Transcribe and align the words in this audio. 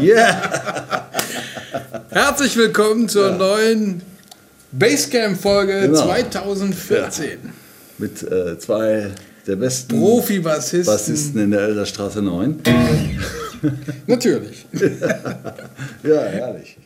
Yeah! 0.00 1.06
Herzlich 2.10 2.56
willkommen 2.56 3.08
zur 3.08 3.32
neuen 3.32 4.02
Basecamp-Folge 4.72 5.80
Genau. 5.82 6.02
2014. 6.04 7.38
Mit 7.98 8.22
äh, 8.22 8.58
zwei 8.58 9.10
der 9.46 9.56
besten 9.56 9.98
Profi-Bassisten. 9.98 10.92
Bassisten 10.92 11.40
in 11.40 11.50
der 11.50 11.60
Elderstraße 11.62 12.22
9. 12.22 12.60
Natürlich. 14.06 14.66
Ja, 16.02 16.20
herrlich. 16.22 16.76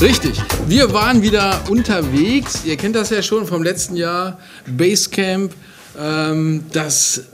Richtig. 0.00 0.42
Wir 0.66 0.94
waren 0.94 1.20
wieder 1.20 1.60
unterwegs. 1.68 2.64
Ihr 2.64 2.78
kennt 2.78 2.96
das 2.96 3.10
ja 3.10 3.22
schon 3.22 3.46
vom 3.46 3.62
letzten 3.62 3.96
Jahr. 3.96 4.38
Basecamp. 4.66 5.52
Ähm, 5.98 6.64
das, 6.72 7.24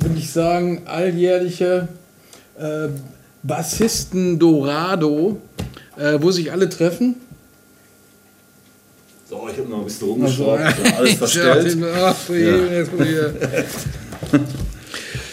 würde 0.00 0.18
ich 0.18 0.32
sagen, 0.32 0.82
alljährliche 0.86 1.86
äh, 2.58 2.88
Bassisten 3.44 4.36
Dorado, 4.36 5.40
äh, 5.96 6.18
wo 6.20 6.32
sich 6.32 6.50
alle 6.50 6.68
treffen. 6.68 7.14
So, 9.30 9.48
ich 9.48 9.56
habe 9.56 9.68
noch 9.68 9.78
ein 9.78 9.84
bisschen 9.84 10.08
rumgeschraubt, 10.08 10.62
alles 10.98 11.14
verstellt. 11.18 11.78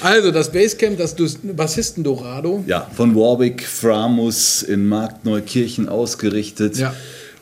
Also, 0.04 0.32
das 0.32 0.52
Basecamp, 0.52 0.98
das 0.98 1.16
Dus- 1.16 1.38
Bassisten 1.42 2.04
Dorado. 2.04 2.64
Ja, 2.68 2.88
von 2.96 3.16
Warwick 3.16 3.64
Framus 3.66 4.62
in 4.62 4.86
Marktneukirchen 4.88 5.88
ausgerichtet. 5.90 6.78
Ja. 6.78 6.94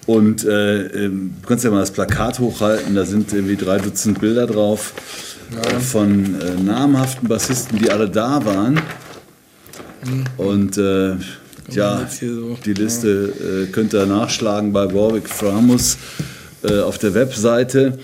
Und 0.07 0.43
äh, 0.45 0.83
ähm, 1.05 1.33
du 1.41 1.47
kannst 1.47 1.63
ja 1.63 1.71
mal 1.71 1.79
das 1.81 1.91
Plakat 1.91 2.39
hochhalten, 2.39 2.95
da 2.95 3.05
sind 3.05 3.31
irgendwie 3.33 3.55
drei 3.55 3.77
Dutzend 3.77 4.19
Bilder 4.19 4.47
drauf 4.47 4.93
äh, 5.51 5.79
von 5.79 6.39
äh, 6.41 6.61
namhaften 6.61 7.27
Bassisten, 7.27 7.77
die 7.77 7.89
alle 7.91 8.09
da 8.09 8.43
waren. 8.45 8.81
Und 10.37 10.77
äh, 10.77 11.15
ja, 11.69 12.07
so- 12.09 12.57
die 12.65 12.73
Liste 12.73 13.67
äh, 13.67 13.71
könnt 13.71 13.93
ihr 13.93 14.05
nachschlagen 14.07 14.73
bei 14.73 14.91
Warwick 14.93 15.29
Framus 15.29 15.97
äh, 16.63 16.79
auf 16.79 16.97
der 16.97 17.13
Webseite. 17.13 17.99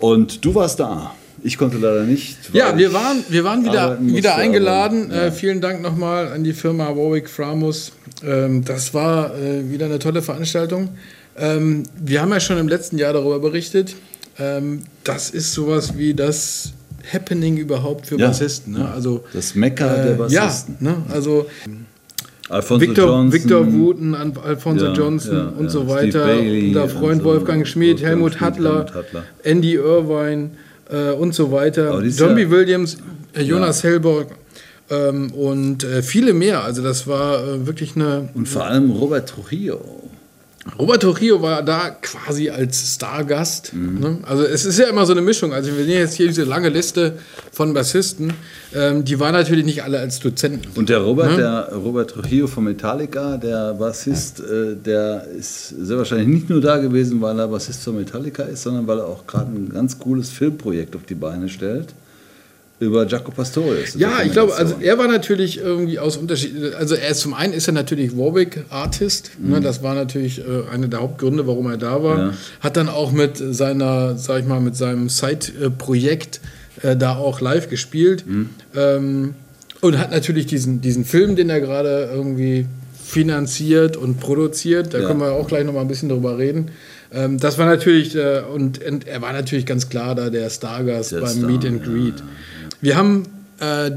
Und 0.00 0.44
du 0.44 0.54
warst 0.54 0.80
da. 0.80 1.14
Ich 1.42 1.56
konnte 1.56 1.78
leider 1.78 2.04
nicht. 2.04 2.36
Ja, 2.52 2.76
wir 2.76 2.92
waren, 2.92 3.24
wir 3.28 3.44
waren 3.44 3.64
wieder, 3.64 3.98
wieder 4.00 4.36
eingeladen. 4.36 5.10
ja. 5.10 5.26
Äh, 5.26 5.32
vielen 5.32 5.60
Dank 5.60 5.82
nochmal 5.82 6.28
an 6.32 6.42
die 6.44 6.52
Firma 6.52 6.88
Warwick 6.96 7.28
Framus. 7.30 7.92
Ähm, 8.24 8.64
das 8.64 8.92
war 8.94 9.34
äh, 9.38 9.70
wieder 9.70 9.86
eine 9.86 9.98
tolle 9.98 10.22
Veranstaltung. 10.22 10.88
Ähm, 11.36 11.84
wir 12.00 12.20
haben 12.22 12.30
ja 12.32 12.40
schon 12.40 12.58
im 12.58 12.68
letzten 12.68 12.98
Jahr 12.98 13.12
darüber 13.12 13.38
berichtet. 13.38 13.94
Ähm, 14.38 14.82
das 15.04 15.30
ist 15.30 15.52
sowas 15.52 15.96
wie 15.96 16.14
das 16.14 16.72
Happening 17.12 17.56
überhaupt 17.56 18.06
für 18.06 18.18
Ja. 18.18 18.28
Bassisten. 18.28 18.72
Ne? 18.74 18.88
Also, 18.92 19.24
Das 19.32 19.54
Mecker 19.54 19.88
der 19.94 20.12
äh, 20.12 20.14
Bassisten. 20.16 20.76
ja, 20.80 20.90
ne? 20.92 21.02
also 21.12 21.46
Alfonso 22.50 22.80
Victor, 22.86 23.06
Johnson, 23.06 23.32
Victor 23.32 23.72
Wooten, 23.74 24.14
Alfonso 24.14 24.86
Ja, 24.86 24.92
Johnson 24.94 25.36
ja, 25.36 25.48
und 25.56 25.64
ja. 25.64 25.70
so 25.70 25.86
weiter. 25.88 26.24
Bailey 26.24 26.68
unser 26.68 26.84
und 26.84 26.90
Freund 26.92 27.18
so. 27.22 27.24
Wolfgang 27.28 27.66
Schmid, 27.66 28.00
Helmut 28.02 28.40
Helmut 28.40 28.94
Hattler. 28.94 29.24
Andy 29.44 29.74
Irvine 29.74 30.50
äh, 30.90 31.12
und 31.12 31.34
so 31.34 31.50
weiter. 31.52 32.02
Zombie 32.10 32.42
Jahr- 32.42 32.50
Williams, 32.50 32.98
äh, 33.34 33.42
Jonas 33.42 33.82
Hellborg 33.82 34.28
ähm, 34.90 35.30
und 35.32 35.84
äh, 35.84 36.02
viele 36.02 36.32
mehr. 36.32 36.64
Also 36.64 36.82
das 36.82 37.06
war 37.06 37.42
äh, 37.46 37.66
wirklich 37.66 37.96
eine... 37.96 38.28
Und 38.34 38.48
vor 38.48 38.64
allem 38.64 38.90
Robert 38.90 39.28
Trujillo. 39.28 39.80
Robert 40.78 41.02
Trujillo 41.02 41.40
war 41.40 41.62
da 41.62 41.90
quasi 41.90 42.50
als 42.50 42.94
Stargast. 42.94 43.72
Mhm. 43.74 44.00
Ne? 44.00 44.18
Also 44.22 44.42
es 44.44 44.64
ist 44.64 44.78
ja 44.78 44.88
immer 44.88 45.06
so 45.06 45.12
eine 45.12 45.22
Mischung. 45.22 45.52
Also 45.52 45.70
wir 45.76 45.84
sehen 45.84 45.98
jetzt 45.98 46.14
hier 46.14 46.26
diese 46.26 46.44
lange 46.44 46.68
Liste 46.68 47.14
von 47.52 47.72
Bassisten. 47.72 48.32
Ähm, 48.74 49.04
die 49.04 49.18
waren 49.18 49.32
natürlich 49.32 49.64
nicht 49.64 49.82
alle 49.82 49.98
als 49.98 50.18
Dozenten. 50.20 50.68
Und 50.76 50.88
der 50.88 50.98
Robert, 50.98 51.30
Ne? 51.30 51.36
der 51.36 51.72
Robert 51.74 52.10
Trujillo 52.10 52.46
von 52.46 52.64
Metallica, 52.64 53.36
der 53.36 53.74
Bassist, 53.74 54.40
äh, 54.40 54.76
der 54.76 55.24
ist 55.38 55.68
sehr 55.70 55.96
wahrscheinlich 55.98 56.28
nicht 56.28 56.50
nur 56.50 56.60
da 56.60 56.76
gewesen, 56.78 57.20
weil 57.20 57.38
er 57.38 57.48
Bassist 57.48 57.82
von 57.84 57.96
Metallica 57.96 58.42
ist, 58.42 58.62
sondern 58.62 58.86
weil 58.86 58.98
er 58.98 59.06
auch 59.06 59.26
gerade 59.26 59.50
ein 59.50 59.70
ganz 59.70 59.98
cooles 59.98 60.30
Filmprojekt 60.30 60.94
auf 60.96 61.04
die 61.04 61.14
Beine 61.14 61.48
stellt. 61.48 61.88
Über 62.80 63.06
Jaco 63.06 63.32
Pastorius. 63.32 63.94
Ja, 63.96 64.22
ich 64.24 64.30
glaube, 64.30 64.54
also 64.54 64.76
er 64.80 64.98
war 64.98 65.08
natürlich 65.08 65.58
irgendwie 65.58 65.98
aus 65.98 66.16
Unterschied. 66.16 66.74
Also 66.74 66.94
er 66.94 67.08
ist 67.10 67.20
zum 67.20 67.34
einen 67.34 67.52
ist 67.52 67.66
er 67.66 67.72
natürlich 67.74 68.16
Warwick 68.16 68.64
Artist. 68.70 69.32
Ne, 69.42 69.60
das 69.60 69.82
war 69.82 69.96
natürlich 69.96 70.38
äh, 70.38 70.42
einer 70.72 70.86
der 70.86 71.00
Hauptgründe, 71.00 71.46
warum 71.48 71.66
er 71.66 71.76
da 71.76 72.02
war. 72.04 72.16
Mhm. 72.16 72.30
Ja. 72.30 72.34
Hat 72.60 72.76
dann 72.76 72.88
auch 72.88 73.10
mit 73.10 73.36
seiner, 73.36 74.16
sag 74.16 74.40
ich 74.42 74.46
mal, 74.46 74.60
mit 74.60 74.76
seinem 74.76 75.08
Side-Projekt 75.08 76.40
äh, 76.82 76.96
da 76.96 77.16
auch 77.16 77.40
live 77.40 77.68
gespielt. 77.68 78.24
Mhm. 78.26 78.50
Ähm, 78.76 79.34
und 79.80 79.98
hat 79.98 80.10
natürlich 80.12 80.46
diesen, 80.46 80.80
diesen 80.80 81.04
Film, 81.04 81.34
den 81.36 81.50
er 81.50 81.60
gerade 81.60 82.08
irgendwie 82.12 82.66
finanziert 83.04 83.96
und 83.96 84.20
produziert. 84.20 84.92
Da 84.94 84.98
Ja. 85.00 85.06
können 85.08 85.20
wir 85.20 85.32
auch 85.32 85.48
gleich 85.48 85.64
noch 85.64 85.72
mal 85.72 85.80
ein 85.80 85.88
bisschen 85.88 86.08
drüber 86.10 86.38
reden. 86.38 86.70
Ähm, 87.12 87.38
das 87.38 87.56
war 87.58 87.66
natürlich, 87.66 88.14
äh, 88.14 88.42
und, 88.54 88.84
und 88.84 89.06
er 89.06 89.22
war 89.22 89.32
natürlich 89.32 89.64
ganz 89.66 89.88
klar 89.88 90.14
da 90.14 90.28
der 90.30 90.50
Stargast 90.50 91.12
Der 91.12 91.20
beim 91.20 91.38
Star, 91.38 91.50
Meet 91.50 91.64
and 91.64 91.86
ja, 91.86 91.92
Greet. 91.92 92.14
Wir 92.80 92.96
haben 92.96 93.24
äh, 93.60 93.90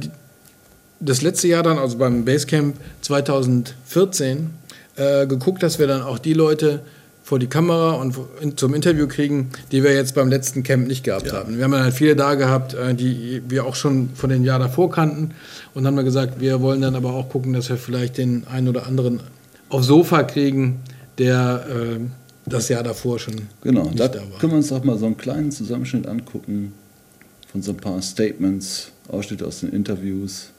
das 1.00 1.22
letzte 1.22 1.48
Jahr 1.48 1.64
dann, 1.64 1.78
also 1.78 1.98
beim 1.98 2.26
Basecamp 2.26 2.76
2014, 3.02 4.50
äh, 4.96 5.28
geguckt, 5.28 5.64
dass 5.64 5.80
wir 5.80 5.88
dann 5.88 6.02
auch 6.02 6.20
die 6.20 6.34
Leute 6.34 6.82
vor 7.24 7.40
die 7.40 7.48
Kamera 7.48 7.94
und 7.94 8.60
zum 8.60 8.74
Interview 8.74 9.08
kriegen, 9.08 9.52
die 9.72 9.84
wir 9.84 9.94
jetzt 9.94 10.16
beim 10.16 10.28
letzten 10.30 10.64
Camp 10.64 10.88
nicht 10.88 11.04
gehabt 11.04 11.32
haben. 11.32 11.56
Wir 11.58 11.64
haben 11.64 11.72
dann 11.72 11.84
halt 11.84 11.94
viele 11.94 12.16
da 12.16 12.36
gehabt, 12.36 12.74
äh, 12.74 12.94
die 12.94 13.42
wir 13.48 13.66
auch 13.66 13.76
schon 13.76 14.10
von 14.16 14.30
den 14.30 14.44
Jahr 14.44 14.60
davor 14.60 14.92
kannten 14.92 15.32
und 15.74 15.86
haben 15.88 15.96
dann 15.96 16.06
gesagt, 16.06 16.42
wir 16.42 16.62
wollen 16.62 16.82
dann 16.82 16.96
aber 16.96 17.14
auch 17.14 17.30
gucken, 17.30 17.54
dass 17.54 17.70
wir 17.70 17.78
vielleicht 17.78 18.18
den 18.18 18.46
einen 18.48 18.68
oder 18.68 18.86
anderen 18.86 19.22
aufs 19.70 19.88
Sofa 19.88 20.24
kriegen, 20.24 20.82
der 21.20 21.66
äh, 21.70 22.00
das 22.48 22.68
Jahr 22.70 22.84
davor 22.84 23.20
schon 23.20 23.36
Genau, 23.62 23.90
da 23.96 24.08
da 24.08 24.20
war. 24.20 24.40
können 24.40 24.54
wir 24.54 24.58
uns 24.58 24.70
doch 24.70 24.84
mal 24.84 24.98
so 24.98 25.06
einen 25.06 25.16
kleinen 25.18 25.52
Zusammenschnitt 25.52 26.08
angucken 26.08 26.74
von 27.52 27.62
so 27.62 27.72
ein 27.72 27.78
paar 27.78 28.02
Statements, 28.02 28.92
Ausschnitte 29.10 29.46
aus 29.46 29.60
den 29.62 29.70
Interviews. 29.74 30.50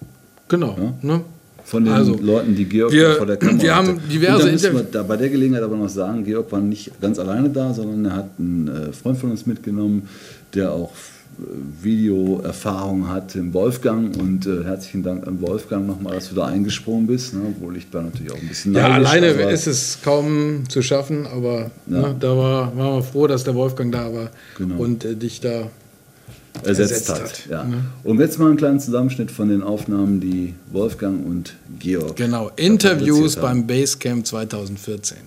Genau. 0.49 0.77
Ja. 0.79 0.95
Ne? 1.03 1.21
Von 1.65 1.85
den 1.85 1.93
Also, 1.95 2.17
Leuten, 2.21 2.55
die 2.55 2.65
Georg 2.65 2.93
wir- 2.93 3.15
vor 3.17 3.27
der 3.27 3.37
Kamera 3.37 3.63
wir 3.63 3.75
haben 3.75 3.89
hatte. 3.89 4.01
diverse 4.11 4.73
Und 4.73 4.95
da 4.95 5.03
bei 5.05 5.17
der 5.17 5.29
Gelegenheit 5.31 5.63
aber 5.63 5.77
noch 5.77 5.89
sagen, 5.89 6.25
Georg 6.25 6.51
war 6.53 6.61
nicht 6.61 7.01
ganz 7.01 7.19
alleine 7.19 7.49
da, 7.51 7.73
sondern 7.73 8.05
er 8.05 8.17
hat 8.17 8.31
einen 8.39 8.69
äh, 8.69 8.93
Freund 8.93 9.19
von 9.19 9.31
uns 9.31 9.47
mitgenommen, 9.47 10.09
der 10.55 10.73
auch 10.73 10.93
Videoerfahrung 11.83 13.09
hat 13.09 13.35
im 13.37 13.55
Wolfgang 13.55 14.17
und 14.19 14.47
äh, 14.47 14.65
herzlichen 14.65 15.03
Dank 15.03 15.27
an 15.27 15.41
Wolfgang 15.41 15.87
nochmal, 15.87 16.15
dass 16.15 16.29
du 16.29 16.35
da 16.35 16.47
eingesprungen 16.47 17.07
bist, 17.07 17.35
ne? 17.35 17.41
obwohl 17.57 17.77
ich 17.77 17.89
da 17.91 18.03
natürlich 18.03 18.33
auch 18.33 18.39
ein 18.41 18.49
bisschen 18.49 18.75
Ja, 18.75 18.89
alleine 18.89 19.29
ist 19.29 19.67
es 19.67 19.99
kaum 20.05 20.69
zu 20.69 20.83
schaffen, 20.83 21.27
aber 21.27 21.71
ja. 21.87 22.01
ne, 22.01 22.17
da 22.19 22.37
war, 22.37 22.77
waren 22.77 22.97
wir 22.97 23.03
froh, 23.03 23.27
dass 23.27 23.45
der 23.45 23.55
Wolfgang 23.55 23.93
da 23.93 24.13
war 24.13 24.31
genau. 24.59 24.77
und 24.77 25.05
äh, 25.05 25.15
dich 25.17 25.41
da 25.41 25.71
ersetzt, 26.63 27.09
ersetzt 27.09 27.11
hat. 27.11 27.21
hat. 27.23 27.47
Ja. 27.51 27.65
Ne? 27.65 27.85
Und 28.05 28.21
jetzt 28.21 28.39
mal 28.39 28.49
einen 28.49 28.57
kleinen 28.57 28.81
Zusammenschnitt 28.81 29.31
von 29.31 29.49
den 29.49 29.63
Aufnahmen, 29.63 30.21
die 30.21 30.55
Wolfgang 30.71 31.25
und 31.27 31.55
Georg. 31.79 32.17
Genau, 32.17 32.51
Interviews 32.57 33.37
beim 33.37 33.67
Basecamp 33.67 34.27
2014. 34.27 35.19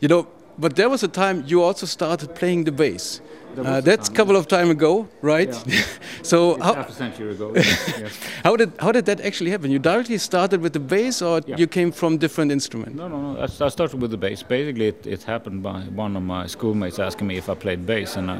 You 0.00 0.08
know, 0.08 0.26
but 0.56 0.76
there 0.76 0.90
was 0.90 1.02
a 1.02 1.08
time 1.08 1.44
you 1.46 1.62
also 1.62 1.86
started 1.86 2.34
playing 2.34 2.64
the 2.64 2.72
bass. 2.72 3.20
Uh, 3.56 3.80
that's 3.80 4.08
a 4.08 4.12
couple 4.12 4.36
of 4.36 4.46
time 4.46 4.70
ago, 4.70 5.08
right? 5.20 5.48
Yeah. 5.66 5.82
so 6.22 6.54
it's 6.54 6.62
how, 6.62 6.74
half 6.74 6.90
a 6.90 6.92
century 6.92 7.32
ago. 7.32 7.52
yes. 7.56 8.20
how 8.44 8.54
did 8.54 8.72
how 8.78 8.92
did 8.92 9.06
that 9.06 9.20
actually 9.20 9.50
happen? 9.50 9.70
You 9.70 9.80
directly 9.80 10.18
started 10.18 10.60
with 10.60 10.74
the 10.74 10.80
bass, 10.80 11.22
or 11.22 11.40
yeah. 11.46 11.56
you 11.56 11.66
came 11.66 11.90
from 11.90 12.18
different 12.18 12.52
instrument? 12.52 12.94
No, 12.94 13.08
no, 13.08 13.32
no. 13.32 13.40
I, 13.40 13.44
I 13.44 13.68
started 13.68 14.00
with 14.00 14.10
the 14.10 14.16
bass. 14.16 14.44
Basically, 14.44 14.88
it, 14.88 15.06
it, 15.06 15.24
happened 15.24 15.62
by 15.62 15.80
one 15.94 16.16
of 16.16 16.22
my 16.22 16.46
schoolmates 16.46 16.98
asking 16.98 17.26
me 17.26 17.36
if 17.36 17.48
I 17.48 17.54
played 17.54 17.84
bass, 17.84 18.16
and 18.16 18.30
I, 18.30 18.38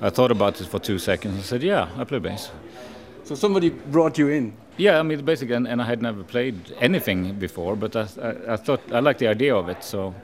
I 0.00 0.10
thought 0.10 0.30
about 0.30 0.60
it 0.60 0.66
for 0.66 0.78
two 0.78 0.98
seconds. 0.98 1.38
I 1.38 1.42
said, 1.42 1.62
"Yeah, 1.62 1.88
I 1.98 2.04
play 2.04 2.18
bass." 2.18 2.50
So 3.24 3.34
somebody 3.34 3.70
brought 3.70 4.18
you 4.18 4.28
in. 4.28 4.52
Yeah, 4.76 4.98
I 4.98 5.02
mean, 5.02 5.24
basically, 5.24 5.54
and, 5.54 5.68
and 5.68 5.80
I 5.80 5.84
had 5.84 6.02
never 6.02 6.24
played 6.24 6.54
anything 6.80 7.34
before, 7.38 7.76
but 7.76 7.96
I, 7.96 8.06
I, 8.22 8.54
I 8.54 8.56
thought 8.56 8.80
I 8.92 9.00
liked 9.00 9.18
the 9.20 9.28
idea 9.28 9.54
of 9.54 9.68
it, 9.68 9.84
so. 9.84 10.14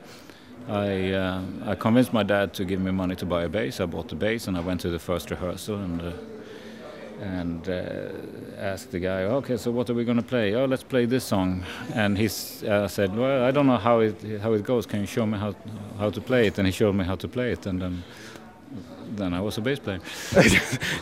I, 0.69 1.13
uh, 1.13 1.43
I 1.67 1.75
convinced 1.75 2.13
my 2.13 2.23
dad 2.23 2.53
to 2.55 2.65
give 2.65 2.81
me 2.81 2.93
money 2.93 3.17
to 3.17 3.27
buy 3.27 3.45
a 3.45 3.49
bass. 3.49 3.81
I 3.81 3.87
bought 3.87 4.09
the 4.09 4.15
bass 4.15 4.47
and 4.47 4.57
I 4.57 4.61
went 4.61 4.83
to 4.83 4.91
the 4.91 4.99
first 4.99 5.31
rehearsal 5.31 5.77
and 5.77 6.01
uh, 6.01 6.13
and 7.21 7.69
uh, 7.69 8.13
asked 8.59 8.93
the 8.93 8.99
guy, 8.99 9.25
okay, 9.25 9.57
so 9.57 9.71
what 9.71 9.91
are 9.91 9.95
we 9.95 10.05
going 10.05 10.17
to 10.17 10.23
play? 10.23 10.55
Oh, 10.55 10.65
let's 10.65 10.83
play 10.83 11.05
this 11.05 11.25
song. 11.25 11.65
And 11.95 12.17
he 12.17 12.27
uh, 12.67 12.89
said, 12.89 13.15
well, 13.15 13.45
I 13.45 13.51
don't 13.51 13.67
know 13.67 13.77
how 13.77 14.01
it 14.01 14.41
how 14.41 14.55
it 14.55 14.65
goes. 14.65 14.87
Can 14.87 15.01
you 15.01 15.07
show 15.07 15.27
me 15.27 15.39
how 15.39 15.55
how 15.99 16.11
to 16.11 16.21
play 16.21 16.47
it? 16.47 16.59
And 16.59 16.67
he 16.67 16.73
showed 16.73 16.95
me 16.95 17.05
how 17.05 17.17
to 17.17 17.29
play 17.29 17.53
it, 17.53 17.67
and 17.67 17.81
then 17.81 18.05
then 19.17 19.35
I 19.35 19.41
was 19.41 19.59
a 19.59 19.61
bass 19.61 19.79
player. 19.79 20.01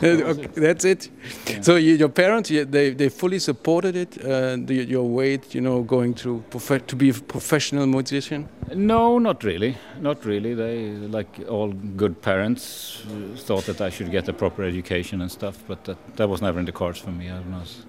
okay, 0.02 0.46
that's 0.54 0.84
it. 0.84 1.10
Yeah. 1.46 1.60
So 1.60 1.76
you, 1.76 1.94
your 1.94 2.08
parents, 2.08 2.48
they, 2.48 2.90
they 2.90 3.08
fully 3.08 3.38
supported 3.38 3.96
it. 3.96 4.24
Uh, 4.24 4.56
the, 4.58 4.84
your 4.88 5.08
weight, 5.08 5.54
you 5.54 5.60
know, 5.60 5.82
going 5.82 6.14
to 6.14 6.42
to 6.86 6.96
be 6.96 7.10
a 7.10 7.14
professional 7.14 7.86
musician. 7.86 8.48
No, 8.74 9.18
not 9.18 9.44
really, 9.44 9.76
not 10.00 10.24
really. 10.24 10.54
They, 10.54 10.90
like 10.90 11.28
all 11.48 11.72
good 11.72 12.20
parents, 12.22 13.02
thought 13.36 13.64
that 13.66 13.80
I 13.80 13.90
should 13.90 14.10
get 14.10 14.28
a 14.28 14.32
proper 14.32 14.62
education 14.62 15.20
and 15.20 15.30
stuff, 15.30 15.62
but 15.66 15.84
that, 15.84 16.16
that 16.16 16.28
was 16.28 16.42
never 16.42 16.58
in 16.58 16.66
the 16.66 16.72
cards 16.72 16.98
for 16.98 17.10
me. 17.10 17.30
I 17.30 17.40
was, 17.40 17.84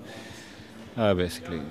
I 0.98 1.14
basically, 1.14 1.62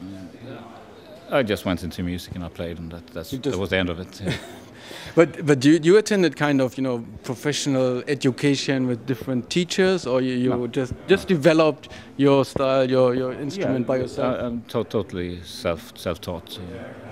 I 1.30 1.42
just 1.42 1.64
went 1.64 1.82
into 1.82 2.02
music 2.02 2.34
and 2.34 2.44
I 2.44 2.48
played, 2.48 2.78
and 2.78 2.90
that, 2.92 3.06
that's, 3.08 3.30
that 3.30 3.56
was 3.56 3.70
the 3.70 3.76
end 3.76 3.90
of 3.90 4.00
it. 4.00 4.20
Yeah. 4.20 4.34
But 5.14 5.44
but 5.46 5.64
you 5.64 5.80
you 5.82 5.96
attended 5.96 6.36
kind 6.36 6.60
of 6.60 6.76
you 6.76 6.82
know 6.82 7.04
professional 7.22 8.02
education 8.06 8.86
with 8.86 9.06
different 9.06 9.50
teachers, 9.50 10.06
or 10.06 10.20
you, 10.20 10.34
you 10.34 10.50
no. 10.50 10.66
just 10.66 10.92
just 11.08 11.28
developed 11.28 11.88
your 12.16 12.44
style, 12.44 12.88
your 12.88 13.14
your 13.14 13.32
instrument 13.32 13.80
yeah, 13.80 13.86
by 13.86 13.96
yourself? 13.96 14.40
I, 14.40 14.46
am 14.46 14.62
to 14.62 14.84
totally 14.84 15.42
self 15.42 15.92
self 15.96 16.20
taught. 16.20 16.58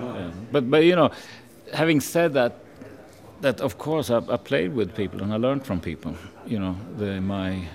Yeah. 0.01 0.31
But 0.53 0.71
but 0.71 0.85
you 0.85 0.97
know, 0.97 1.11
having 1.73 2.01
said 2.01 2.33
that, 2.35 2.53
that 3.41 3.61
of 3.61 3.79
course 3.79 4.11
I, 4.11 4.19
I, 4.19 4.37
played 4.37 4.75
with 4.75 4.95
people 4.95 5.23
and 5.23 5.33
I 5.33 5.37
learned 5.37 5.65
from 5.67 5.81
people. 5.81 6.15
You 6.47 6.59
know, 6.59 6.77
the, 6.97 7.21
my 7.21 7.69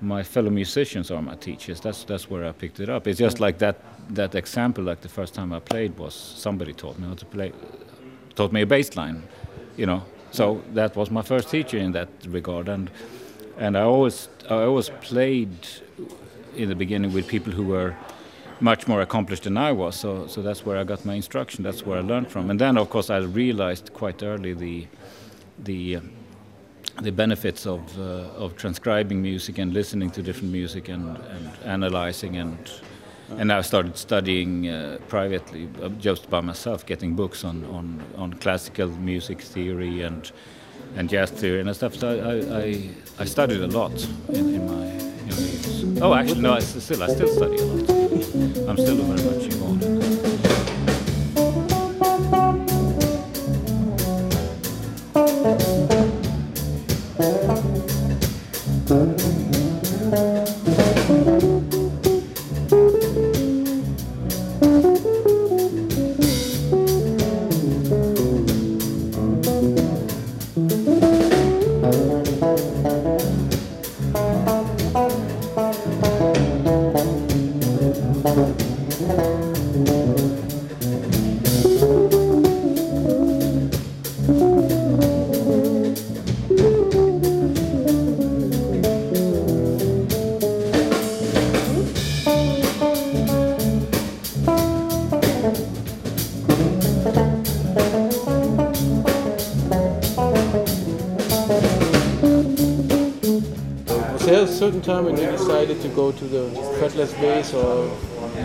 my 0.00 0.22
fellow 0.22 0.50
musicians 0.50 1.10
are 1.10 1.22
my 1.22 1.36
teachers. 1.36 1.80
That's 1.80 2.04
that's 2.04 2.30
where 2.30 2.44
I 2.44 2.52
picked 2.52 2.80
it 2.80 2.88
up. 2.88 3.06
It's 3.06 3.18
just 3.18 3.40
like 3.40 3.58
that 3.58 3.76
that 4.14 4.34
example. 4.34 4.84
Like 4.84 5.00
the 5.00 5.08
first 5.08 5.34
time 5.34 5.52
I 5.52 5.60
played 5.60 5.98
was 5.98 6.14
somebody 6.14 6.72
taught 6.72 6.98
me 6.98 7.08
how 7.08 7.14
to 7.14 7.26
play 7.26 7.52
taught 8.36 8.52
me 8.52 8.62
a 8.62 8.66
bass 8.66 8.96
line, 8.96 9.22
you 9.76 9.86
know. 9.86 10.02
So 10.30 10.62
that 10.74 10.94
was 10.96 11.10
my 11.10 11.22
first 11.22 11.50
teacher 11.50 11.78
in 11.78 11.92
that 11.92 12.08
regard, 12.28 12.68
and 12.68 12.90
and 13.58 13.76
I 13.76 13.82
always 13.82 14.28
I 14.48 14.62
always 14.62 14.90
played 15.00 15.50
in 16.54 16.68
the 16.68 16.74
beginning 16.74 17.12
with 17.12 17.26
people 17.26 17.52
who 17.52 17.64
were 17.64 17.94
much 18.60 18.86
more 18.86 19.02
accomplished 19.02 19.44
than 19.44 19.56
I 19.56 19.72
was. 19.72 19.96
So 19.96 20.26
so 20.26 20.42
that's 20.42 20.64
where 20.66 20.76
I 20.76 20.84
got 20.84 21.04
my 21.04 21.14
instruction. 21.14 21.64
That's 21.64 21.84
where 21.86 21.98
I 21.98 22.02
learned 22.02 22.28
from, 22.30 22.50
and 22.50 22.60
then 22.60 22.76
of 22.78 22.90
course 22.90 23.10
I 23.10 23.18
realized 23.18 23.92
quite 23.92 24.22
early 24.22 24.52
the 24.54 24.86
the 25.58 25.98
the 27.02 27.12
benefits 27.12 27.66
of 27.66 27.80
uh, 27.98 28.44
of 28.44 28.56
transcribing 28.56 29.22
music 29.22 29.58
and 29.58 29.72
listening 29.72 30.10
to 30.10 30.22
different 30.22 30.52
music 30.52 30.88
and, 30.88 31.16
and 31.16 31.50
analyzing 31.64 32.36
and 32.36 32.58
and 33.30 33.52
I 33.52 33.60
started 33.62 33.96
studying 33.96 34.68
uh, 34.68 34.98
privately, 35.08 35.68
uh, 35.82 35.88
just 35.88 36.30
by 36.30 36.40
myself, 36.40 36.86
getting 36.86 37.14
books 37.14 37.44
on, 37.44 37.64
on, 37.66 38.02
on 38.16 38.34
classical 38.34 38.88
music 38.88 39.40
theory 39.40 40.02
and 40.02 40.30
and 40.96 41.10
jazz 41.10 41.30
theory 41.30 41.60
and 41.60 41.74
stuff. 41.74 41.94
So 41.94 42.08
I, 42.08 42.58
I, 42.58 43.22
I 43.22 43.24
studied 43.26 43.60
a 43.60 43.66
lot 43.66 43.92
in, 44.28 44.54
in 44.54 44.66
my 44.66 44.86
young 45.26 45.38
years. 45.38 46.00
Oh, 46.00 46.14
actually, 46.14 46.40
no, 46.40 46.54
I 46.54 46.60
still 46.60 47.02
I 47.02 47.08
still 47.08 47.28
study 47.28 47.56
a 47.56 47.64
lot. 47.64 47.90
I'm 48.68 48.76
still 48.76 48.96
very 48.96 49.30
much 49.30 49.44
involved 49.52 50.05
time 104.86 105.04
when 105.04 105.16
you 105.16 105.26
decided 105.30 105.80
to 105.82 105.88
go 105.88 106.12
to 106.12 106.24
the 106.24 106.48
fretless 106.78 107.12
bass, 107.20 107.52
or 107.52 107.90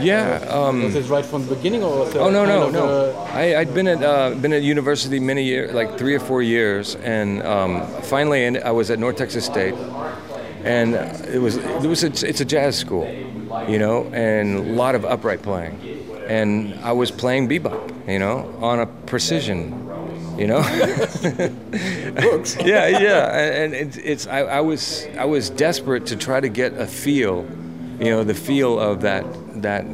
yeah, 0.01 0.43
um, 0.49 0.83
was 0.83 0.95
it 0.95 1.07
right 1.07 1.25
from 1.25 1.47
the 1.47 1.55
beginning, 1.55 1.83
or 1.83 1.99
was 1.99 2.15
oh 2.15 2.29
no 2.29 2.45
no 2.45 2.69
no? 2.69 3.17
I, 3.33 3.45
had 3.61 3.73
been 3.73 3.87
at 3.87 4.03
uh, 4.03 4.31
been 4.35 4.51
at 4.51 4.63
university 4.63 5.19
many 5.19 5.43
years, 5.43 5.73
like 5.73 5.97
three 5.97 6.15
or 6.15 6.19
four 6.19 6.41
years, 6.41 6.95
and 6.95 7.43
um, 7.43 7.85
finally 8.01 8.59
I 8.59 8.71
was 8.71 8.89
at 8.89 8.97
North 8.97 9.17
Texas 9.17 9.45
State, 9.45 9.75
and 10.63 10.95
it 11.35 11.39
was 11.39 11.57
it 11.57 11.87
was 11.87 12.03
a, 12.03 12.07
it's 12.27 12.41
a 12.41 12.45
jazz 12.45 12.75
school, 12.75 13.07
you 13.69 13.77
know, 13.77 14.09
and 14.11 14.57
a 14.57 14.73
lot 14.73 14.95
of 14.95 15.05
upright 15.05 15.43
playing, 15.43 15.79
and 16.27 16.73
I 16.81 16.91
was 16.91 17.11
playing 17.11 17.47
bebop, 17.47 18.09
you 18.09 18.19
know, 18.19 18.51
on 18.61 18.79
a 18.79 18.87
precision 19.05 19.91
you 20.37 20.47
know. 20.47 20.61
Books. 22.21 22.57
yeah, 22.65 22.87
yeah, 22.87 23.37
and 23.37 23.73
it's, 23.73 23.97
it's 23.97 24.27
I, 24.27 24.39
I, 24.39 24.61
was 24.61 25.07
I 25.17 25.25
was 25.25 25.49
desperate 25.49 26.05
to 26.07 26.15
try 26.15 26.39
to 26.39 26.49
get 26.49 26.73
a 26.73 26.87
feel, 26.87 27.47
you 27.99 28.09
know, 28.09 28.23
the 28.23 28.33
feel 28.33 28.79
of 28.79 29.01
that 29.01 29.25
that 29.61 29.85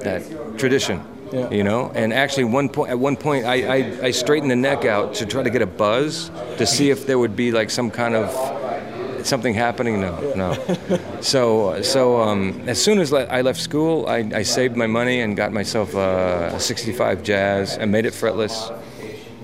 that 0.00 0.58
tradition. 0.58 1.02
Yeah. 1.32 1.50
You 1.50 1.64
know, 1.64 1.90
and 1.94 2.12
actually, 2.12 2.44
one 2.44 2.68
point 2.68 2.90
at 2.90 2.98
one 2.98 3.16
point, 3.16 3.44
I, 3.44 3.66
I, 3.66 4.04
I 4.04 4.10
straightened 4.12 4.50
the 4.50 4.56
neck 4.56 4.84
out 4.84 5.14
to 5.14 5.26
try 5.26 5.42
to 5.42 5.50
get 5.50 5.62
a 5.62 5.66
buzz 5.66 6.30
to 6.58 6.66
see 6.66 6.90
if 6.90 7.06
there 7.06 7.18
would 7.18 7.34
be 7.34 7.50
like 7.50 7.70
some 7.70 7.90
kind 7.90 8.14
of 8.14 9.26
something 9.26 9.54
happening? 9.54 10.00
No, 10.00 10.34
no. 10.36 11.00
so, 11.22 11.80
so 11.82 12.20
um, 12.20 12.62
as 12.68 12.80
soon 12.80 13.00
as 13.00 13.12
I 13.12 13.40
left 13.40 13.58
school, 13.58 14.06
I, 14.06 14.18
I, 14.34 14.42
saved 14.42 14.76
my 14.76 14.86
money 14.86 15.22
and 15.22 15.34
got 15.34 15.50
myself 15.50 15.94
a 15.94 16.54
65 16.60 17.22
Jazz 17.22 17.78
and 17.78 17.90
made 17.90 18.04
it 18.04 18.12
fretless 18.12 18.70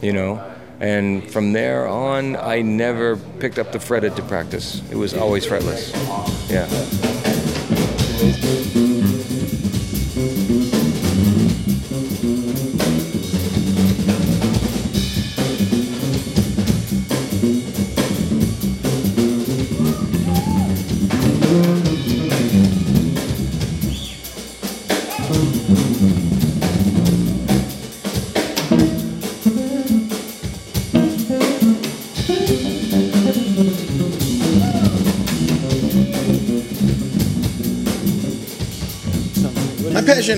you 0.00 0.12
know. 0.12 0.49
And 0.80 1.30
from 1.30 1.52
there 1.52 1.86
on, 1.86 2.36
I 2.36 2.62
never 2.62 3.16
picked 3.16 3.58
up 3.58 3.72
the 3.72 3.80
fretted 3.80 4.16
to 4.16 4.22
practice. 4.22 4.82
It 4.90 4.96
was 4.96 5.14
always 5.14 5.46
fretless. 5.46 5.92
Yeah. 6.50 7.09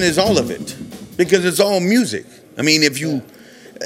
Is 0.02 0.18
all 0.18 0.38
of 0.38 0.50
it 0.50 0.76
because 1.16 1.44
it's 1.44 1.60
all 1.60 1.80
music. 1.80 2.26
I 2.58 2.62
mean, 2.62 2.82
if 2.82 2.98
you 3.00 3.22
uh, 3.80 3.84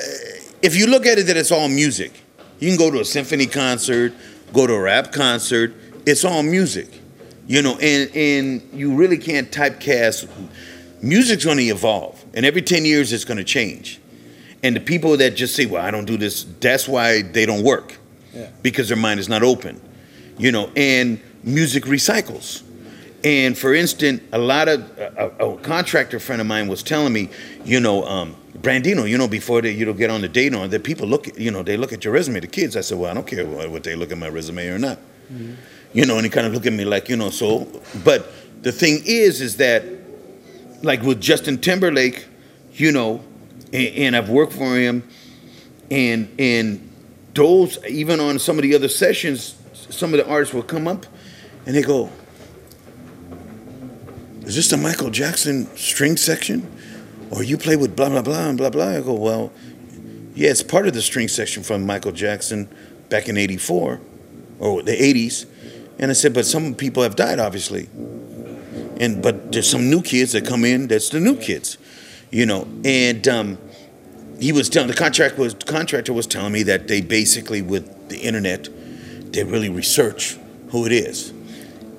if 0.62 0.76
you 0.76 0.86
look 0.86 1.06
at 1.06 1.18
it 1.18 1.26
that 1.26 1.36
it's 1.36 1.52
all 1.52 1.68
music, 1.68 2.12
you 2.58 2.68
can 2.68 2.78
go 2.78 2.90
to 2.90 3.00
a 3.00 3.04
symphony 3.04 3.46
concert, 3.46 4.12
go 4.52 4.66
to 4.66 4.72
a 4.74 4.80
rap 4.80 5.12
concert. 5.12 5.74
It's 6.06 6.24
all 6.24 6.42
music, 6.42 6.88
you 7.46 7.62
know, 7.62 7.76
and 7.80 8.10
and 8.14 8.68
you 8.72 8.94
really 8.94 9.18
can't 9.18 9.50
typecast. 9.50 10.28
Music's 11.02 11.44
going 11.44 11.58
to 11.58 11.64
evolve, 11.64 12.24
and 12.34 12.46
every 12.46 12.62
ten 12.62 12.84
years 12.84 13.12
it's 13.12 13.24
going 13.24 13.38
to 13.38 13.44
change. 13.44 14.00
And 14.62 14.74
the 14.74 14.80
people 14.80 15.16
that 15.18 15.36
just 15.36 15.54
say, 15.54 15.66
"Well, 15.66 15.84
I 15.84 15.90
don't 15.90 16.06
do 16.06 16.16
this," 16.16 16.44
that's 16.60 16.88
why 16.88 17.22
they 17.22 17.44
don't 17.46 17.62
work, 17.62 17.98
Yeah. 18.34 18.48
because 18.62 18.88
their 18.88 18.96
mind 18.96 19.20
is 19.20 19.28
not 19.28 19.42
open, 19.42 19.80
you 20.38 20.50
know. 20.50 20.70
And 20.74 21.20
music 21.44 21.84
recycles. 21.84 22.62
And 23.26 23.58
for 23.58 23.74
instance, 23.74 24.22
a 24.32 24.38
lot 24.38 24.68
of 24.68 24.88
a, 25.00 25.32
a 25.40 25.56
contractor 25.56 26.20
friend 26.20 26.40
of 26.40 26.46
mine 26.46 26.68
was 26.68 26.84
telling 26.84 27.12
me, 27.12 27.28
you 27.64 27.80
know, 27.80 28.04
um, 28.04 28.36
Brandino, 28.56 29.10
you 29.10 29.18
know, 29.18 29.26
before 29.26 29.60
they 29.60 29.72
you 29.72 29.84
know 29.84 29.94
get 29.94 30.10
on 30.10 30.20
the 30.20 30.28
date 30.28 30.54
on 30.54 30.70
that 30.70 30.84
people 30.84 31.08
look, 31.08 31.26
at, 31.26 31.36
you 31.36 31.50
know, 31.50 31.64
they 31.64 31.76
look 31.76 31.92
at 31.92 32.04
your 32.04 32.14
resume. 32.14 32.38
The 32.38 32.46
kids, 32.46 32.76
I 32.76 32.82
said, 32.82 32.98
well, 32.98 33.10
I 33.10 33.14
don't 33.14 33.26
care 33.26 33.44
what, 33.44 33.82
they 33.82 33.96
look 33.96 34.12
at 34.12 34.18
my 34.18 34.28
resume 34.28 34.68
or 34.68 34.78
not, 34.78 35.00
you 35.92 36.06
know. 36.06 36.14
And 36.14 36.24
he 36.24 36.30
kind 36.30 36.46
of 36.46 36.52
looked 36.52 36.66
at 36.66 36.72
me 36.72 36.84
like, 36.84 37.08
you 37.08 37.16
know, 37.16 37.30
so. 37.30 37.66
But 38.04 38.30
the 38.62 38.70
thing 38.70 39.02
is, 39.04 39.40
is 39.40 39.56
that 39.56 39.82
like 40.84 41.02
with 41.02 41.20
Justin 41.20 41.58
Timberlake, 41.58 42.26
you 42.74 42.92
know, 42.92 43.24
and, 43.72 43.88
and 43.96 44.16
I've 44.16 44.30
worked 44.30 44.52
for 44.52 44.76
him, 44.76 45.02
and 45.90 46.32
and 46.38 46.88
those 47.34 47.84
even 47.86 48.20
on 48.20 48.38
some 48.38 48.56
of 48.56 48.62
the 48.62 48.76
other 48.76 48.88
sessions, 48.88 49.56
some 49.72 50.14
of 50.14 50.18
the 50.24 50.28
artists 50.28 50.54
will 50.54 50.62
come 50.62 50.86
up, 50.86 51.06
and 51.66 51.74
they 51.74 51.82
go, 51.82 52.08
"Is 54.46 54.56
this 54.56 54.70
the 54.70 54.78
Michael 54.78 55.10
Jackson 55.10 55.66
string 55.76 56.16
section, 56.16 56.66
or 57.30 57.42
you 57.42 57.58
play 57.58 57.76
with 57.76 57.94
blah 57.94 58.08
blah 58.08 58.22
blah 58.22 58.48
and 58.48 58.56
blah 58.56 58.70
blah?" 58.70 58.88
I 58.88 59.00
go, 59.00 59.12
"Well, 59.12 59.52
yeah, 60.34 60.50
it's 60.50 60.62
part 60.62 60.86
of 60.86 60.94
the 60.94 61.02
string 61.02 61.28
section 61.28 61.62
from 61.62 61.84
Michael 61.84 62.12
Jackson 62.12 62.68
back 63.10 63.28
in 63.28 63.36
'84 63.36 64.00
or 64.58 64.82
the 64.82 64.92
'80s," 64.92 65.44
and 65.98 66.10
I 66.10 66.14
said, 66.14 66.32
"But 66.32 66.46
some 66.46 66.74
people 66.74 67.02
have 67.02 67.16
died, 67.16 67.38
obviously." 67.38 67.88
and 68.98 69.22
but 69.22 69.52
there's 69.52 69.68
some 69.68 69.90
new 69.90 70.02
kids 70.02 70.32
that 70.32 70.46
come 70.46 70.64
in 70.64 70.88
that's 70.88 71.10
the 71.10 71.20
new 71.20 71.36
kids 71.36 71.78
you 72.30 72.46
know 72.46 72.66
and 72.84 73.26
um, 73.28 73.58
he 74.40 74.52
was 74.52 74.68
telling 74.68 74.88
the 74.88 74.94
contract 74.94 75.38
was 75.38 75.54
contractor 75.54 76.12
was 76.12 76.26
telling 76.26 76.52
me 76.52 76.62
that 76.62 76.88
they 76.88 77.00
basically 77.00 77.62
with 77.62 78.08
the 78.08 78.18
internet 78.18 78.68
they 79.32 79.44
really 79.44 79.68
research 79.68 80.38
who 80.70 80.86
it 80.86 80.92
is 80.92 81.32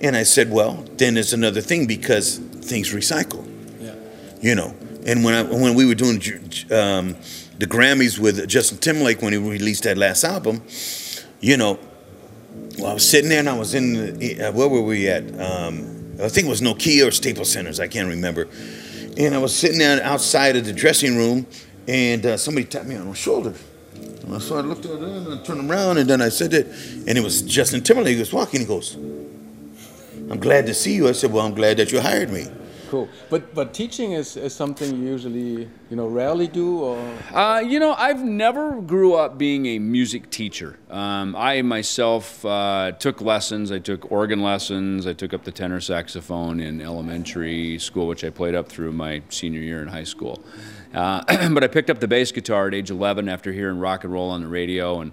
and 0.01 0.15
i 0.15 0.23
said 0.23 0.49
well 0.51 0.83
then 0.97 1.13
there's 1.15 1.33
another 1.33 1.61
thing 1.61 1.85
because 1.87 2.37
things 2.37 2.93
recycle 2.93 3.45
Yeah. 3.79 3.95
you 4.41 4.55
know 4.55 4.73
and 5.05 5.23
when 5.23 5.33
I, 5.33 5.43
when 5.43 5.73
we 5.75 5.85
were 5.85 5.95
doing 5.95 6.17
um, 6.71 7.15
the 7.57 7.65
grammys 7.67 8.19
with 8.19 8.47
justin 8.47 8.77
timberlake 8.77 9.21
when 9.21 9.33
he 9.33 9.39
released 9.39 9.83
that 9.83 9.97
last 9.97 10.23
album 10.23 10.63
you 11.39 11.57
know 11.57 11.79
well, 12.77 12.91
I 12.91 12.93
was 12.93 13.09
sitting 13.09 13.29
there 13.29 13.39
and 13.39 13.49
I 13.49 13.57
was 13.57 13.73
in, 13.73 14.19
the, 14.19 14.41
uh, 14.41 14.51
where 14.51 14.67
were 14.67 14.81
we 14.83 15.07
at? 15.07 15.23
Um, 15.39 16.15
I 16.21 16.29
think 16.29 16.45
it 16.45 16.49
was 16.49 16.61
Nokia 16.61 17.07
or 17.07 17.11
Staples 17.11 17.51
Centers, 17.51 17.79
I 17.79 17.87
can't 17.87 18.07
remember. 18.07 18.47
And 19.17 19.33
I 19.33 19.39
was 19.39 19.55
sitting 19.55 19.79
there 19.79 20.01
outside 20.03 20.55
of 20.55 20.65
the 20.65 20.73
dressing 20.73 21.17
room 21.17 21.47
and 21.87 22.23
uh, 22.25 22.37
somebody 22.37 22.65
tapped 22.67 22.85
me 22.87 22.95
on 22.95 23.07
the 23.07 23.15
shoulder. 23.15 23.53
And 23.95 24.41
so 24.41 24.57
I 24.57 24.61
looked 24.61 24.85
at 24.85 24.91
it 24.91 25.01
and 25.01 25.39
I 25.39 25.43
turned 25.43 25.69
around 25.69 25.97
and 25.97 26.07
then 26.09 26.21
I 26.21 26.29
said 26.29 26.53
it, 26.53 26.67
and 27.07 27.17
it 27.17 27.23
was 27.23 27.41
Justin 27.41 27.81
Timberlake 27.81 28.13
who 28.15 28.19
was 28.19 28.33
walking. 28.33 28.59
He 28.59 28.65
goes, 28.65 28.95
I'm 30.29 30.39
glad 30.39 30.65
to 30.65 30.74
see 30.74 30.93
you. 30.93 31.07
I 31.07 31.13
said, 31.13 31.31
Well, 31.31 31.46
I'm 31.46 31.53
glad 31.53 31.77
that 31.77 31.91
you 31.91 32.01
hired 32.01 32.29
me. 32.31 32.48
Cool. 32.89 33.10
But 33.29 33.53
but 33.53 33.74
teaching 33.74 34.13
is, 34.13 34.38
is 34.38 34.55
something 34.55 34.96
you 34.96 35.10
usually 35.10 35.69
you 35.89 35.96
know 35.96 36.07
rarely 36.07 36.48
do 36.48 36.79
or 36.79 37.17
Uh, 37.34 37.60
you 37.60 37.79
know, 37.79 37.93
I've 37.93 38.24
never 38.24 38.81
grew 38.81 39.13
up 39.15 39.38
being 39.38 39.65
a 39.65 39.79
music 39.79 40.29
teacher. 40.29 40.79
Um, 40.89 41.36
I 41.36 41.62
myself 41.63 42.46
uh, 42.46 42.93
took 42.93 43.19
lessons. 43.19 43.72
I 43.74 43.79
took 43.79 44.10
organ 44.10 44.41
lessons. 44.41 45.05
I 45.05 45.13
took 45.13 45.34
up 45.34 45.43
the 45.43 45.51
tenor 45.51 45.81
saxophone 45.81 46.62
in 46.62 46.79
elementary 46.81 47.77
school, 47.77 48.07
which 48.07 48.24
I 48.24 48.29
played 48.29 48.55
up 48.55 48.69
through 48.69 48.93
my 48.93 49.22
senior 49.29 49.62
year 49.62 49.81
in 49.81 49.89
high 49.89 50.05
school. 50.05 50.41
Uh, 50.93 51.50
but 51.53 51.63
I 51.63 51.67
picked 51.67 51.89
up 51.89 52.00
the 52.00 52.07
bass 52.07 52.31
guitar 52.31 52.67
at 52.67 52.74
age 52.74 52.89
11 52.89 53.27
after 53.27 53.51
hearing 53.51 53.79
rock 53.79 54.05
and 54.05 54.13
roll 54.13 54.29
on 54.29 54.41
the 54.41 54.48
radio. 54.48 55.01
And 55.01 55.12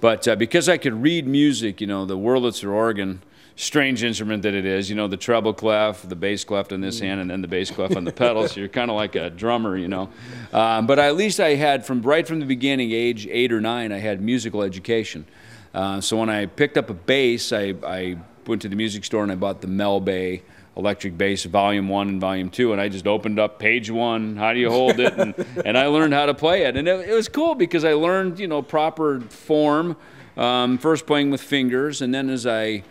but 0.00 0.28
uh, 0.28 0.36
because 0.36 0.68
I 0.68 0.76
could 0.76 1.02
read 1.02 1.26
music, 1.26 1.80
you 1.80 1.86
know, 1.86 2.04
the 2.04 2.18
Wurlitzer 2.18 2.70
organ 2.70 3.22
strange 3.56 4.02
instrument 4.02 4.42
that 4.42 4.54
it 4.54 4.64
is. 4.64 4.90
You 4.90 4.96
know, 4.96 5.08
the 5.08 5.16
treble 5.16 5.54
clef, 5.54 6.08
the 6.08 6.16
bass 6.16 6.44
clef 6.44 6.72
on 6.72 6.80
this 6.80 7.00
hand, 7.00 7.20
and 7.20 7.30
then 7.30 7.40
the 7.40 7.48
bass 7.48 7.70
clef 7.70 7.96
on 7.96 8.04
the 8.04 8.12
pedal. 8.24 8.48
so 8.48 8.60
you're 8.60 8.68
kind 8.68 8.90
of 8.90 8.96
like 8.96 9.14
a 9.14 9.30
drummer, 9.30 9.76
you 9.76 9.88
know. 9.88 10.08
Um, 10.52 10.86
but 10.86 10.98
at 10.98 11.16
least 11.16 11.40
I 11.40 11.54
had 11.54 11.86
from 11.86 12.02
right 12.02 12.26
from 12.26 12.40
the 12.40 12.46
beginning, 12.46 12.92
age 12.92 13.26
eight 13.26 13.52
or 13.52 13.60
nine, 13.60 13.92
I 13.92 13.98
had 13.98 14.20
musical 14.20 14.62
education. 14.62 15.26
Uh, 15.72 16.00
so 16.00 16.16
when 16.16 16.30
I 16.30 16.46
picked 16.46 16.76
up 16.76 16.90
a 16.90 16.94
bass, 16.94 17.52
I, 17.52 17.74
I 17.84 18.16
went 18.46 18.62
to 18.62 18.68
the 18.68 18.76
music 18.76 19.04
store 19.04 19.22
and 19.22 19.32
I 19.32 19.34
bought 19.34 19.60
the 19.60 19.66
Mel 19.66 20.00
Bay 20.00 20.42
electric 20.76 21.16
bass 21.16 21.44
volume 21.44 21.88
one 21.88 22.08
and 22.08 22.20
volume 22.20 22.50
two 22.50 22.72
and 22.72 22.80
i 22.80 22.88
just 22.88 23.06
opened 23.06 23.38
up 23.38 23.60
page 23.60 23.92
one 23.92 24.34
how 24.36 24.52
do 24.52 24.58
you 24.58 24.68
hold 24.68 24.98
it 24.98 25.12
and, 25.14 25.32
and 25.64 25.78
i 25.78 25.86
learned 25.86 26.12
how 26.12 26.26
to 26.26 26.34
play 26.34 26.64
it 26.64 26.76
and 26.76 26.88
it, 26.88 27.08
it 27.08 27.14
was 27.14 27.28
cool 27.28 27.54
because 27.54 27.84
i 27.84 27.92
learned 27.92 28.40
you 28.40 28.48
know 28.48 28.60
proper 28.60 29.20
form 29.20 29.96
um, 30.36 30.76
first 30.78 31.06
playing 31.06 31.30
with 31.30 31.40
fingers 31.40 32.02
and 32.02 32.12
then 32.12 32.28
as 32.28 32.44
i 32.44 32.82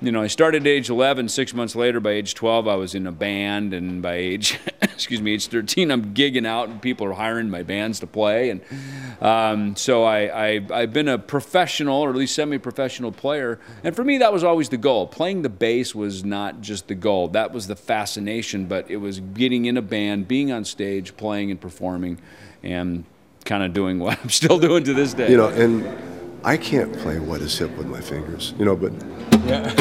you 0.00 0.12
know, 0.12 0.22
I 0.22 0.28
started 0.28 0.62
at 0.62 0.68
age 0.68 0.90
11. 0.90 1.28
Six 1.28 1.52
months 1.52 1.74
later, 1.74 1.98
by 1.98 2.12
age 2.12 2.34
12, 2.34 2.68
I 2.68 2.76
was 2.76 2.94
in 2.94 3.06
a 3.06 3.12
band, 3.12 3.74
and 3.74 4.00
by 4.00 4.14
age, 4.14 4.58
excuse 4.82 5.20
me, 5.20 5.34
age 5.34 5.48
13, 5.48 5.90
I'm 5.90 6.14
gigging 6.14 6.46
out, 6.46 6.68
and 6.68 6.80
people 6.80 7.06
are 7.06 7.14
hiring 7.14 7.50
my 7.50 7.64
bands 7.64 7.98
to 8.00 8.06
play. 8.06 8.50
And 8.50 8.60
um, 9.20 9.74
so 9.74 10.04
I, 10.04 10.50
I, 10.50 10.66
I've 10.72 10.92
been 10.92 11.08
a 11.08 11.18
professional, 11.18 12.00
or 12.00 12.10
at 12.10 12.16
least 12.16 12.34
semi-professional 12.36 13.12
player. 13.12 13.58
And 13.82 13.96
for 13.96 14.04
me, 14.04 14.18
that 14.18 14.32
was 14.32 14.44
always 14.44 14.68
the 14.68 14.76
goal. 14.76 15.08
Playing 15.08 15.42
the 15.42 15.48
bass 15.48 15.94
was 15.94 16.24
not 16.24 16.60
just 16.60 16.86
the 16.86 16.94
goal; 16.94 17.28
that 17.28 17.52
was 17.52 17.66
the 17.66 17.76
fascination. 17.76 18.66
But 18.66 18.88
it 18.90 18.98
was 18.98 19.18
getting 19.20 19.64
in 19.64 19.76
a 19.76 19.82
band, 19.82 20.28
being 20.28 20.52
on 20.52 20.64
stage, 20.64 21.16
playing 21.16 21.50
and 21.50 21.60
performing, 21.60 22.20
and 22.62 23.04
kind 23.44 23.64
of 23.64 23.72
doing 23.72 23.98
what 23.98 24.18
I'm 24.22 24.30
still 24.30 24.60
doing 24.60 24.84
to 24.84 24.94
this 24.94 25.14
day. 25.14 25.30
You 25.30 25.38
know, 25.38 25.48
and 25.48 25.84
I 26.44 26.56
can't 26.56 26.92
play 26.98 27.18
what 27.18 27.40
is 27.40 27.58
hip 27.58 27.76
with 27.76 27.86
my 27.86 28.00
fingers, 28.00 28.54
you 28.58 28.64
know, 28.64 28.76
but 28.76 28.92
yeah. 29.44 29.72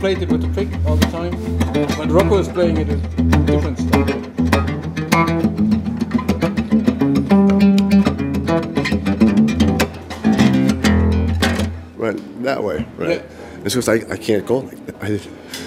Played 0.00 0.22
it 0.22 0.28
with 0.30 0.42
the 0.42 0.50
pick 0.54 0.68
all 0.86 0.96
the 0.96 1.06
time, 1.06 1.32
but 1.98 2.10
Rocco 2.10 2.38
is 2.38 2.48
playing 2.48 2.76
it 2.78 2.88
with 2.88 3.46
different 3.46 3.78
stuff. 3.78 4.30
right 11.96 12.42
that 12.42 12.62
way, 12.62 12.86
right? 12.96 13.22
Yeah. 13.22 13.62
It's 13.64 13.74
because 13.74 13.88
I, 13.88 14.12
I 14.12 14.16
can't 14.16 14.46
go 14.46 14.58
like 14.58 14.86
that. 14.86 14.96
I, 15.02 15.20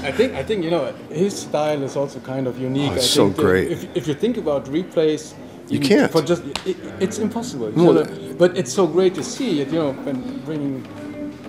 I 0.04 0.12
think 0.12 0.34
I 0.34 0.44
think 0.44 0.64
you 0.64 0.72
know 0.72 0.94
his 1.10 1.34
style 1.40 1.82
is 1.84 1.96
also 1.96 2.20
kind 2.20 2.48
of 2.48 2.60
unique. 2.60 2.92
Oh, 2.92 2.96
it's 2.96 3.10
so 3.10 3.30
great. 3.30 3.72
If, 3.72 3.96
if 3.96 4.08
you 4.08 4.14
think 4.14 4.38
about 4.38 4.66
replays, 4.66 5.34
You 5.70 5.80
can't. 5.80 6.12
For 6.12 6.22
just 6.22 6.44
it, 6.66 6.78
it's 7.00 7.20
impossible. 7.20 7.72
No, 7.72 7.84
You 7.84 7.94
know, 7.94 8.36
but 8.38 8.58
it's 8.58 8.74
so 8.74 8.86
great 8.86 9.16
to 9.16 9.24
see 9.24 9.62
it. 9.62 9.68
You 9.70 9.80
know, 9.80 9.92
when 10.06 10.40
bringing 10.46 10.84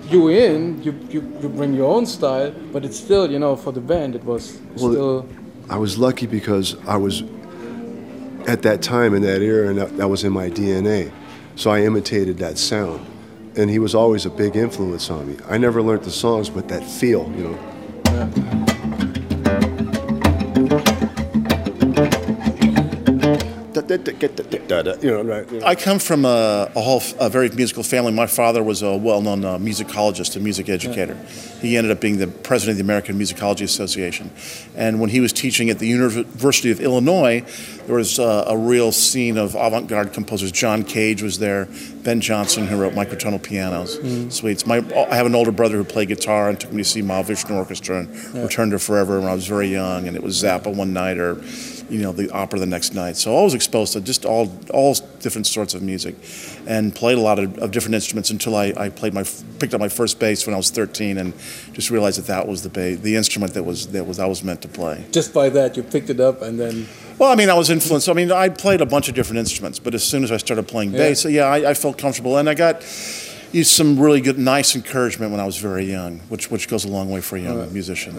you 0.09 0.29
in, 0.29 0.81
you, 0.83 0.93
you 1.09 1.21
you 1.41 1.49
bring 1.49 1.73
your 1.73 1.89
own 1.95 2.05
style, 2.05 2.51
but 2.71 2.85
it's 2.85 2.97
still 2.97 3.29
you 3.29 3.39
know 3.39 3.55
for 3.55 3.73
the 3.73 3.81
band 3.81 4.15
it 4.15 4.23
was 4.23 4.57
Well, 4.77 4.91
still. 4.91 5.25
I 5.69 5.77
was 5.77 5.97
lucky 5.97 6.27
because 6.27 6.75
I 6.87 6.97
was 6.97 7.23
at 8.47 8.61
that 8.61 8.81
time 8.81 9.13
in 9.17 9.21
that 9.23 9.41
era, 9.41 9.69
and 9.69 9.77
that, 9.79 9.97
that 9.97 10.07
was 10.07 10.23
in 10.23 10.31
my 10.31 10.49
DNA. 10.49 11.11
So 11.55 11.71
I 11.71 11.81
imitated 11.83 12.37
that 12.37 12.57
sound, 12.57 12.99
and 13.57 13.69
he 13.69 13.79
was 13.79 13.93
always 13.95 14.25
a 14.25 14.29
big 14.29 14.55
influence 14.55 15.09
on 15.09 15.27
me. 15.27 15.35
I 15.49 15.57
never 15.57 15.81
learned 15.81 16.03
the 16.03 16.11
songs, 16.11 16.49
but 16.49 16.67
that 16.67 16.83
feel, 16.83 17.23
you 17.35 17.43
know. 17.49 17.74
Thank 18.15 18.69
you. 18.69 18.74
I 25.63 25.75
come 25.75 25.99
from 25.99 26.25
a, 26.25 26.71
a 26.75 26.81
whole, 26.81 27.01
a 27.19 27.29
very 27.29 27.49
musical 27.49 27.83
family. 27.83 28.11
My 28.11 28.27
father 28.27 28.63
was 28.63 28.81
a 28.81 28.95
well-known 28.95 29.45
uh, 29.45 29.57
musicologist 29.57 30.35
and 30.35 30.43
music 30.43 30.69
educator. 30.69 31.15
He 31.61 31.77
ended 31.77 31.91
up 31.91 31.99
being 31.99 32.17
the 32.17 32.27
president 32.27 32.73
of 32.73 32.77
the 32.77 32.83
American 32.83 33.17
Musicology 33.17 33.63
Association. 33.63 34.31
And 34.75 34.99
when 34.99 35.09
he 35.09 35.19
was 35.19 35.33
teaching 35.33 35.69
at 35.69 35.79
the 35.79 35.87
University 35.87 36.71
of 36.71 36.79
Illinois, 36.79 37.43
there 37.85 37.95
was 37.95 38.19
uh, 38.19 38.45
a 38.47 38.57
real 38.57 38.91
scene 38.91 39.37
of 39.37 39.55
avant-garde 39.55 40.13
composers. 40.13 40.51
John 40.51 40.83
Cage 40.83 41.21
was 41.21 41.39
there. 41.39 41.67
Ben 42.03 42.21
Johnson, 42.21 42.67
who 42.67 42.77
wrote 42.77 42.93
microtonal 42.93 43.41
pianos, 43.41 43.99
suites. 44.29 44.65
My, 44.65 44.77
I 45.09 45.15
have 45.15 45.25
an 45.25 45.35
older 45.35 45.51
brother 45.51 45.77
who 45.77 45.83
played 45.83 46.09
guitar 46.09 46.49
and 46.49 46.59
took 46.59 46.71
me 46.71 46.83
to 46.83 46.89
see 46.89 47.01
Mahavishnu 47.01 47.55
Orchestra 47.55 47.99
and 47.99 48.33
Return 48.35 48.69
to 48.71 48.79
Forever 48.79 49.19
when 49.19 49.29
I 49.29 49.33
was 49.33 49.47
very 49.47 49.67
young. 49.67 50.07
And 50.07 50.15
it 50.15 50.23
was 50.23 50.43
Zappa 50.43 50.73
one 50.73 50.93
night 50.93 51.17
or 51.17 51.35
you 51.89 51.99
know, 51.99 52.11
the 52.11 52.29
opera 52.31 52.59
the 52.59 52.65
next 52.65 52.93
night. 52.93 53.15
So 53.17 53.37
I 53.37 53.43
was 53.43 53.53
exposed 53.53 53.93
to 53.93 54.01
just 54.01 54.25
all 54.25 54.51
all 54.73 54.95
different 55.19 55.47
sorts 55.47 55.73
of 55.73 55.81
music, 55.81 56.15
and 56.67 56.93
played 56.93 57.17
a 57.17 57.21
lot 57.21 57.39
of, 57.39 57.57
of 57.59 57.71
different 57.71 57.95
instruments 57.95 58.29
until 58.31 58.55
I, 58.55 58.73
I 58.77 58.89
played 58.89 59.13
my 59.13 59.23
picked 59.59 59.73
up 59.73 59.79
my 59.79 59.89
first 59.89 60.19
bass 60.19 60.45
when 60.45 60.53
I 60.53 60.57
was 60.57 60.69
13, 60.71 61.17
and 61.17 61.33
just 61.73 61.89
realized 61.91 62.17
that 62.19 62.27
that 62.27 62.47
was 62.47 62.61
the 62.63 62.69
ba- 62.69 62.95
the 62.95 63.15
instrument 63.15 63.53
that 63.53 63.63
was 63.63 63.87
that 63.87 64.05
was 64.05 64.19
I 64.19 64.25
was 64.25 64.43
meant 64.43 64.61
to 64.63 64.67
play. 64.67 65.05
Just 65.11 65.33
by 65.33 65.49
that, 65.49 65.77
you 65.77 65.83
picked 65.83 66.09
it 66.09 66.19
up 66.19 66.41
and 66.41 66.59
then. 66.59 66.87
Well, 67.17 67.31
I 67.31 67.35
mean, 67.35 67.49
I 67.49 67.53
was 67.53 67.69
influenced. 67.69 68.09
I 68.09 68.13
mean, 68.13 68.31
I 68.31 68.49
played 68.49 68.81
a 68.81 68.85
bunch 68.85 69.07
of 69.07 69.15
different 69.15 69.39
instruments, 69.39 69.79
but 69.79 69.93
as 69.95 70.03
soon 70.03 70.23
as 70.25 70.31
I 70.33 70.37
started 70.37 70.67
playing 70.67 70.91
Yeah. 70.91 70.97
bass, 70.97 71.23
yeah, 71.25 71.43
I, 71.45 71.69
I 71.69 71.73
felt 71.73 71.97
comfortable, 71.97 72.37
and 72.37 72.49
I 72.49 72.55
got 72.55 72.81
used 73.53 73.71
some 73.71 73.97
really 73.97 74.19
good, 74.19 74.37
nice 74.37 74.75
encouragement 74.75 75.31
when 75.31 75.39
I 75.39 75.45
was 75.45 75.57
very 75.57 75.85
young, 75.85 76.19
which 76.29 76.51
which 76.51 76.67
goes 76.67 76.83
a 76.83 76.89
long 76.89 77.09
way 77.09 77.21
for 77.21 77.37
a 77.37 77.39
young 77.41 77.71
musician. 77.71 78.15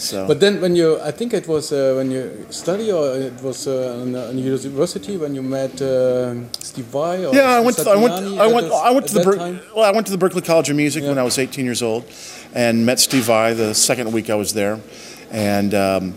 So, 0.00 0.26
But 0.26 0.40
then, 0.40 0.60
when 0.62 0.74
you, 0.74 0.98
I 1.00 1.10
think 1.10 1.34
it 1.34 1.46
was 1.46 1.72
uh, 1.72 1.92
when 1.96 2.10
you 2.10 2.46
study, 2.48 2.90
or 2.90 3.14
it 3.16 3.38
was 3.42 3.66
uh, 3.66 4.00
on, 4.00 4.14
on 4.16 4.38
university 4.38 5.16
when 5.18 5.34
you 5.34 5.42
met 5.42 5.80
uh, 5.82 6.34
Steve 6.60 6.86
Vai. 6.86 7.26
Or 7.26 7.34
yeah, 7.34 7.58
I 7.58 7.60
went. 7.60 7.76
To, 7.76 7.90
I 7.90 7.96
went, 7.96 8.14
I 8.40 8.46
went. 8.46 8.66
this- 8.68 8.80
I 8.88 8.90
went 8.92 9.06
to 9.08 9.14
the. 9.14 9.22
Ber- 9.22 9.60
well, 9.76 9.84
I 9.84 9.90
went 9.92 10.06
to 10.06 10.12
the 10.12 10.18
Berkeley 10.18 10.40
College 10.40 10.70
of 10.70 10.76
Music 10.76 11.04
when 11.04 11.18
I 11.18 11.22
was 11.22 11.36
18 11.38 11.64
years 11.66 11.82
old, 11.82 12.04
and 12.54 12.86
met 12.86 12.98
Steve 12.98 13.24
Vai 13.24 13.52
the 13.52 13.74
second 13.74 14.10
week 14.12 14.30
I 14.30 14.36
was 14.36 14.54
there, 14.54 14.80
and 15.30 15.74
um, 15.74 16.14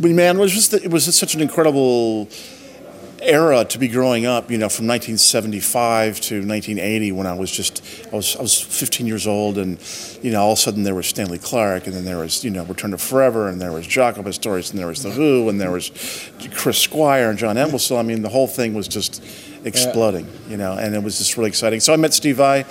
but 0.00 0.10
man, 0.12 0.36
it 0.38 0.40
was 0.40 0.52
just 0.54 0.72
it 0.72 0.90
was 0.90 1.04
just 1.04 1.18
such 1.18 1.34
an 1.34 1.42
incredible 1.42 2.28
era 3.20 3.64
to 3.64 3.78
be 3.78 3.88
growing 3.88 4.26
up. 4.26 4.50
You 4.50 4.58
know, 4.58 4.68
from 4.68 4.86
1975 4.86 6.20
to 6.20 6.34
1980, 6.46 7.12
when 7.12 7.26
I 7.26 7.34
was 7.34 7.50
just 7.50 7.82
I 8.12 8.16
was 8.16 8.36
I 8.36 8.42
was 8.42 8.60
15 8.60 9.06
years 9.06 9.26
old, 9.26 9.58
and 9.58 9.78
you 10.22 10.30
know, 10.30 10.42
all 10.42 10.52
of 10.52 10.58
a 10.58 10.60
sudden 10.60 10.82
there 10.82 10.94
was 10.94 11.06
Stanley 11.06 11.38
Clark, 11.38 11.86
and 11.86 11.94
then 11.94 12.04
there 12.04 12.18
was 12.18 12.44
you 12.44 12.50
know 12.50 12.64
Return 12.64 12.92
to 12.92 12.98
Forever, 12.98 13.48
and 13.48 13.60
there 13.60 13.72
was 13.72 13.86
Jaco 13.86 14.24
Pastorius, 14.24 14.70
and 14.70 14.78
there 14.78 14.86
was 14.86 15.02
The 15.02 15.10
Who, 15.10 15.48
and 15.48 15.60
there 15.60 15.70
was 15.70 15.90
Chris 16.54 16.78
Squire 16.78 17.30
and 17.30 17.38
John 17.38 17.56
Entwistle. 17.56 17.96
I 17.96 18.02
mean, 18.02 18.22
the 18.22 18.28
whole 18.28 18.48
thing 18.48 18.74
was 18.74 18.88
just 18.88 19.22
exploding, 19.64 20.28
you 20.48 20.56
know, 20.56 20.72
and 20.78 20.94
it 20.94 21.02
was 21.02 21.18
just 21.18 21.36
really 21.36 21.48
exciting. 21.48 21.80
So 21.80 21.92
I 21.92 21.96
met 21.96 22.14
Steve 22.14 22.36
Vai, 22.36 22.64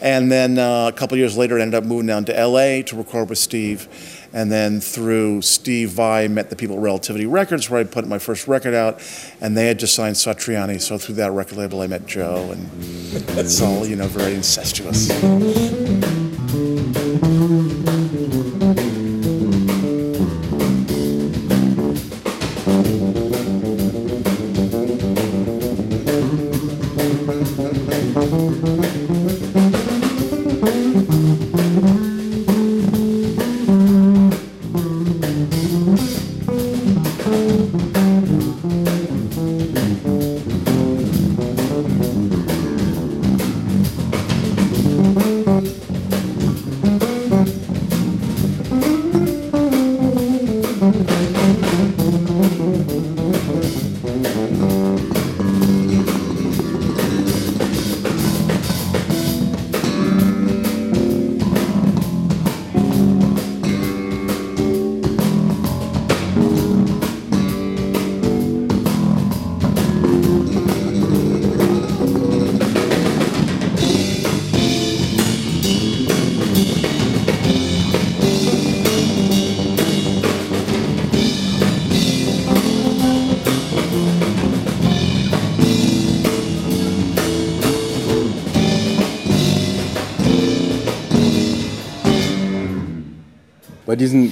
and 0.00 0.30
then 0.30 0.58
uh, 0.58 0.88
a 0.88 0.92
couple 0.92 1.16
years 1.16 1.36
later, 1.36 1.58
I 1.58 1.62
ended 1.62 1.82
up 1.82 1.84
moving 1.84 2.06
down 2.06 2.24
to 2.26 2.46
LA 2.46 2.82
to 2.82 2.96
record 2.96 3.30
with 3.30 3.38
Steve. 3.38 3.88
And 4.32 4.50
then 4.50 4.80
through 4.80 5.42
Steve 5.42 5.90
Vai, 5.90 6.26
met 6.28 6.50
the 6.50 6.56
people 6.56 6.76
at 6.76 6.82
Relativity 6.82 7.26
Records, 7.26 7.68
where 7.68 7.80
I 7.80 7.84
put 7.84 8.06
my 8.06 8.18
first 8.18 8.48
record 8.48 8.74
out, 8.74 9.00
and 9.40 9.56
they 9.56 9.66
had 9.66 9.78
just 9.78 9.94
signed 9.94 10.16
Satriani. 10.16 10.80
So 10.80 10.96
through 10.98 11.16
that 11.16 11.32
record 11.32 11.58
label, 11.58 11.82
I 11.82 11.86
met 11.86 12.06
Joe, 12.06 12.50
and 12.50 12.68
it's 13.38 13.60
all 13.60 13.86
you 13.86 13.96
know 13.96 14.08
very 14.08 14.34
incestuous. 14.34 15.10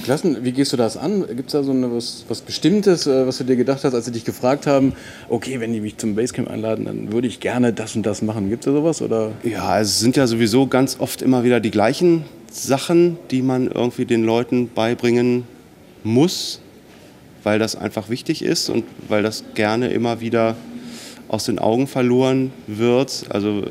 Klassen, 0.03 0.43
wie 0.43 0.51
gehst 0.51 0.73
du 0.73 0.77
das 0.77 0.97
an? 0.97 1.25
Gibt 1.27 1.47
es 1.49 1.53
da 1.53 1.63
so 1.63 1.71
eine, 1.71 1.93
was, 1.93 2.25
was 2.27 2.41
Bestimmtes, 2.41 3.07
äh, 3.07 3.27
was 3.27 3.37
du 3.37 3.43
dir 3.43 3.55
gedacht 3.55 3.83
hast, 3.83 3.93
als 3.93 4.05
sie 4.05 4.11
dich 4.11 4.25
gefragt 4.25 4.67
haben, 4.67 4.93
okay, 5.29 5.59
wenn 5.59 5.73
die 5.73 5.81
mich 5.81 5.97
zum 5.97 6.15
Basecamp 6.15 6.49
einladen, 6.49 6.85
dann 6.85 7.11
würde 7.11 7.27
ich 7.27 7.39
gerne 7.39 7.73
das 7.73 7.95
und 7.95 8.05
das 8.05 8.21
machen. 8.21 8.49
Gibt 8.49 8.65
es 8.65 8.65
da 8.65 8.71
sowas? 8.71 9.01
Oder? 9.01 9.31
Ja, 9.43 9.79
es 9.79 9.99
sind 9.99 10.17
ja 10.17 10.27
sowieso 10.27 10.67
ganz 10.67 10.97
oft 10.99 11.21
immer 11.21 11.43
wieder 11.43 11.59
die 11.59 11.71
gleichen 11.71 12.25
Sachen, 12.51 13.17
die 13.29 13.41
man 13.41 13.67
irgendwie 13.67 14.05
den 14.05 14.23
Leuten 14.23 14.69
beibringen 14.73 15.45
muss, 16.03 16.59
weil 17.43 17.59
das 17.59 17.75
einfach 17.75 18.09
wichtig 18.09 18.43
ist 18.43 18.69
und 18.69 18.83
weil 19.07 19.23
das 19.23 19.43
gerne 19.53 19.89
immer 19.89 20.19
wieder 20.19 20.55
aus 21.27 21.45
den 21.45 21.59
Augen 21.59 21.87
verloren 21.87 22.51
wird. 22.67 23.25
Also 23.29 23.61
äh, 23.61 23.65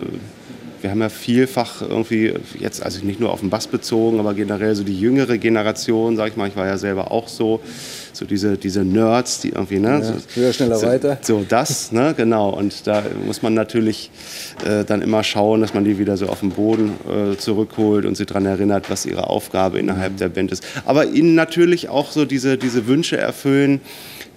wir 0.83 0.90
haben 0.90 1.01
ja 1.01 1.09
vielfach 1.09 1.83
irgendwie 1.83 2.35
jetzt, 2.59 2.83
also 2.83 3.05
nicht 3.05 3.21
nur 3.21 3.33
auf 3.33 3.40
den 3.40 3.51
Bass 3.51 3.66
bezogen, 3.66 4.19
aber 4.19 4.35
generell 4.35 4.75
so 4.75 4.83
die 4.83 4.99
jüngere 4.99 5.38
Generation, 5.38 6.16
sag 6.16 6.29
ich 6.29 6.37
mal, 6.37 6.49
ich 6.49 6.57
war 6.57 6.66
ja 6.66 6.79
selber 6.79 7.11
auch 7.11 7.29
so, 7.29 7.61
so 8.12 8.25
diese, 8.25 8.57
diese 8.57 8.85
Nerds, 8.85 9.40
die 9.40 9.51
irgendwie, 9.51 9.79
ne, 9.79 10.03
so, 10.03 10.40
höher, 10.40 10.53
schneller, 10.53 10.77
so, 10.77 10.87
weiter. 10.87 11.19
So 11.23 11.45
das, 11.49 11.93
ne, 11.93 12.14
genau. 12.16 12.51
Und 12.51 12.87
da 12.87 13.03
muss 13.27 13.43
man 13.43 13.55
natürlich 13.55 14.11
äh, 14.64 14.85
dann 14.85 15.03
immer 15.03 15.23
schauen, 15.23 15.61
dass 15.61 15.75
man 15.75 15.85
die 15.85 15.99
wieder 15.99 16.16
so 16.16 16.27
auf 16.27 16.40
den 16.40 16.51
Boden 16.51 16.93
äh, 17.09 17.37
zurückholt 17.37 18.05
und 18.07 18.16
sie 18.16 18.27
daran 18.27 18.47
erinnert, 18.47 18.90
was 18.90 19.07
ihre 19.07 19.29
Aufgabe 19.29 19.79
innerhalb 19.79 20.16
der 20.16 20.29
Band 20.29 20.53
ist. 20.53 20.64
Aber 20.87 21.07
ihnen 21.07 21.35
natürlich 21.35 21.88
auch 21.88 22.11
so 22.11 22.25
diese, 22.25 22.57
diese 22.57 22.87
Wünsche 22.87 23.16
erfüllen, 23.16 23.81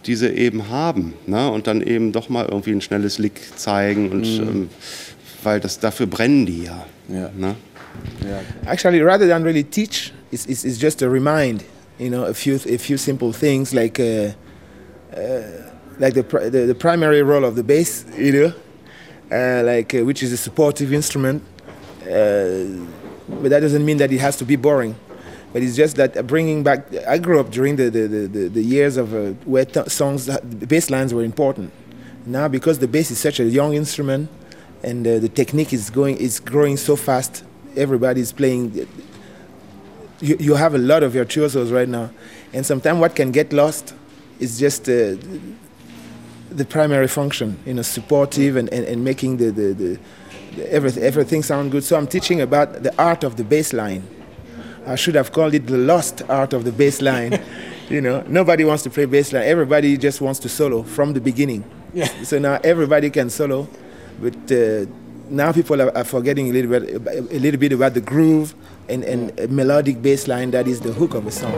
die 0.06 0.16
sie 0.16 0.30
eben 0.30 0.70
haben. 0.70 1.14
Ne? 1.28 1.50
Und 1.50 1.68
dann 1.68 1.82
eben 1.82 2.12
doch 2.12 2.30
mal 2.30 2.46
irgendwie 2.46 2.72
ein 2.72 2.82
schnelles 2.82 3.18
Lick 3.18 3.40
zeigen 3.56 4.12
und 4.12 4.26
ähm, 4.26 4.70
weil 5.44 5.60
das 5.60 5.80
dafür 5.80 6.08
brennen 6.08 6.46
die 6.46 6.64
ja. 6.64 6.86
Ja. 7.08 7.30
Ne? 7.36 7.56
Actually, 8.66 9.02
rather 9.02 9.28
than 9.28 9.44
really 9.44 9.64
teach, 9.64 10.12
it's, 10.32 10.46
it's, 10.46 10.64
it's 10.64 10.80
just 10.80 11.02
a 11.02 11.10
remind. 11.10 11.64
You 12.00 12.10
know, 12.10 12.26
a 12.26 12.34
few 12.34 12.56
a 12.56 12.78
few 12.78 12.98
simple 12.98 13.32
things 13.32 13.72
like 13.72 14.00
uh, 14.00 14.32
uh, 15.16 15.42
like 16.00 16.16
the, 16.16 16.24
pri- 16.24 16.50
the 16.50 16.66
the 16.66 16.76
primary 16.76 17.22
role 17.22 17.46
of 17.46 17.56
the 17.56 17.64
bass, 17.64 18.04
you 18.18 18.32
know, 18.32 18.54
uh, 19.32 19.64
like 19.64 19.94
uh, 19.94 20.04
which 20.04 20.24
is 20.24 20.32
a 20.34 20.38
supportive 20.38 20.92
instrument. 20.92 21.44
Uh, 22.02 22.84
but 23.30 23.50
that 23.50 23.62
doesn't 23.62 23.86
mean 23.86 23.98
that 23.98 24.12
it 24.12 24.20
has 24.20 24.36
to 24.38 24.46
be 24.46 24.56
boring. 24.56 24.96
But 25.54 25.62
it's 25.62 25.76
just 25.76 25.98
that 25.98 26.18
uh, 26.18 26.24
bringing 26.24 26.64
back. 26.64 26.88
I 27.08 27.20
grew 27.20 27.40
up 27.40 27.52
during 27.52 27.76
the 27.76 27.92
the, 27.92 28.08
the, 28.08 28.28
the, 28.28 28.50
the 28.50 28.62
years 28.64 28.98
of 28.98 29.14
uh, 29.14 29.34
where 29.46 29.66
t- 29.66 29.88
songs, 29.88 30.28
bass 30.68 30.90
lines 30.90 31.14
were 31.14 31.24
important. 31.24 31.72
Now, 32.26 32.48
because 32.48 32.80
the 32.80 32.88
bass 32.88 33.12
is 33.12 33.20
such 33.20 33.40
a 33.40 33.44
young 33.44 33.76
instrument, 33.76 34.30
and 34.84 35.08
uh, 35.08 35.20
the 35.20 35.30
technique 35.30 35.74
is 35.74 35.90
going 35.90 36.18
is 36.18 36.40
growing 36.40 36.78
so 36.78 36.96
fast, 36.96 37.44
everybody's 37.76 38.32
playing. 38.32 38.88
You, 40.20 40.38
you 40.40 40.56
have 40.56 40.74
a 40.76 40.78
lot 40.78 41.04
of 41.04 41.14
virtuosos 41.14 41.72
right 41.72 41.90
now, 41.90 42.12
and 42.54 42.66
sometimes 42.66 43.00
what 43.00 43.16
can 43.16 43.32
get 43.32 43.52
lost 43.52 43.94
is 44.40 44.60
just 44.60 44.90
uh, 44.90 45.16
the 46.50 46.66
primary 46.66 47.08
function, 47.08 47.58
you 47.66 47.74
know, 47.74 47.82
supportive 47.82 48.56
and, 48.56 48.72
and, 48.72 48.86
and 48.86 49.04
making 49.04 49.38
the, 49.38 49.52
the, 49.52 49.74
the, 49.74 50.00
the 50.56 50.74
everything, 50.74 51.04
everything 51.04 51.44
sound 51.44 51.72
good. 51.72 51.84
So 51.84 51.98
I'm 51.98 52.08
teaching 52.08 52.42
about 52.42 52.84
the 52.84 52.94
art 53.02 53.24
of 53.24 53.38
the 53.38 53.44
bass 53.44 53.74
line. 53.74 54.04
I 54.86 54.96
should 54.96 55.16
have 55.16 55.32
called 55.32 55.54
it 55.54 55.66
the 55.68 55.78
lost 55.78 56.22
art 56.30 56.54
of 56.54 56.66
the 56.66 56.72
bass 56.72 57.02
line. 57.02 57.42
you 57.90 58.02
know, 58.02 58.24
nobody 58.28 58.66
wants 58.66 58.84
to 58.84 58.90
play 58.90 59.06
bass 59.06 59.34
line. 59.34 59.44
Everybody 59.44 59.98
just 59.98 60.22
wants 60.22 60.40
to 60.40 60.50
solo 60.50 60.84
from 60.84 61.14
the 61.14 61.22
beginning. 61.22 61.64
Yeah. 61.94 62.08
So 62.24 62.40
now 62.40 62.60
everybody 62.64 63.10
can 63.10 63.30
solo, 63.30 63.68
but 64.22 64.52
uh, 64.52 64.86
now 65.30 65.52
people 65.52 65.82
are, 65.82 65.96
are 65.98 66.04
forgetting 66.04 66.50
a 66.50 66.54
little 66.54 66.72
bit, 66.80 67.08
a 67.32 67.40
little 67.40 67.60
bit 67.60 67.74
about 67.74 67.94
the 67.94 68.02
groove 68.02 68.54
and, 68.90 69.04
and 69.04 69.38
a 69.40 69.48
melodic 69.48 70.02
bass 70.02 70.28
line 70.28 70.52
that 70.52 70.68
is 70.68 70.82
the 70.82 70.94
hook 70.94 71.14
of 71.14 71.26
a 71.28 71.32
song. 71.32 71.54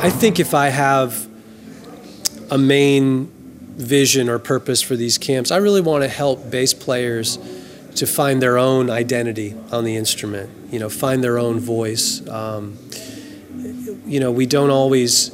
I 0.00 0.10
think 0.10 0.38
if 0.40 0.54
I 0.54 0.68
have 0.68 1.28
a 2.50 2.58
main 2.58 3.30
vision 3.76 4.28
or 4.28 4.38
purpose 4.38 4.82
for 4.82 4.96
these 4.96 5.18
camps, 5.18 5.50
I 5.50 5.58
really 5.58 5.80
want 5.80 6.02
to 6.02 6.08
help 6.08 6.50
bass 6.50 6.74
players 6.74 7.38
to 7.96 8.06
find 8.06 8.42
their 8.42 8.58
own 8.58 8.90
identity 8.90 9.54
on 9.70 9.84
the 9.84 9.96
instrument. 9.96 10.50
You 10.72 10.78
know, 10.78 10.88
find 10.88 11.22
their 11.22 11.38
own 11.38 11.60
voice. 11.60 12.26
Um, 12.28 12.78
you 14.06 14.20
know, 14.20 14.32
we 14.32 14.46
don't 14.46 14.70
always 14.70 15.30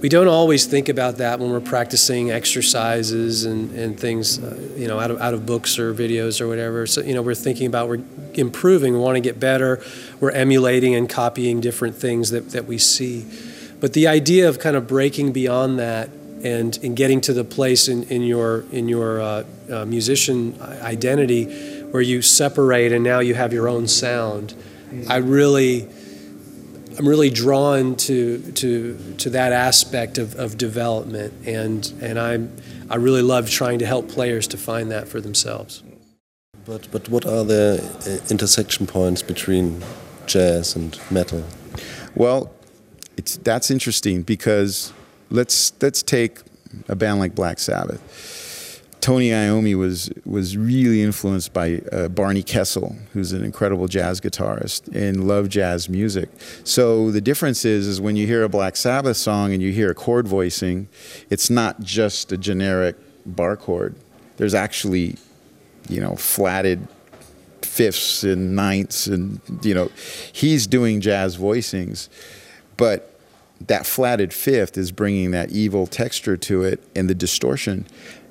we 0.00 0.10
don't 0.10 0.28
always 0.28 0.66
think 0.66 0.88
about 0.90 1.16
that 1.16 1.40
when 1.40 1.50
we're 1.50 1.60
practicing 1.60 2.30
exercises 2.30 3.44
and, 3.46 3.70
and 3.72 3.98
things, 3.98 4.38
uh, 4.38 4.56
you 4.76 4.86
know, 4.86 5.00
out 5.00 5.10
of, 5.10 5.18
out 5.20 5.32
of 5.32 5.46
books 5.46 5.78
or 5.78 5.94
videos 5.94 6.40
or 6.40 6.48
whatever. 6.48 6.86
So, 6.86 7.00
you 7.00 7.14
know, 7.14 7.22
we're 7.22 7.34
thinking 7.34 7.66
about 7.66 7.88
we're 7.88 8.04
improving, 8.34 8.92
we 8.92 8.98
want 8.98 9.16
to 9.16 9.22
get 9.22 9.40
better, 9.40 9.82
we're 10.20 10.32
emulating 10.32 10.94
and 10.94 11.08
copying 11.08 11.62
different 11.62 11.96
things 11.96 12.30
that, 12.30 12.50
that 12.50 12.66
we 12.66 12.76
see. 12.76 13.26
But 13.80 13.94
the 13.94 14.06
idea 14.06 14.48
of 14.48 14.58
kind 14.58 14.76
of 14.76 14.86
breaking 14.86 15.32
beyond 15.32 15.78
that 15.78 16.10
and, 16.46 16.76
in 16.78 16.94
getting 16.94 17.20
to 17.22 17.32
the 17.32 17.44
place 17.44 17.88
in, 17.88 18.04
in 18.04 18.22
your, 18.22 18.64
in 18.72 18.88
your 18.88 19.20
uh, 19.20 19.44
uh, 19.70 19.84
musician 19.84 20.58
identity 20.60 21.44
where 21.90 22.02
you 22.02 22.22
separate 22.22 22.92
and 22.92 23.02
now 23.04 23.20
you 23.20 23.34
have 23.34 23.52
your 23.52 23.68
own 23.68 23.86
sound, 23.86 24.54
I 25.08 25.16
really 25.16 25.88
I'm 26.98 27.06
really 27.06 27.30
drawn 27.30 27.96
to 27.96 28.38
to 28.52 29.14
to 29.18 29.30
that 29.30 29.52
aspect 29.52 30.16
of, 30.18 30.34
of 30.36 30.56
development, 30.56 31.34
and 31.46 31.92
and 32.00 32.18
I'm 32.18 32.56
I 32.88 32.96
really 32.96 33.22
love 33.22 33.50
trying 33.50 33.78
to 33.80 33.86
help 33.86 34.08
players 34.08 34.46
to 34.48 34.56
find 34.56 34.90
that 34.90 35.06
for 35.06 35.20
themselves. 35.20 35.82
But 36.64 36.88
but 36.90 37.08
what 37.08 37.26
are 37.26 37.44
the 37.44 37.82
uh, 38.06 38.30
intersection 38.30 38.86
points 38.86 39.22
between 39.22 39.84
jazz 40.26 40.74
and 40.74 40.98
metal? 41.10 41.44
Well, 42.14 42.50
it's 43.18 43.36
that's 43.36 43.70
interesting 43.70 44.22
because 44.22 44.92
let's 45.30 45.72
let's 45.80 46.02
take 46.02 46.38
a 46.88 46.96
band 46.96 47.18
like 47.18 47.34
Black 47.34 47.58
Sabbath 47.58 48.36
Tony 49.06 49.28
Iommi 49.28 49.76
was 49.76 50.10
was 50.24 50.56
really 50.56 51.00
influenced 51.00 51.52
by 51.52 51.80
uh, 51.92 52.08
Barney 52.08 52.42
Kessel, 52.42 52.96
who's 53.12 53.30
an 53.30 53.44
incredible 53.44 53.86
jazz 53.86 54.20
guitarist 54.20 54.92
and 54.92 55.28
loved 55.28 55.52
jazz 55.52 55.88
music. 55.88 56.28
So 56.64 57.12
the 57.12 57.20
difference 57.20 57.64
is, 57.64 57.86
is 57.86 58.00
when 58.00 58.16
you 58.16 58.26
hear 58.26 58.42
a 58.42 58.48
Black 58.48 58.74
Sabbath 58.74 59.16
song 59.16 59.52
and 59.52 59.62
you 59.62 59.70
hear 59.70 59.92
a 59.92 59.94
chord 59.94 60.26
voicing, 60.26 60.88
it's 61.30 61.48
not 61.48 61.82
just 61.82 62.32
a 62.32 62.36
generic 62.36 62.96
bar 63.24 63.56
chord. 63.56 63.94
There's 64.38 64.54
actually, 64.54 65.14
you 65.88 66.00
know, 66.00 66.16
flatted 66.16 66.88
fifths 67.62 68.24
and 68.24 68.56
ninths, 68.56 69.06
and 69.06 69.40
you 69.62 69.74
know, 69.74 69.88
he's 70.32 70.66
doing 70.66 71.00
jazz 71.00 71.36
voicings, 71.36 72.08
but 72.76 73.15
that 73.60 73.86
flatted 73.86 74.32
fifth 74.32 74.76
is 74.76 74.92
bringing 74.92 75.30
that 75.30 75.50
evil 75.50 75.86
texture 75.86 76.36
to 76.36 76.62
it 76.62 76.82
and 76.94 77.08
the 77.08 77.14
distortion 77.14 77.86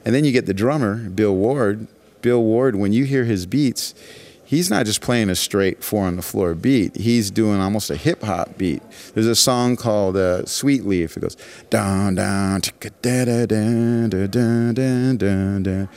and 0.06 0.14
then 0.14 0.24
you 0.24 0.32
get 0.32 0.46
the 0.46 0.54
drummer, 0.54 1.10
Bill 1.10 1.36
Ward. 1.36 1.88
Bill 2.22 2.42
Ward, 2.42 2.76
when 2.76 2.94
you 2.94 3.06
hear 3.06 3.26
his 3.26 3.48
beats, 3.48 3.96
he's 4.46 4.70
not 4.70 4.86
just 4.86 5.02
playing 5.02 5.30
a 5.32 5.36
straight 5.36 5.84
four 5.84 6.06
on 6.06 6.16
the 6.16 6.22
floor 6.22 6.54
beat. 6.54 6.96
He's 6.96 7.32
doing 7.32 7.60
almost 7.60 7.90
a 7.90 7.96
hip 7.96 8.22
hop 8.22 8.56
beat. 8.56 8.84
There's 9.16 9.26
a 9.26 9.36
song 9.36 9.76
called 9.76 10.16
uh, 10.16 10.46
Sweet 10.46 10.86
Leaf. 10.86 11.18
It 11.18 11.22
goes 11.22 11.38
down, 11.72 12.16
down, 12.16 12.62
da 13.02 13.26
da 13.26 13.46
da 13.48 14.08
da 14.08 14.28
da 14.74 15.14
da 15.14 15.60
da. 15.60 15.88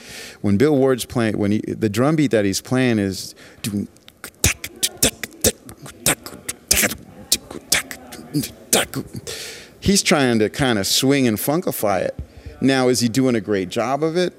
When 0.40 0.56
Bill 0.56 0.74
Ward's 0.74 1.04
playing, 1.04 1.36
when 1.36 1.52
he, 1.52 1.58
the 1.60 1.90
drum 1.90 2.16
beat 2.16 2.30
that 2.30 2.46
he's 2.46 2.62
playing 2.62 2.98
is. 2.98 3.34
He's 9.80 10.02
trying 10.02 10.38
to 10.40 10.50
kind 10.50 10.78
of 10.78 10.86
swing 10.86 11.26
and 11.26 11.38
funkify 11.38 12.02
it. 12.02 12.18
Now, 12.60 12.88
is 12.88 13.00
he 13.00 13.08
doing 13.08 13.36
a 13.36 13.40
great 13.40 13.68
job 13.68 14.02
of 14.02 14.16
it? 14.16 14.34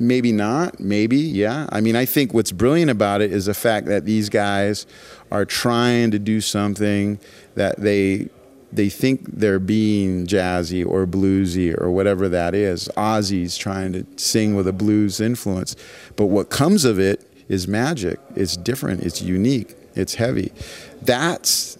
Maybe 0.00 0.32
not. 0.32 0.78
Maybe, 0.80 1.18
yeah. 1.18 1.66
I 1.70 1.80
mean, 1.80 1.96
I 1.96 2.04
think 2.04 2.32
what's 2.32 2.52
brilliant 2.52 2.90
about 2.90 3.20
it 3.20 3.32
is 3.32 3.46
the 3.46 3.54
fact 3.54 3.86
that 3.86 4.04
these 4.04 4.28
guys 4.28 4.86
are 5.30 5.44
trying 5.44 6.10
to 6.12 6.18
do 6.18 6.40
something 6.40 7.18
that 7.54 7.80
they 7.80 8.28
they 8.70 8.90
think 8.90 9.24
they're 9.32 9.58
being 9.58 10.26
jazzy 10.26 10.86
or 10.86 11.06
bluesy 11.06 11.78
or 11.80 11.90
whatever 11.90 12.28
that 12.28 12.54
is. 12.54 12.88
Ozzy's 12.98 13.56
trying 13.56 13.94
to 13.94 14.06
sing 14.16 14.54
with 14.54 14.68
a 14.68 14.74
blues 14.74 15.20
influence, 15.20 15.74
but 16.16 16.26
what 16.26 16.50
comes 16.50 16.84
of 16.84 16.98
it 16.98 17.26
is 17.48 17.66
magic. 17.66 18.20
It's 18.36 18.58
different. 18.58 19.02
It's 19.02 19.22
unique. 19.22 19.74
It's 19.94 20.14
heavy. 20.14 20.52
That's 21.00 21.77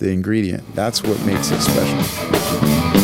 the 0.00 0.10
ingredient. 0.10 0.64
That's 0.74 1.02
what 1.02 1.20
makes 1.24 1.50
it 1.50 1.60
special. 1.60 2.99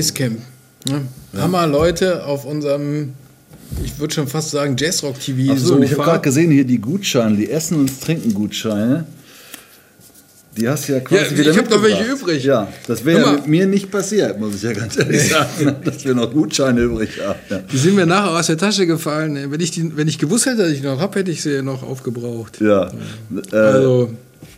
Basecamp. 0.00 0.38
Ne? 0.88 1.02
Ja. 1.32 1.42
Hammer 1.42 1.66
Leute 1.66 2.24
auf 2.24 2.44
unserem, 2.46 3.12
ich 3.84 3.98
würde 3.98 4.14
schon 4.14 4.26
fast 4.26 4.50
sagen, 4.50 4.76
Jazzrock 4.78 5.20
TV. 5.20 5.52
Achso, 5.52 5.78
ich 5.80 5.92
habe 5.92 6.02
gerade 6.02 6.20
gesehen 6.20 6.50
hier 6.50 6.64
die 6.64 6.80
Gutscheine, 6.80 7.36
die 7.36 7.50
Essen- 7.50 7.80
und 7.80 8.00
Trinken-Gutscheine. 8.00 9.04
Die 10.56 10.68
hast 10.68 10.88
du 10.88 10.94
ja 10.94 11.00
quasi 11.00 11.32
ja, 11.32 11.38
wieder 11.38 11.50
Ich 11.52 11.58
habe 11.58 11.70
noch 11.70 11.82
welche 11.82 12.04
übrig. 12.04 12.42
Ja, 12.42 12.66
das 12.86 13.04
wäre 13.04 13.20
ja 13.20 13.32
mit 13.32 13.46
mir 13.46 13.66
nicht 13.66 13.90
passiert, 13.90 14.40
muss 14.40 14.56
ich 14.56 14.62
ja 14.62 14.72
ganz 14.72 14.96
ehrlich 14.98 15.28
sagen, 15.28 15.76
dass 15.84 16.04
wir 16.04 16.14
noch 16.14 16.32
Gutscheine 16.32 16.80
übrig 16.80 17.10
haben. 17.24 17.38
Ja. 17.48 17.58
Die 17.58 17.76
sind 17.76 17.94
mir 17.94 18.06
nachher 18.06 18.36
aus 18.36 18.46
der 18.48 18.58
Tasche 18.58 18.86
gefallen. 18.86 19.52
Wenn 19.52 19.60
ich, 19.60 19.70
die, 19.70 19.96
wenn 19.96 20.08
ich 20.08 20.18
gewusst 20.18 20.46
hätte, 20.46 20.58
dass 20.58 20.72
ich 20.72 20.82
noch 20.82 20.98
habe, 20.98 21.20
hätte 21.20 21.30
ich 21.30 21.42
sie 21.42 21.62
noch 21.62 21.84
aufgebraucht. 21.84 22.60
Ja. 22.60 22.90
Äh, 23.52 23.56
also. 23.56 24.10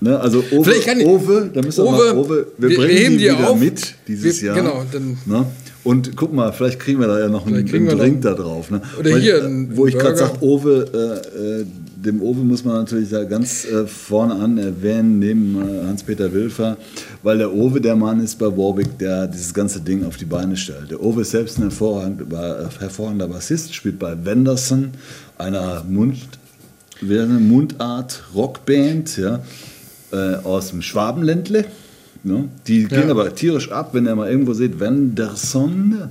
Ne, 0.03 0.19
also 0.19 0.43
Owe, 0.51 0.65
Vielleicht 0.65 0.85
kann 0.85 0.99
ich, 0.99 1.07
Owe, 1.07 1.49
da 1.55 1.63
müssen 1.63 1.85
wir 1.85 1.91
Owe, 1.91 1.97
mal, 1.97 2.17
Owe, 2.17 2.47
wir, 2.59 2.71
wir 2.71 2.77
bringen 2.77 2.97
heben 2.97 3.19
die, 3.19 3.25
die 3.25 3.31
wieder 3.31 3.51
auf. 3.51 3.61
mit 3.61 3.95
dieses 4.09 4.43
wir, 4.43 4.49
Jahr. 4.49 4.57
Genau, 4.57 4.85
dann 4.91 5.17
ne? 5.27 5.47
Und 5.85 6.17
guck 6.17 6.33
mal, 6.33 6.53
vielleicht 6.53 6.81
kriegen 6.81 6.99
wir 6.99 7.07
da 7.07 7.21
ja 7.21 7.29
noch 7.29 7.47
einen, 7.47 7.69
einen 7.69 7.89
Drink 7.89 8.23
da 8.23 8.35
drauf. 8.35 8.73
Ne? 8.73 8.83
Oder 8.99 9.13
Weil, 9.13 9.21
hier, 9.21 9.45
äh, 9.45 9.77
Wo 9.77 9.87
ich 9.87 9.97
gerade 9.97 10.17
sage, 10.17 10.43
Owe, 10.43 11.23
äh, 11.33 11.61
äh, 11.61 11.67
dem 11.95 12.21
Owe 12.21 12.41
muss 12.41 12.65
man 12.65 12.75
natürlich 12.79 13.11
da 13.11 13.23
ganz 13.23 13.65
äh, 13.65 13.87
vorne 13.87 14.35
an 14.35 14.59
erwähnen, 14.59 15.21
neben 15.21 15.57
äh, 15.57 15.87
Hans-Peter 15.87 16.33
Wilfer, 16.33 16.77
weil 17.23 17.39
der 17.39 17.55
Owe 17.55 17.81
der 17.81 17.95
Mann 17.95 18.19
ist 18.19 18.41
bei 18.41 18.47
Warwick, 18.47 18.99
der 18.99 19.29
dieses 19.29 19.55
ganze 19.55 19.81
Ding 19.81 20.05
auf 20.05 20.17
die 20.17 20.25
Beine 20.25 20.57
stellt. 20.57 20.91
Der 20.91 21.01
Owe 21.01 21.21
ist 21.21 21.31
selbst 21.31 21.59
ein 21.59 21.63
hervorragender, 21.63 22.71
hervorragender 22.81 23.29
Bassist, 23.29 23.73
spielt 23.73 24.01
bei 24.01 24.17
Wenderson, 24.25 24.91
einer 25.39 25.85
Mund, 25.89 26.17
eine 27.01 27.27
Mundart-Rockband, 27.27 29.17
ja 29.17 29.41
äh, 30.13 30.37
aus 30.45 30.71
dem 30.71 30.83
Schwabenländle. 30.83 31.65
Ne? 32.25 32.49
Die 32.67 32.85
gehen 32.85 33.09
ja. 33.09 33.11
aber 33.11 33.35
tierisch 33.35 33.71
ab, 33.71 33.91
wenn 33.95 34.07
ihr 34.07 34.15
mal 34.15 34.31
irgendwo 34.31 34.53
seht, 34.53 34.79
Wenderson. 34.79 36.11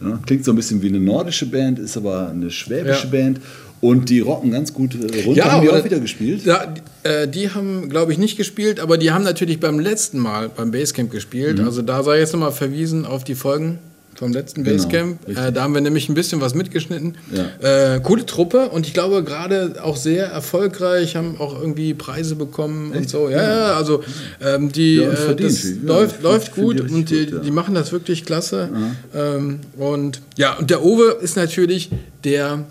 Ja, 0.00 0.18
klingt 0.24 0.44
so 0.44 0.52
ein 0.52 0.56
bisschen 0.56 0.80
wie 0.82 0.88
eine 0.88 1.00
nordische 1.00 1.46
Band, 1.46 1.78
ist 1.78 1.96
aber 1.96 2.28
eine 2.28 2.50
schwäbische 2.50 3.06
ja. 3.06 3.10
Band. 3.10 3.40
Und 3.80 4.10
die 4.10 4.20
rocken 4.20 4.50
ganz 4.50 4.72
gut 4.72 4.94
äh, 4.94 5.22
runter. 5.22 5.38
Ja, 5.38 5.52
haben 5.52 5.62
die 5.62 5.70
auch 5.70 5.84
wieder 5.84 6.00
gespielt? 6.00 6.44
Ja, 6.44 6.66
die, 6.66 7.08
äh, 7.08 7.28
die 7.28 7.50
haben, 7.50 7.88
glaube 7.88 8.12
ich, 8.12 8.18
nicht 8.18 8.36
gespielt, 8.36 8.80
aber 8.80 8.98
die 8.98 9.12
haben 9.12 9.24
natürlich 9.24 9.60
beim 9.60 9.78
letzten 9.78 10.18
Mal 10.18 10.48
beim 10.48 10.72
Basecamp 10.72 11.10
gespielt. 11.10 11.58
Mhm. 11.58 11.64
Also 11.64 11.82
da 11.82 12.02
sei 12.02 12.18
jetzt 12.18 12.32
nochmal 12.32 12.52
verwiesen 12.52 13.04
auf 13.04 13.22
die 13.22 13.36
Folgen 13.36 13.78
vom 14.18 14.32
letzten 14.32 14.64
Genau, 14.64 14.76
Basecamp. 14.76 15.20
richtig. 15.28 15.44
Äh, 15.46 15.52
da 15.52 15.62
haben 15.62 15.74
wir 15.74 15.80
nämlich 15.80 16.08
ein 16.08 16.14
bisschen 16.14 16.40
was 16.40 16.54
mitgeschnitten. 16.54 17.16
Äh, 17.60 18.00
coole 18.00 18.26
Truppe 18.26 18.68
und 18.70 18.84
ich 18.86 18.92
glaube 18.92 19.22
gerade 19.22 19.76
auch 19.82 19.96
sehr 19.96 20.26
erfolgreich, 20.26 21.14
haben 21.14 21.36
auch 21.38 21.58
irgendwie 21.58 21.94
Preise 21.94 22.34
bekommen 22.34 22.90
und 22.90 23.08
so. 23.08 23.28
Ja, 23.28 23.42
ja, 23.42 23.76
also 23.76 24.02
ähm, 24.40 24.72
die 24.72 24.96
Ja, 24.96 25.12
äh, 25.12 25.36
das. 25.36 25.62
Ja, 25.64 25.74
läuft, 25.84 26.22
läuft 26.22 26.54
gut 26.56 26.80
und 26.80 27.10
die, 27.10 27.26
gut, 27.26 27.34
ja. 27.34 27.38
die 27.38 27.50
machen 27.52 27.74
das 27.76 27.92
wirklich 27.92 28.24
klasse. 28.24 28.68
Ähm, 29.14 29.60
und 29.76 30.20
ja, 30.36 30.54
und 30.58 30.70
der 30.70 30.84
Owe 30.84 31.16
ist 31.20 31.36
natürlich 31.36 31.90
der, 32.24 32.64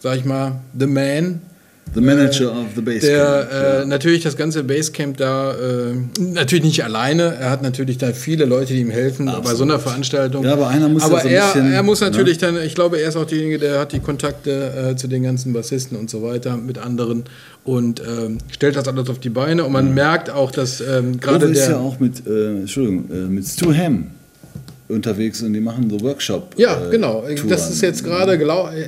sag 0.00 0.16
ich 0.16 0.24
mal, 0.24 0.60
the 0.78 0.86
man. 0.86 1.42
The 1.94 2.00
manager 2.00 2.50
of 2.50 2.66
the 2.74 2.80
Basecamp, 2.80 3.02
Der 3.02 3.48
äh, 3.52 3.78
ja. 3.80 3.84
natürlich 3.84 4.22
das 4.22 4.36
ganze 4.36 4.64
Basecamp 4.64 5.16
da, 5.16 5.52
äh, 5.52 5.94
natürlich 6.18 6.64
nicht 6.64 6.84
alleine. 6.84 7.36
Er 7.38 7.50
hat 7.50 7.62
natürlich 7.62 7.98
da 7.98 8.12
viele 8.12 8.46
Leute, 8.46 8.72
die 8.72 8.80
ihm 8.80 8.90
helfen 8.90 9.30
bei 9.44 9.54
so 9.54 9.62
einer 9.62 9.78
Veranstaltung. 9.78 10.44
Ja, 10.44 10.54
aber 10.54 10.68
einer 10.68 10.88
muss 10.88 11.02
ja 11.02 11.08
aber 11.08 11.20
so 11.20 11.28
ein 11.28 11.34
er, 11.34 11.46
bisschen, 11.46 11.72
er 11.72 11.82
muss 11.82 12.00
natürlich 12.00 12.40
ne? 12.40 12.52
dann, 12.52 12.62
ich 12.64 12.74
glaube, 12.74 12.98
er 13.00 13.08
ist 13.08 13.16
auch 13.16 13.26
derjenige, 13.26 13.58
der 13.58 13.78
hat 13.78 13.92
die 13.92 14.00
Kontakte 14.00 14.90
äh, 14.90 14.96
zu 14.96 15.06
den 15.06 15.22
ganzen 15.22 15.52
Bassisten 15.52 15.96
und 15.96 16.10
so 16.10 16.22
weiter 16.22 16.56
mit 16.56 16.78
anderen 16.78 17.24
und 17.62 18.00
ähm, 18.00 18.38
stellt 18.50 18.74
das 18.74 18.88
alles 18.88 19.08
auf 19.08 19.20
die 19.20 19.30
Beine. 19.30 19.64
Und 19.64 19.72
man 19.72 19.94
merkt 19.94 20.30
auch, 20.30 20.50
dass 20.50 20.80
ähm, 20.80 21.20
gerade 21.20 21.46
Uwe 21.46 21.52
ist 21.52 21.66
der. 21.66 21.70
ja 21.70 21.78
auch 21.78 22.00
mit, 22.00 22.26
äh, 22.26 22.56
Entschuldigung, 22.60 23.10
äh, 23.10 23.14
mit 23.28 23.46
Stu 23.46 23.72
Ham 23.72 24.08
unterwegs 24.88 25.42
und 25.42 25.52
die 25.52 25.60
machen 25.60 25.88
so 25.88 26.00
Workshop. 26.00 26.54
Ja, 26.56 26.86
äh, 26.86 26.90
genau. 26.90 27.22
Touren. 27.22 27.48
Das 27.48 27.70
ist 27.70 27.80
jetzt 27.80 28.04
gerade 28.04 28.36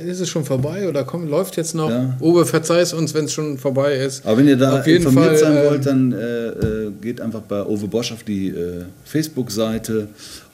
Ist 0.05 0.19
es 0.19 0.29
schon 0.29 0.45
vorbei 0.45 0.87
oder 0.87 1.03
komm, 1.03 1.27
läuft 1.27 1.57
jetzt 1.57 1.73
noch? 1.73 1.91
Obe, 2.19 2.45
verzeih 2.45 2.81
es 2.81 2.93
uns, 2.93 3.13
wenn 3.13 3.25
es 3.25 3.33
schon 3.33 3.57
vorbei 3.57 3.95
ist. 3.95 4.25
Aber 4.25 4.37
wenn 4.37 4.47
ihr 4.47 4.57
da 4.57 4.79
Auf 4.79 4.87
jeden 4.87 5.05
informiert 5.05 5.39
Fall, 5.39 5.53
sein 5.53 5.57
äh, 5.57 5.69
wollt, 5.69 5.85
dann 5.85 6.11
äh, 6.11 6.47
äh, 6.47 6.91
geht 7.01 7.19
einfach 7.19 7.41
bei 7.41 7.63
Ove 7.65 7.87
Bosch 7.87 8.11
auf 8.11 8.23
die 8.23 8.49
äh, 8.49 8.83
Facebook-Seite 9.05 10.09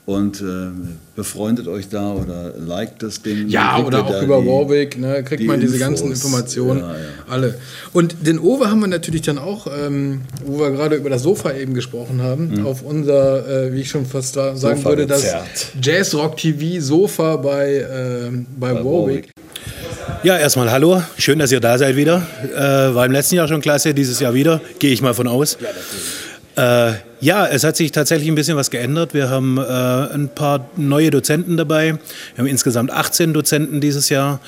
und 0.06 0.42
äh, 0.42 0.44
befreundet 1.16 1.68
euch 1.68 1.88
da 1.88 2.12
oder 2.12 2.52
liked 2.58 3.02
das 3.04 3.22
Ding. 3.22 3.48
Ja, 3.48 3.78
oder 3.78 4.06
auch 4.06 4.22
über 4.22 4.42
die- 4.42 4.48
Warwick, 4.48 4.98
ne, 5.00 5.24
kriegt 5.24 5.42
die 5.42 5.48
man 5.48 5.62
diese 5.62 5.76
Infos. 5.76 5.88
ganzen 5.88 6.08
Informationen. 6.12 6.80
Ja, 6.82 6.92
ja. 6.94 7.00
Alle. 7.30 7.56
Und 7.94 8.16
den 8.28 8.38
Owe 8.40 8.70
haben 8.70 8.82
wir 8.82 8.88
natürlich 8.88 9.22
dann 9.22 9.38
auch, 9.38 9.66
ähm, 9.68 10.22
wo 10.46 10.60
wir 10.60 10.72
gerade 10.72 10.98
über 10.98 11.10
das 11.10 11.24
Sofa 11.24 11.54
eben 11.54 11.74
gesprochen 11.74 12.22
haben, 12.22 12.52
Mhm. 12.60 12.66
auf 12.66 12.82
unser, 12.82 13.48
äh, 13.68 13.74
wie 13.74 13.82
ich 13.82 13.90
schon 13.90 14.06
fast 14.06 14.36
da 14.36 14.56
sagen 14.58 14.84
würde, 14.84 15.08
das 15.08 15.22
Sofa-Konzert. 15.22 15.68
Jazz 15.82 16.14
Rock 16.16 16.36
TV 16.38 16.82
Sofa 16.82 17.38
bei, 17.38 17.86
bei, 18.60 18.74
Warwick. 18.76 19.30
Ja, 20.24 20.38
erstmal 20.38 20.70
hallo. 20.72 21.02
Schön, 21.18 21.40
dass 21.40 21.52
ihr 21.52 21.60
da 21.62 21.78
seid 21.78 21.96
wieder. 21.96 22.26
Äh, 22.54 22.60
war 22.94 23.06
im 23.06 23.12
letzten 23.14 23.36
Jahr 23.36 23.48
schon 23.48 23.62
klasse, 23.62 23.94
dieses 23.94 24.20
Jahr 24.20 24.34
wieder. 24.34 24.60
Gehe 24.80 24.92
ich 24.92 25.02
mal 25.02 25.14
von 25.14 25.28
aus. 25.28 25.58
Äh, 26.56 26.94
ja, 27.20 27.48
es 27.48 27.64
hat 27.64 27.76
sich 27.78 27.92
tatsächlich 27.92 28.28
ein 28.28 28.36
bisschen 28.36 28.58
was 28.58 28.70
geändert. 28.70 29.14
Wir 29.14 29.30
haben 29.30 29.58
äh, 29.58 29.62
ein 29.62 30.30
paar 30.34 30.70
neue 30.76 31.10
Dozenten 31.10 31.58
dabei. 31.58 31.96
Wir 32.36 32.38
haben 32.38 32.48
insgesamt 32.48 32.92
18 32.92 33.34
Dozenten 33.34 33.82
dieses 33.82 34.10
Jahr. 34.10 34.40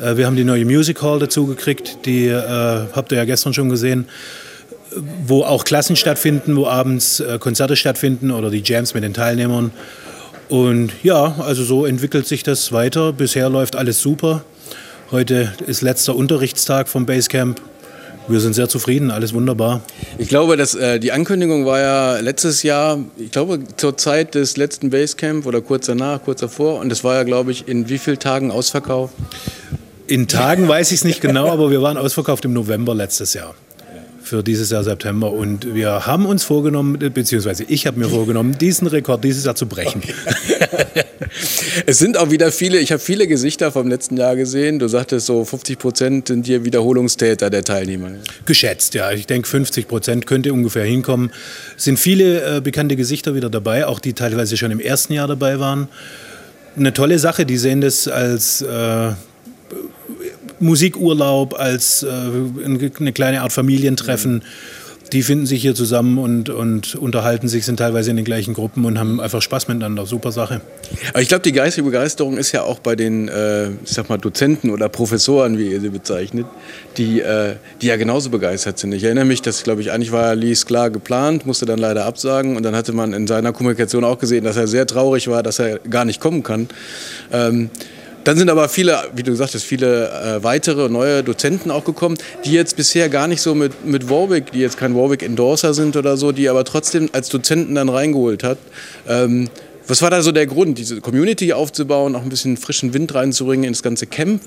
Äh, 0.00 0.16
wir 0.16 0.26
haben 0.26 0.36
die 0.36 0.44
neue 0.44 0.64
Music 0.64 1.00
Hall 1.00 1.18
dazu 1.18 1.46
gekriegt. 1.46 1.98
Die 2.04 2.26
äh, 2.26 2.42
habt 2.92 3.12
ihr 3.12 3.18
ja 3.18 3.24
gestern 3.24 3.54
schon 3.54 3.68
gesehen 3.68 4.06
wo 5.26 5.42
auch 5.42 5.64
Klassen 5.64 5.96
stattfinden, 5.96 6.56
wo 6.56 6.66
abends 6.66 7.20
äh, 7.20 7.38
Konzerte 7.38 7.76
stattfinden 7.76 8.30
oder 8.30 8.50
die 8.50 8.62
Jams 8.64 8.94
mit 8.94 9.02
den 9.02 9.14
Teilnehmern. 9.14 9.72
Und 10.48 10.92
ja, 11.02 11.36
also 11.40 11.64
so 11.64 11.86
entwickelt 11.86 12.26
sich 12.26 12.42
das 12.42 12.72
weiter. 12.72 13.12
Bisher 13.12 13.48
läuft 13.48 13.76
alles 13.76 14.00
super. 14.00 14.44
Heute 15.10 15.52
ist 15.66 15.82
letzter 15.82 16.14
Unterrichtstag 16.14 16.88
vom 16.88 17.06
Basecamp. 17.06 17.60
Wir 18.26 18.40
sind 18.40 18.54
sehr 18.54 18.70
zufrieden, 18.70 19.10
alles 19.10 19.34
wunderbar. 19.34 19.82
Ich 20.16 20.28
glaube, 20.28 20.56
dass 20.56 20.74
äh, 20.74 20.98
die 20.98 21.12
Ankündigung 21.12 21.66
war 21.66 21.80
ja 21.80 22.20
letztes 22.20 22.62
Jahr, 22.62 22.98
ich 23.18 23.30
glaube 23.30 23.60
zur 23.76 23.98
Zeit 23.98 24.34
des 24.34 24.56
letzten 24.56 24.88
Basecamp 24.88 25.44
oder 25.44 25.60
kurz 25.60 25.86
danach, 25.86 26.22
kurz 26.22 26.40
davor. 26.40 26.80
Und 26.80 26.88
das 26.88 27.04
war 27.04 27.16
ja, 27.16 27.22
glaube 27.24 27.52
ich, 27.52 27.68
in 27.68 27.88
wie 27.90 27.98
vielen 27.98 28.18
Tagen 28.18 28.50
ausverkauft? 28.50 29.12
In 30.06 30.26
Tagen 30.26 30.66
weiß 30.66 30.90
ich 30.92 30.98
es 30.98 31.04
nicht 31.04 31.20
genau, 31.20 31.50
aber 31.50 31.70
wir 31.70 31.82
waren 31.82 31.98
ausverkauft 31.98 32.44
im 32.46 32.54
November 32.54 32.94
letztes 32.94 33.34
Jahr. 33.34 33.54
Für 34.24 34.42
dieses 34.42 34.70
Jahr 34.70 34.82
September. 34.82 35.30
Und 35.30 35.74
wir 35.74 36.06
haben 36.06 36.24
uns 36.24 36.44
vorgenommen, 36.44 36.98
beziehungsweise 37.12 37.64
ich 37.64 37.86
habe 37.86 37.98
mir 37.98 38.08
vorgenommen, 38.08 38.56
diesen 38.58 38.86
Rekord 38.86 39.22
dieses 39.22 39.44
Jahr 39.44 39.54
zu 39.54 39.66
brechen. 39.66 40.02
Es 41.86 41.98
sind 41.98 42.16
auch 42.16 42.30
wieder 42.30 42.52
viele, 42.52 42.78
ich 42.78 42.92
habe 42.92 43.00
viele 43.00 43.26
Gesichter 43.26 43.72
vom 43.72 43.88
letzten 43.88 44.16
Jahr 44.16 44.36
gesehen. 44.36 44.78
Du 44.78 44.88
sagtest 44.88 45.26
so 45.26 45.44
50 45.44 45.78
Prozent 45.78 46.28
sind 46.28 46.46
hier 46.46 46.64
Wiederholungstäter 46.64 47.50
der 47.50 47.64
Teilnehmer. 47.64 48.10
Geschätzt, 48.46 48.94
ja. 48.94 49.10
Ich 49.12 49.26
denke, 49.26 49.48
50 49.48 49.88
Prozent 49.88 50.26
könnte 50.26 50.52
ungefähr 50.52 50.84
hinkommen. 50.84 51.30
Es 51.76 51.84
sind 51.84 51.98
viele 51.98 52.58
äh, 52.58 52.60
bekannte 52.60 52.96
Gesichter 52.96 53.34
wieder 53.34 53.50
dabei, 53.50 53.86
auch 53.86 53.98
die 53.98 54.12
teilweise 54.12 54.56
schon 54.56 54.70
im 54.70 54.80
ersten 54.80 55.12
Jahr 55.12 55.28
dabei 55.28 55.58
waren. 55.58 55.88
Eine 56.76 56.92
tolle 56.92 57.18
Sache, 57.18 57.46
die 57.46 57.56
sehen 57.56 57.80
das 57.80 58.08
als 58.08 58.62
äh, 58.62 59.12
Musikurlaub, 60.60 61.58
als 61.58 62.02
äh, 62.02 62.08
eine 62.64 63.12
kleine 63.12 63.42
Art 63.42 63.52
Familientreffen. 63.52 64.42
Die 65.12 65.22
finden 65.22 65.46
sich 65.46 65.62
hier 65.62 65.74
zusammen 65.74 66.18
und, 66.18 66.48
und 66.48 66.94
unterhalten 66.94 67.46
sich, 67.46 67.64
sind 67.66 67.76
teilweise 67.76 68.10
in 68.10 68.16
den 68.16 68.24
gleichen 68.24 68.54
Gruppen 68.54 68.84
und 68.84 68.98
haben 68.98 69.20
einfach 69.20 69.42
Spaß 69.42 69.68
miteinander. 69.68 70.06
Super 70.06 70.32
Sache. 70.32 70.60
Aber 71.10 71.20
ich 71.20 71.28
glaube, 71.28 71.42
die 71.42 71.52
geistige 71.52 71.84
Begeisterung 71.84 72.38
ist 72.38 72.52
ja 72.52 72.62
auch 72.62 72.78
bei 72.78 72.96
den, 72.96 73.28
äh, 73.28 73.68
ich 73.68 73.90
sag 73.90 74.08
mal, 74.08 74.16
Dozenten 74.16 74.70
oder 74.70 74.88
Professoren, 74.88 75.58
wie 75.58 75.70
ihr 75.70 75.80
sie 75.80 75.90
bezeichnet, 75.90 76.46
die, 76.96 77.20
äh, 77.20 77.56
die 77.82 77.88
ja 77.88 77.96
genauso 77.96 78.30
begeistert 78.30 78.78
sind. 78.78 78.92
Ich 78.92 79.04
erinnere 79.04 79.26
mich, 79.26 79.42
dass, 79.42 79.62
glaube 79.62 79.82
ich, 79.82 79.92
eigentlich 79.92 80.10
war 80.10 80.34
Lee 80.34 80.54
klar 80.54 80.90
geplant, 80.90 81.46
musste 81.46 81.66
dann 81.66 81.78
leider 81.78 82.06
absagen 82.06 82.56
und 82.56 82.62
dann 82.62 82.74
hatte 82.74 82.92
man 82.92 83.12
in 83.12 83.26
seiner 83.26 83.52
Kommunikation 83.52 84.04
auch 84.04 84.18
gesehen, 84.18 84.44
dass 84.44 84.56
er 84.56 84.66
sehr 84.66 84.86
traurig 84.86 85.28
war, 85.28 85.42
dass 85.42 85.58
er 85.58 85.78
gar 85.80 86.04
nicht 86.04 86.20
kommen 86.20 86.42
kann. 86.42 86.68
Ähm, 87.30 87.70
dann 88.24 88.36
sind 88.36 88.48
aber 88.48 88.68
viele, 88.68 88.98
wie 89.14 89.22
du 89.22 89.34
sagtest, 89.34 89.64
viele 89.64 90.08
äh, 90.08 90.42
weitere 90.42 90.88
neue 90.88 91.22
Dozenten 91.22 91.70
auch 91.70 91.84
gekommen, 91.84 92.16
die 92.44 92.52
jetzt 92.52 92.76
bisher 92.76 93.08
gar 93.08 93.28
nicht 93.28 93.42
so 93.42 93.54
mit, 93.54 93.84
mit 93.84 94.08
Warwick, 94.08 94.52
die 94.52 94.60
jetzt 94.60 94.78
kein 94.78 94.94
Warwick-Endorser 94.94 95.74
sind 95.74 95.96
oder 95.96 96.16
so, 96.16 96.32
die 96.32 96.48
aber 96.48 96.64
trotzdem 96.64 97.10
als 97.12 97.28
Dozenten 97.28 97.74
dann 97.74 97.88
reingeholt 97.88 98.42
hat. 98.42 98.58
Ähm, 99.06 99.48
was 99.86 100.00
war 100.00 100.10
da 100.10 100.22
so 100.22 100.32
der 100.32 100.46
Grund, 100.46 100.78
diese 100.78 101.00
Community 101.00 101.52
aufzubauen, 101.52 102.16
auch 102.16 102.22
ein 102.22 102.30
bisschen 102.30 102.56
frischen 102.56 102.94
Wind 102.94 103.14
reinzubringen 103.14 103.64
ins 103.64 103.82
ganze 103.82 104.06
Camp? 104.06 104.40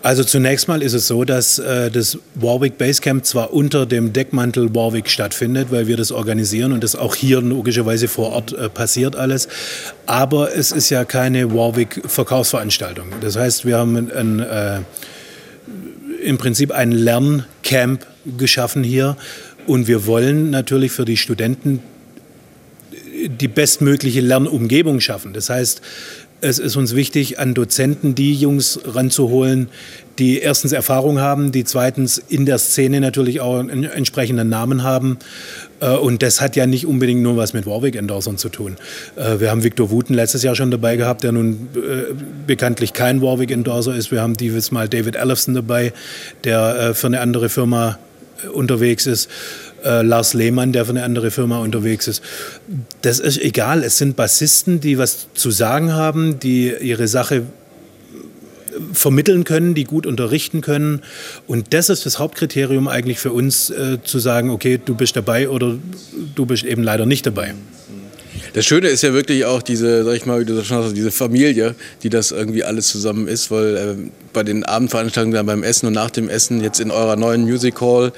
Also 0.00 0.22
zunächst 0.22 0.68
mal 0.68 0.80
ist 0.82 0.92
es 0.92 1.08
so, 1.08 1.24
dass 1.24 1.58
äh, 1.58 1.90
das 1.90 2.18
Warwick 2.36 2.78
Basecamp 2.78 3.24
zwar 3.24 3.52
unter 3.52 3.84
dem 3.84 4.12
Deckmantel 4.12 4.72
Warwick 4.74 5.10
stattfindet, 5.10 5.68
weil 5.70 5.88
wir 5.88 5.96
das 5.96 6.12
organisieren 6.12 6.72
und 6.72 6.84
das 6.84 6.94
auch 6.94 7.16
hier 7.16 7.40
logischerweise 7.40 8.06
vor 8.06 8.30
Ort 8.30 8.52
äh, 8.52 8.68
passiert 8.68 9.16
alles, 9.16 9.48
aber 10.06 10.54
es 10.54 10.70
ist 10.70 10.90
ja 10.90 11.04
keine 11.04 11.52
Warwick 11.52 12.00
Verkaufsveranstaltung. 12.06 13.06
Das 13.20 13.36
heißt, 13.36 13.64
wir 13.64 13.76
haben 13.76 13.96
ein, 13.96 14.38
äh, 14.38 14.80
im 16.22 16.38
Prinzip 16.38 16.70
ein 16.70 16.92
Lerncamp 16.92 18.06
geschaffen 18.36 18.84
hier 18.84 19.16
und 19.66 19.88
wir 19.88 20.06
wollen 20.06 20.50
natürlich 20.50 20.92
für 20.92 21.06
die 21.06 21.16
Studenten 21.16 21.82
die 23.26 23.48
bestmögliche 23.48 24.20
Lernumgebung 24.20 25.00
schaffen. 25.00 25.32
Das 25.32 25.50
heißt, 25.50 25.82
es 26.40 26.58
ist 26.58 26.76
uns 26.76 26.94
wichtig, 26.94 27.38
an 27.38 27.54
Dozenten 27.54 28.14
die 28.14 28.34
Jungs 28.34 28.80
ranzuholen, 28.84 29.68
die 30.18 30.38
erstens 30.38 30.72
Erfahrung 30.72 31.20
haben, 31.20 31.52
die 31.52 31.64
zweitens 31.64 32.18
in 32.18 32.46
der 32.46 32.58
Szene 32.58 33.00
natürlich 33.00 33.40
auch 33.40 33.58
einen 33.58 33.84
entsprechenden 33.84 34.48
Namen 34.48 34.82
haben. 34.82 35.18
Äh, 35.80 35.90
Und 35.90 36.22
das 36.22 36.40
hat 36.40 36.56
ja 36.56 36.66
nicht 36.66 36.86
unbedingt 36.86 37.22
nur 37.22 37.36
was 37.36 37.52
mit 37.54 37.66
Warwick-Endorsern 37.66 38.38
zu 38.38 38.48
tun. 38.48 38.76
Äh, 39.16 39.40
Wir 39.40 39.50
haben 39.50 39.64
Victor 39.64 39.90
Wooten 39.90 40.14
letztes 40.14 40.42
Jahr 40.42 40.54
schon 40.54 40.70
dabei 40.70 40.96
gehabt, 40.96 41.24
der 41.24 41.32
nun 41.32 41.68
äh, 41.74 42.14
bekanntlich 42.46 42.92
kein 42.92 43.20
Warwick-Endorser 43.22 43.94
ist. 43.94 44.10
Wir 44.10 44.22
haben 44.22 44.36
dieses 44.36 44.70
Mal 44.70 44.88
David 44.88 45.16
Ellefson 45.16 45.54
dabei, 45.54 45.92
der 46.44 46.94
für 46.94 47.06
eine 47.08 47.20
andere 47.20 47.48
Firma 47.48 47.98
unterwegs 48.52 49.06
ist. 49.06 49.28
Äh, 49.84 50.02
Lars 50.02 50.34
Lehmann, 50.34 50.72
der 50.72 50.84
für 50.84 50.90
eine 50.90 51.04
andere 51.04 51.30
Firma 51.30 51.58
unterwegs 51.58 52.08
ist. 52.08 52.22
Das 53.02 53.20
ist 53.20 53.40
egal. 53.40 53.84
Es 53.84 53.98
sind 53.98 54.16
Bassisten, 54.16 54.80
die 54.80 54.98
was 54.98 55.28
zu 55.34 55.50
sagen 55.50 55.92
haben, 55.92 56.40
die 56.40 56.72
ihre 56.80 57.08
Sache 57.08 57.44
vermitteln 58.92 59.44
können, 59.44 59.74
die 59.74 59.84
gut 59.84 60.06
unterrichten 60.06 60.60
können. 60.60 61.02
Und 61.46 61.74
das 61.74 61.88
ist 61.88 62.06
das 62.06 62.18
Hauptkriterium 62.18 62.88
eigentlich 62.88 63.18
für 63.18 63.32
uns, 63.32 63.70
äh, 63.70 63.98
zu 64.02 64.18
sagen, 64.18 64.50
okay, 64.50 64.80
du 64.84 64.94
bist 64.94 65.16
dabei 65.16 65.48
oder 65.48 65.76
du 66.34 66.46
bist 66.46 66.64
eben 66.64 66.82
leider 66.82 67.06
nicht 67.06 67.26
dabei. 67.26 67.54
Das 68.58 68.66
Schöne 68.66 68.88
ist 68.88 69.02
ja 69.02 69.12
wirklich 69.12 69.44
auch 69.44 69.62
diese, 69.62 70.02
sag 70.02 70.16
ich 70.16 70.26
mal, 70.26 70.44
diese 70.44 71.12
Familie, 71.12 71.76
die 72.02 72.10
das 72.10 72.32
irgendwie 72.32 72.64
alles 72.64 72.88
zusammen 72.88 73.28
ist, 73.28 73.52
weil 73.52 73.76
äh, 73.76 73.94
bei 74.32 74.42
den 74.42 74.64
Abendveranstaltungen 74.64 75.32
dann 75.32 75.46
beim 75.46 75.62
Essen 75.62 75.86
und 75.86 75.92
nach 75.92 76.10
dem 76.10 76.28
Essen 76.28 76.60
jetzt 76.60 76.80
in 76.80 76.90
eurer 76.90 77.14
neuen 77.14 77.42
Music 77.42 77.80
Hall 77.80 78.10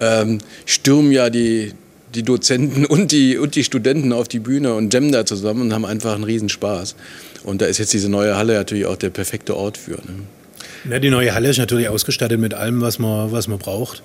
ähm, 0.00 0.40
stürmen 0.66 1.10
ja 1.10 1.30
die, 1.30 1.72
die 2.14 2.22
Dozenten 2.22 2.84
und 2.84 3.12
die, 3.12 3.38
und 3.38 3.54
die 3.54 3.64
Studenten 3.64 4.12
auf 4.12 4.28
die 4.28 4.40
Bühne 4.40 4.74
und 4.74 4.92
jammen 4.92 5.10
da 5.10 5.24
zusammen 5.24 5.62
und 5.62 5.72
haben 5.72 5.86
einfach 5.86 6.14
einen 6.14 6.24
Riesenspaß. 6.24 6.94
Und 7.44 7.62
da 7.62 7.64
ist 7.64 7.78
jetzt 7.78 7.94
diese 7.94 8.10
neue 8.10 8.36
Halle 8.36 8.56
natürlich 8.56 8.84
auch 8.84 8.96
der 8.96 9.08
perfekte 9.08 9.56
Ort 9.56 9.78
für. 9.78 9.92
Ne? 9.92 10.26
Ja, 10.90 10.98
die 10.98 11.08
neue 11.08 11.34
Halle 11.34 11.48
ist 11.48 11.58
natürlich 11.58 11.88
ausgestattet 11.88 12.38
mit 12.38 12.52
allem, 12.52 12.82
was 12.82 12.98
man, 12.98 13.32
was 13.32 13.48
man 13.48 13.58
braucht. 13.58 14.02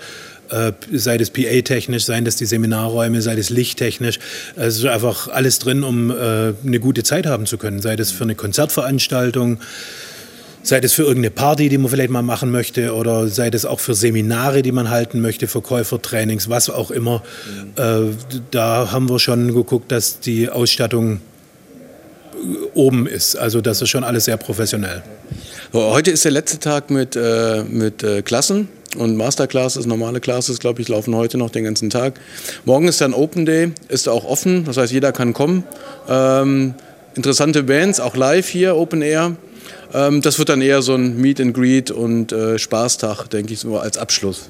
Äh, 0.53 0.73
sei 0.91 1.17
das 1.17 1.31
PA-technisch, 1.31 2.05
seien 2.05 2.25
das 2.25 2.35
die 2.35 2.45
Seminarräume, 2.45 3.21
sei 3.21 3.35
das 3.35 3.49
lichttechnisch. 3.49 4.19
Es 4.55 4.77
ist 4.77 4.85
einfach 4.85 5.27
alles 5.29 5.57
drin, 5.57 5.83
um 5.83 6.11
äh, 6.11 6.53
eine 6.63 6.79
gute 6.79 7.03
Zeit 7.03 7.25
haben 7.25 7.47
zu 7.47 7.57
können. 7.57 7.81
Sei 7.81 7.95
das 7.95 8.11
für 8.11 8.23
eine 8.23 8.35
Konzertveranstaltung, 8.35 9.59
sei 10.61 10.79
das 10.79 10.93
für 10.93 11.03
irgendeine 11.03 11.31
Party, 11.31 11.69
die 11.69 11.77
man 11.79 11.89
vielleicht 11.89 12.11
mal 12.11 12.21
machen 12.21 12.51
möchte, 12.51 12.93
oder 12.93 13.27
sei 13.27 13.49
das 13.49 13.65
auch 13.65 13.79
für 13.79 13.95
Seminare, 13.95 14.61
die 14.61 14.71
man 14.71 14.91
halten 14.91 15.21
möchte, 15.21 15.47
Verkäufertrainings, 15.47 16.49
was 16.49 16.69
auch 16.69 16.91
immer. 16.91 17.23
Mhm. 17.75 18.11
Äh, 18.11 18.13
da 18.51 18.91
haben 18.91 19.09
wir 19.09 19.19
schon 19.19 19.55
geguckt, 19.55 19.91
dass 19.91 20.19
die 20.19 20.49
Ausstattung 20.49 21.21
oben 22.73 23.07
ist. 23.07 23.35
Also 23.35 23.61
das 23.61 23.81
ist 23.81 23.89
schon 23.89 24.03
alles 24.03 24.25
sehr 24.25 24.37
professionell. 24.37 25.01
Heute 25.73 26.11
ist 26.11 26.23
der 26.23 26.31
letzte 26.31 26.59
Tag 26.59 26.91
mit, 26.91 27.15
äh, 27.15 27.63
mit 27.63 28.03
äh, 28.03 28.21
Klassen 28.21 28.67
und 28.95 29.17
Masterclasses, 29.17 29.87
normale 29.87 30.19
Classes, 30.19 30.59
glaube 30.59 30.83
ich, 30.83 30.87
laufen 30.87 31.15
heute 31.15 31.39
noch 31.39 31.49
den 31.49 31.63
ganzen 31.63 31.89
Tag. 31.89 32.13
Morgen 32.63 32.87
ist 32.87 33.01
dann 33.01 33.15
Open 33.15 33.47
Day, 33.47 33.71
ist 33.87 34.07
auch 34.07 34.23
offen, 34.23 34.65
das 34.65 34.77
heißt, 34.77 34.93
jeder 34.93 35.11
kann 35.11 35.33
kommen. 35.33 35.63
Ähm, 36.07 36.75
interessante 37.15 37.63
Bands, 37.63 37.99
auch 37.99 38.15
live 38.15 38.47
hier, 38.47 38.75
Open 38.75 39.01
Air. 39.01 39.35
Ähm, 39.95 40.21
das 40.21 40.37
wird 40.37 40.49
dann 40.49 40.61
eher 40.61 40.83
so 40.83 40.93
ein 40.93 41.19
Meet 41.19 41.41
and 41.41 41.55
Greet 41.55 41.89
und 41.89 42.31
äh, 42.31 42.59
Spaßtag, 42.59 43.29
denke 43.31 43.53
ich, 43.53 43.59
so 43.61 43.79
als 43.79 43.97
Abschluss. 43.97 44.49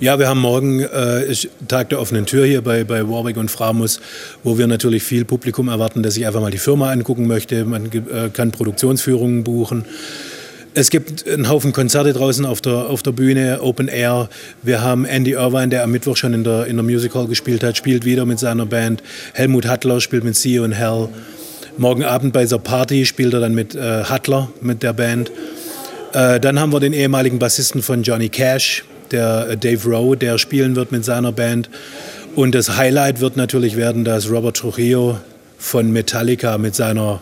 Ja, 0.00 0.18
wir 0.18 0.26
haben 0.26 0.40
morgen 0.40 0.80
äh, 0.80 1.34
Tag 1.68 1.90
der 1.90 2.00
offenen 2.00 2.24
Tür 2.24 2.46
hier 2.46 2.62
bei, 2.62 2.84
bei 2.84 3.06
Warwick 3.06 3.36
und 3.36 3.50
Framus, 3.50 4.00
wo 4.42 4.56
wir 4.56 4.66
natürlich 4.66 5.02
viel 5.02 5.26
Publikum 5.26 5.68
erwarten, 5.68 6.02
das 6.02 6.14
sich 6.14 6.26
einfach 6.26 6.40
mal 6.40 6.50
die 6.50 6.56
Firma 6.56 6.90
angucken 6.90 7.26
möchte. 7.26 7.66
Man 7.66 7.90
äh, 7.92 8.30
kann 8.32 8.52
Produktionsführungen 8.52 9.44
buchen. 9.44 9.84
Es 10.74 10.88
gibt 10.88 11.28
einen 11.28 11.50
Haufen 11.50 11.74
Konzerte 11.74 12.14
draußen 12.14 12.46
auf 12.46 12.62
der, 12.62 12.88
auf 12.88 13.02
der 13.02 13.12
Bühne, 13.12 13.60
Open 13.60 13.88
Air. 13.88 14.30
Wir 14.62 14.80
haben 14.80 15.04
Andy 15.04 15.32
Irvine, 15.32 15.68
der 15.68 15.84
am 15.84 15.90
Mittwoch 15.90 16.16
schon 16.16 16.32
in 16.32 16.44
der, 16.44 16.66
in 16.66 16.76
der 16.76 16.84
Music 16.84 17.14
Hall 17.14 17.26
gespielt 17.26 17.62
hat, 17.62 17.76
spielt 17.76 18.06
wieder 18.06 18.24
mit 18.24 18.38
seiner 18.38 18.64
Band. 18.64 19.02
Helmut 19.34 19.66
Hattler 19.66 20.00
spielt 20.00 20.24
mit 20.24 20.34
See 20.34 20.54
You 20.54 20.64
in 20.64 20.72
Hell. 20.72 21.10
Morgen 21.76 22.04
Abend 22.04 22.32
bei 22.32 22.42
dieser 22.42 22.58
Party 22.58 23.04
spielt 23.04 23.34
er 23.34 23.40
dann 23.40 23.54
mit 23.54 23.74
äh, 23.74 24.04
Hattler, 24.04 24.50
mit 24.62 24.82
der 24.82 24.94
Band. 24.94 25.30
Äh, 26.14 26.40
dann 26.40 26.58
haben 26.58 26.72
wir 26.72 26.80
den 26.80 26.94
ehemaligen 26.94 27.38
Bassisten 27.38 27.82
von 27.82 28.02
Johnny 28.02 28.30
Cash, 28.30 28.84
der 29.10 29.48
äh, 29.50 29.56
Dave 29.58 29.86
Rowe, 29.86 30.16
der 30.16 30.38
spielen 30.38 30.74
wird 30.74 30.90
mit 30.90 31.04
seiner 31.04 31.32
Band. 31.32 31.68
Und 32.34 32.54
das 32.54 32.78
Highlight 32.78 33.20
wird 33.20 33.36
natürlich 33.36 33.76
werden, 33.76 34.04
dass 34.04 34.30
Robert 34.30 34.56
Trujillo 34.56 35.18
von 35.58 35.92
Metallica 35.92 36.56
mit 36.56 36.74
seiner 36.74 37.20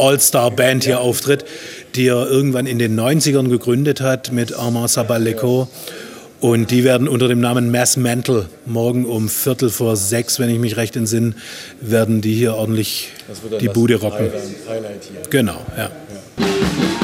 All-Star-Band 0.00 0.84
hier 0.84 1.00
auftritt, 1.00 1.44
die 1.94 2.08
er 2.08 2.28
irgendwann 2.28 2.66
in 2.66 2.78
den 2.78 2.98
90ern 2.98 3.48
gegründet 3.48 4.00
hat 4.00 4.32
mit 4.32 4.54
Armand 4.54 4.90
Sabaleco. 4.90 5.68
Und 6.40 6.70
die 6.70 6.84
werden 6.84 7.06
unter 7.06 7.28
dem 7.28 7.40
Namen 7.40 7.70
Mass 7.70 7.98
Mental 7.98 8.46
morgen 8.64 9.04
um 9.04 9.28
Viertel 9.28 9.68
vor 9.68 9.96
sechs, 9.96 10.38
wenn 10.38 10.48
ich 10.48 10.58
mich 10.58 10.78
recht 10.78 10.96
entsinne, 10.96 11.34
werden 11.82 12.22
die 12.22 12.34
hier 12.34 12.54
ordentlich 12.54 13.10
die 13.60 13.68
Bude 13.68 13.96
rocken. 13.96 14.30
Highlight 14.66 15.04
hier. 15.04 15.22
Genau, 15.28 15.60
ja. 15.76 15.90
ja. 16.38 16.99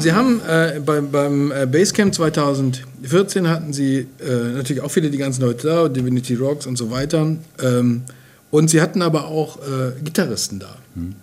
Sie 0.00 0.12
haben, 0.12 0.40
äh, 0.48 0.80
beim, 0.84 1.10
beim 1.10 1.52
äh, 1.52 1.66
Basecamp 1.66 2.14
2014 2.14 3.48
hatten 3.48 3.72
Sie 3.72 4.06
äh, 4.18 4.52
natürlich 4.54 4.82
auch 4.82 4.90
viele 4.90 5.10
die 5.10 5.18
ganzen 5.18 5.42
Leute 5.42 5.66
da, 5.66 5.88
Divinity 5.88 6.34
Rocks 6.34 6.66
und 6.66 6.76
so 6.76 6.90
weiter. 6.90 7.36
Ähm, 7.62 8.02
und 8.50 8.70
Sie 8.70 8.80
hatten 8.80 9.02
aber 9.02 9.26
auch 9.26 9.58
äh, 9.58 9.92
Gitarristen 10.02 10.58
da. 10.58 10.76
Mhm. 10.94 11.14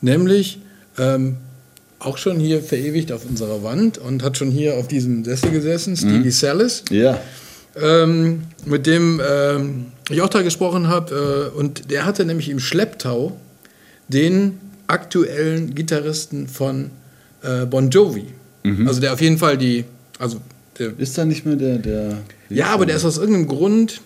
Nämlich 0.00 0.60
ähm, 0.98 1.36
auch 1.98 2.18
schon 2.18 2.38
hier 2.38 2.62
verewigt 2.62 3.12
auf 3.12 3.24
unserer 3.28 3.62
Wand 3.62 3.98
und 3.98 4.22
hat 4.22 4.36
schon 4.36 4.50
hier 4.50 4.76
auf 4.76 4.88
diesem 4.88 5.24
Sessel 5.24 5.50
gesessen, 5.50 5.96
Stevie 5.96 6.18
mhm. 6.18 6.30
Salis. 6.30 6.84
Ja. 6.90 7.20
Ähm, 7.80 8.44
mit 8.64 8.86
dem 8.86 9.20
ähm, 9.26 9.86
ich 10.10 10.22
auch 10.22 10.28
da 10.28 10.42
gesprochen 10.42 10.88
habe. 10.88 11.52
Äh, 11.54 11.58
und 11.58 11.90
der 11.90 12.06
hatte 12.06 12.24
nämlich 12.24 12.48
im 12.48 12.60
Schlepptau 12.60 13.36
den 14.08 14.58
aktuellen 14.86 15.74
Gitarristen 15.74 16.48
von 16.48 16.90
äh, 17.42 17.66
Bon 17.66 17.90
Jovi. 17.90 18.26
Mhm. 18.62 18.88
Also 18.88 19.00
der 19.00 19.12
auf 19.12 19.20
jeden 19.20 19.38
Fall 19.38 19.56
die. 19.56 19.84
Also 20.18 20.40
der, 20.78 20.92
ist 20.98 21.16
da 21.16 21.24
nicht 21.24 21.46
mehr 21.46 21.56
der. 21.56 21.78
der 21.78 22.18
ja, 22.48 22.66
aber 22.66 22.86
der 22.86 22.96
ist 22.96 23.04
aus 23.04 23.18
irgendeinem 23.18 23.48
Grund. 23.48 24.00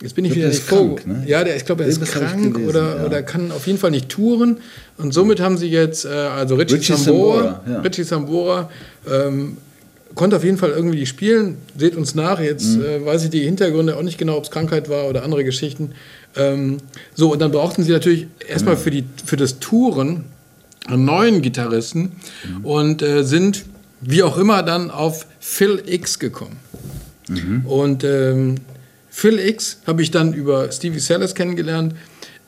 Jetzt 0.00 0.16
bin 0.16 0.24
ich, 0.24 0.32
ich 0.32 0.38
wieder 0.38 0.48
nicht 0.48 0.66
krank, 0.66 1.06
ne? 1.06 1.22
Ja, 1.26 1.44
der, 1.44 1.54
ich 1.54 1.64
glaube, 1.64 1.84
er 1.84 1.88
ist 1.88 2.02
krank 2.04 2.54
gelesen, 2.54 2.68
oder, 2.68 2.96
ja. 2.96 3.06
oder 3.06 3.22
kann 3.22 3.52
auf 3.52 3.68
jeden 3.68 3.78
Fall 3.78 3.92
nicht 3.92 4.08
touren. 4.08 4.56
Und 4.98 5.14
somit 5.14 5.38
haben 5.38 5.56
sie 5.56 5.68
jetzt, 5.68 6.04
äh, 6.04 6.08
also 6.08 6.56
Richie, 6.56 6.74
Richie 6.74 6.94
Sambora, 6.94 7.42
Sambora 7.42 7.72
ja. 7.72 7.80
Richie 7.82 8.02
Sambora 8.02 8.70
ähm, 9.08 9.56
konnte 10.16 10.36
auf 10.36 10.44
jeden 10.44 10.58
Fall 10.58 10.70
irgendwie 10.70 11.06
spielen. 11.06 11.56
Seht 11.76 11.94
uns 11.94 12.16
nach. 12.16 12.40
Jetzt 12.40 12.78
mhm. 12.78 12.84
äh, 12.84 13.06
weiß 13.06 13.24
ich 13.24 13.30
die 13.30 13.42
Hintergründe 13.42 13.96
auch 13.96 14.02
nicht 14.02 14.18
genau, 14.18 14.36
ob 14.36 14.44
es 14.44 14.50
Krankheit 14.50 14.88
war 14.88 15.08
oder 15.08 15.22
andere 15.22 15.44
Geschichten. 15.44 15.92
Ähm, 16.36 16.78
so, 17.14 17.32
und 17.32 17.40
dann 17.40 17.52
brauchten 17.52 17.84
sie 17.84 17.92
natürlich 17.92 18.26
erstmal 18.48 18.76
für, 18.76 18.90
die, 18.90 19.04
für 19.24 19.36
das 19.36 19.60
Touren 19.60 20.24
neuen 20.88 21.42
Gitarristen 21.42 22.12
mhm. 22.46 22.64
und 22.64 23.02
äh, 23.02 23.22
sind 23.22 23.64
wie 24.00 24.22
auch 24.22 24.36
immer 24.36 24.62
dann 24.62 24.90
auf 24.90 25.26
Phil 25.40 25.82
X 25.86 26.18
gekommen. 26.18 26.56
Mhm. 27.28 27.66
Und 27.66 28.04
ähm, 28.04 28.56
Phil 29.08 29.38
X 29.38 29.78
habe 29.86 30.02
ich 30.02 30.10
dann 30.10 30.32
über 30.32 30.70
Stevie 30.72 30.98
Sellers 30.98 31.34
kennengelernt, 31.34 31.94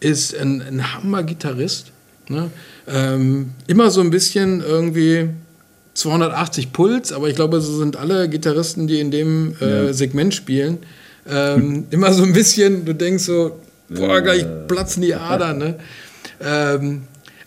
ist 0.01 0.37
ein, 0.37 0.63
ein 0.63 0.95
Hammer-Gitarrist. 0.95 1.93
Ne? 2.29 2.51
Ähm, 2.89 3.51
immer 3.67 3.91
so 3.91 4.01
ein 4.01 4.11
bisschen 4.11 4.61
irgendwie 4.61 5.29
280 5.95 6.73
Puls, 6.73 7.13
aber 7.13 7.29
ich 7.29 7.37
glaube, 7.37 7.61
so 7.61 7.79
sind 7.79 7.97
alle 7.97 8.29
Gitarristen, 8.29 8.87
die 8.87 8.99
in 8.99 9.11
dem 9.11 9.55
äh, 9.61 9.87
ja. 9.87 9.93
Segment 9.93 10.35
spielen. 10.35 10.79
Ähm, 11.29 11.87
immer 11.91 12.13
so 12.13 12.25
ein 12.25 12.33
bisschen, 12.33 12.85
du 12.85 12.95
denkst 12.95 13.25
so, 13.25 13.61
boah, 13.89 14.21
gleich 14.21 14.45
platzen 14.67 15.03
die 15.03 15.15
Adern. 15.15 15.59
Ne? 15.59 15.79
Ähm, 16.41 17.03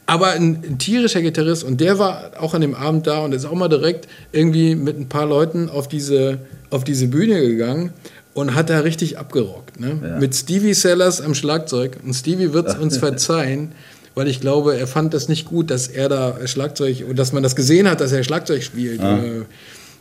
aber 0.07 0.31
ein, 0.31 0.63
ein, 0.63 0.77
tierischer 0.79 1.21
Gitarrist 1.21 1.63
und 1.63 1.81
der 1.81 1.99
war 1.99 2.31
auch 2.39 2.53
an 2.53 2.61
dem 2.61 2.73
Abend 2.73 3.05
da 3.05 3.19
und 3.19 3.33
ist 3.33 3.45
auch 3.45 3.53
mal 3.53 3.67
direkt 3.67 4.07
irgendwie 4.31 4.73
mit 4.73 4.97
ein 4.97 5.09
paar 5.09 5.25
Leuten 5.25 5.69
auf 5.69 5.87
diese, 5.87 6.39
auf 6.69 6.83
diese 6.83 7.07
Bühne 7.07 7.41
gegangen 7.41 7.91
und 8.33 8.55
hat 8.55 8.69
da 8.69 8.79
richtig 8.79 9.17
abgerockt. 9.17 9.79
Ne? 9.79 9.99
Ja. 10.01 10.19
Mit 10.19 10.33
Stevie 10.33 10.73
Sellers 10.73 11.21
am 11.21 11.35
Schlagzeug. 11.35 11.97
Und 12.03 12.13
Stevie 12.13 12.53
wird 12.53 12.67
es 12.67 12.75
uns 12.75 12.97
verzeihen, 12.99 13.73
weil 14.15 14.27
ich 14.27 14.39
glaube, 14.39 14.77
er 14.77 14.87
fand 14.87 15.13
das 15.13 15.27
nicht 15.27 15.45
gut, 15.45 15.69
dass 15.69 15.87
er 15.87 16.07
da 16.07 16.47
Schlagzeug 16.47 17.03
und 17.07 17.19
dass 17.19 17.33
man 17.33 17.43
das 17.43 17.55
gesehen 17.55 17.89
hat, 17.89 17.99
dass 17.99 18.11
er 18.13 18.23
Schlagzeug 18.23 18.63
spielt. 18.63 19.01
Ah. 19.01 19.19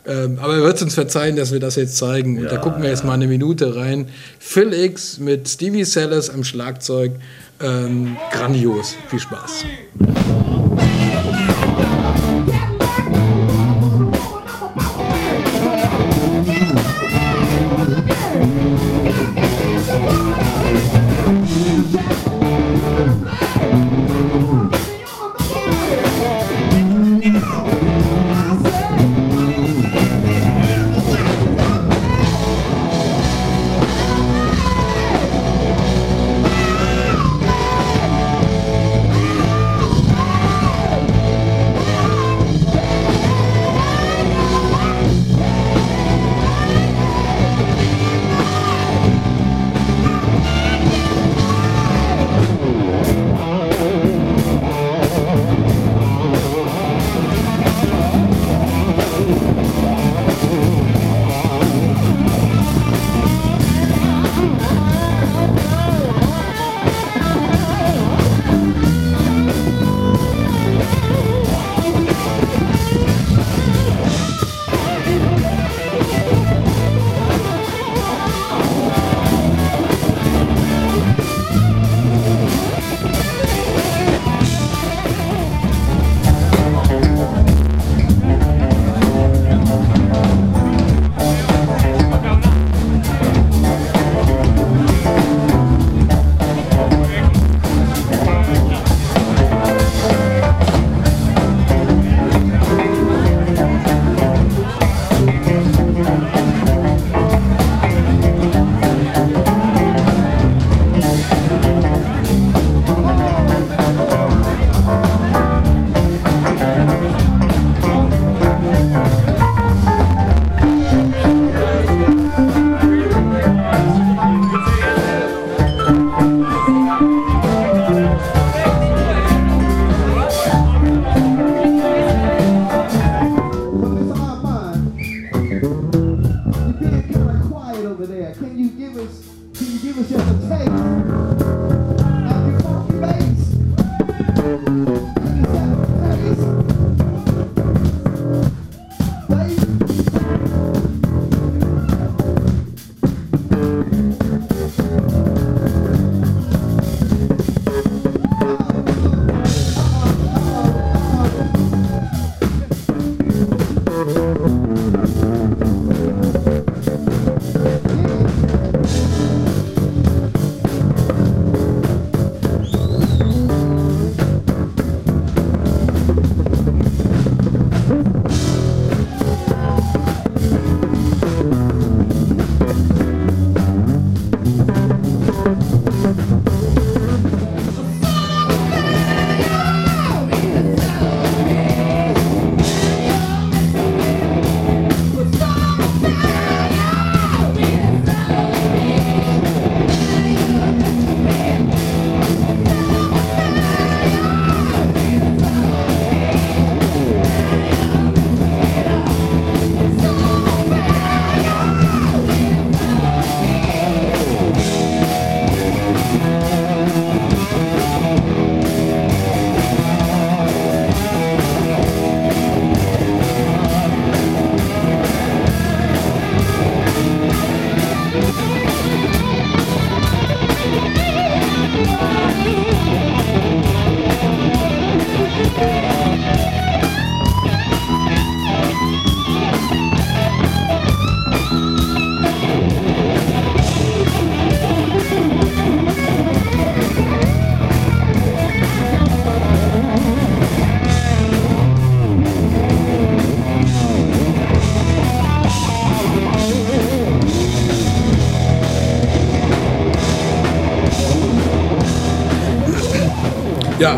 Ähm, 0.07 0.39
aber 0.39 0.55
er 0.55 0.61
wird 0.63 0.77
es 0.77 0.81
uns 0.83 0.93
verzeihen, 0.93 1.35
dass 1.35 1.51
wir 1.51 1.59
das 1.59 1.75
jetzt 1.75 1.97
zeigen. 1.97 2.37
Und 2.37 2.45
ja, 2.45 2.51
da 2.51 2.57
gucken 2.57 2.81
wir 2.81 2.89
jetzt 2.89 3.03
mal 3.03 3.13
eine 3.13 3.27
Minute 3.27 3.75
rein. 3.75 4.07
Phil 4.39 4.71
X 4.71 5.19
mit 5.19 5.49
Stevie 5.49 5.83
Sellers 5.83 6.29
am 6.29 6.45
Schlagzeug. 6.45 7.11
Ähm, 7.61 8.17
grandios. 8.31 8.95
Viel 9.07 9.19
Spaß. 9.19 9.65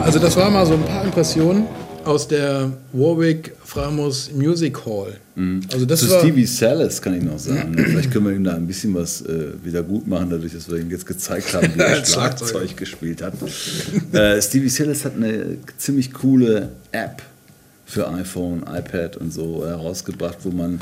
Also 0.09 0.17
das 0.17 0.35
waren 0.37 0.51
mal 0.51 0.65
so 0.65 0.73
ein 0.73 0.83
paar 0.85 1.05
Impressionen 1.05 1.67
aus 2.03 2.27
der 2.27 2.71
Warwick 2.93 3.53
Framos 3.63 4.31
Music 4.33 4.83
Hall. 4.83 5.13
Also 5.71 5.85
das 5.85 5.99
Zu 5.99 6.09
war, 6.09 6.21
Stevie 6.21 6.47
Salas 6.47 6.99
kann 6.99 7.13
ich 7.13 7.21
noch 7.21 7.37
sagen. 7.37 7.75
Vielleicht 7.77 8.09
können 8.09 8.25
wir 8.25 8.33
ihm 8.33 8.43
da 8.43 8.55
ein 8.55 8.65
bisschen 8.65 8.95
was 8.95 9.21
äh, 9.21 9.49
wieder 9.63 9.83
gut 9.83 10.07
machen, 10.07 10.31
dadurch, 10.31 10.53
dass 10.53 10.67
wir 10.67 10.79
ihm 10.79 10.89
jetzt 10.89 11.05
gezeigt 11.05 11.53
haben, 11.53 11.75
wie 11.75 11.79
er 11.83 12.03
Schlagzeug 12.03 12.75
gespielt 12.75 13.21
hat. 13.21 13.33
äh, 14.11 14.41
Stevie 14.41 14.69
Salas 14.69 15.05
hat 15.05 15.15
eine 15.15 15.57
ziemlich 15.77 16.11
coole 16.11 16.69
App 16.91 17.21
für 17.85 18.11
iPhone, 18.11 18.63
iPad 18.63 19.15
und 19.17 19.31
so 19.31 19.63
herausgebracht, 19.63 20.39
wo 20.41 20.49
man 20.49 20.79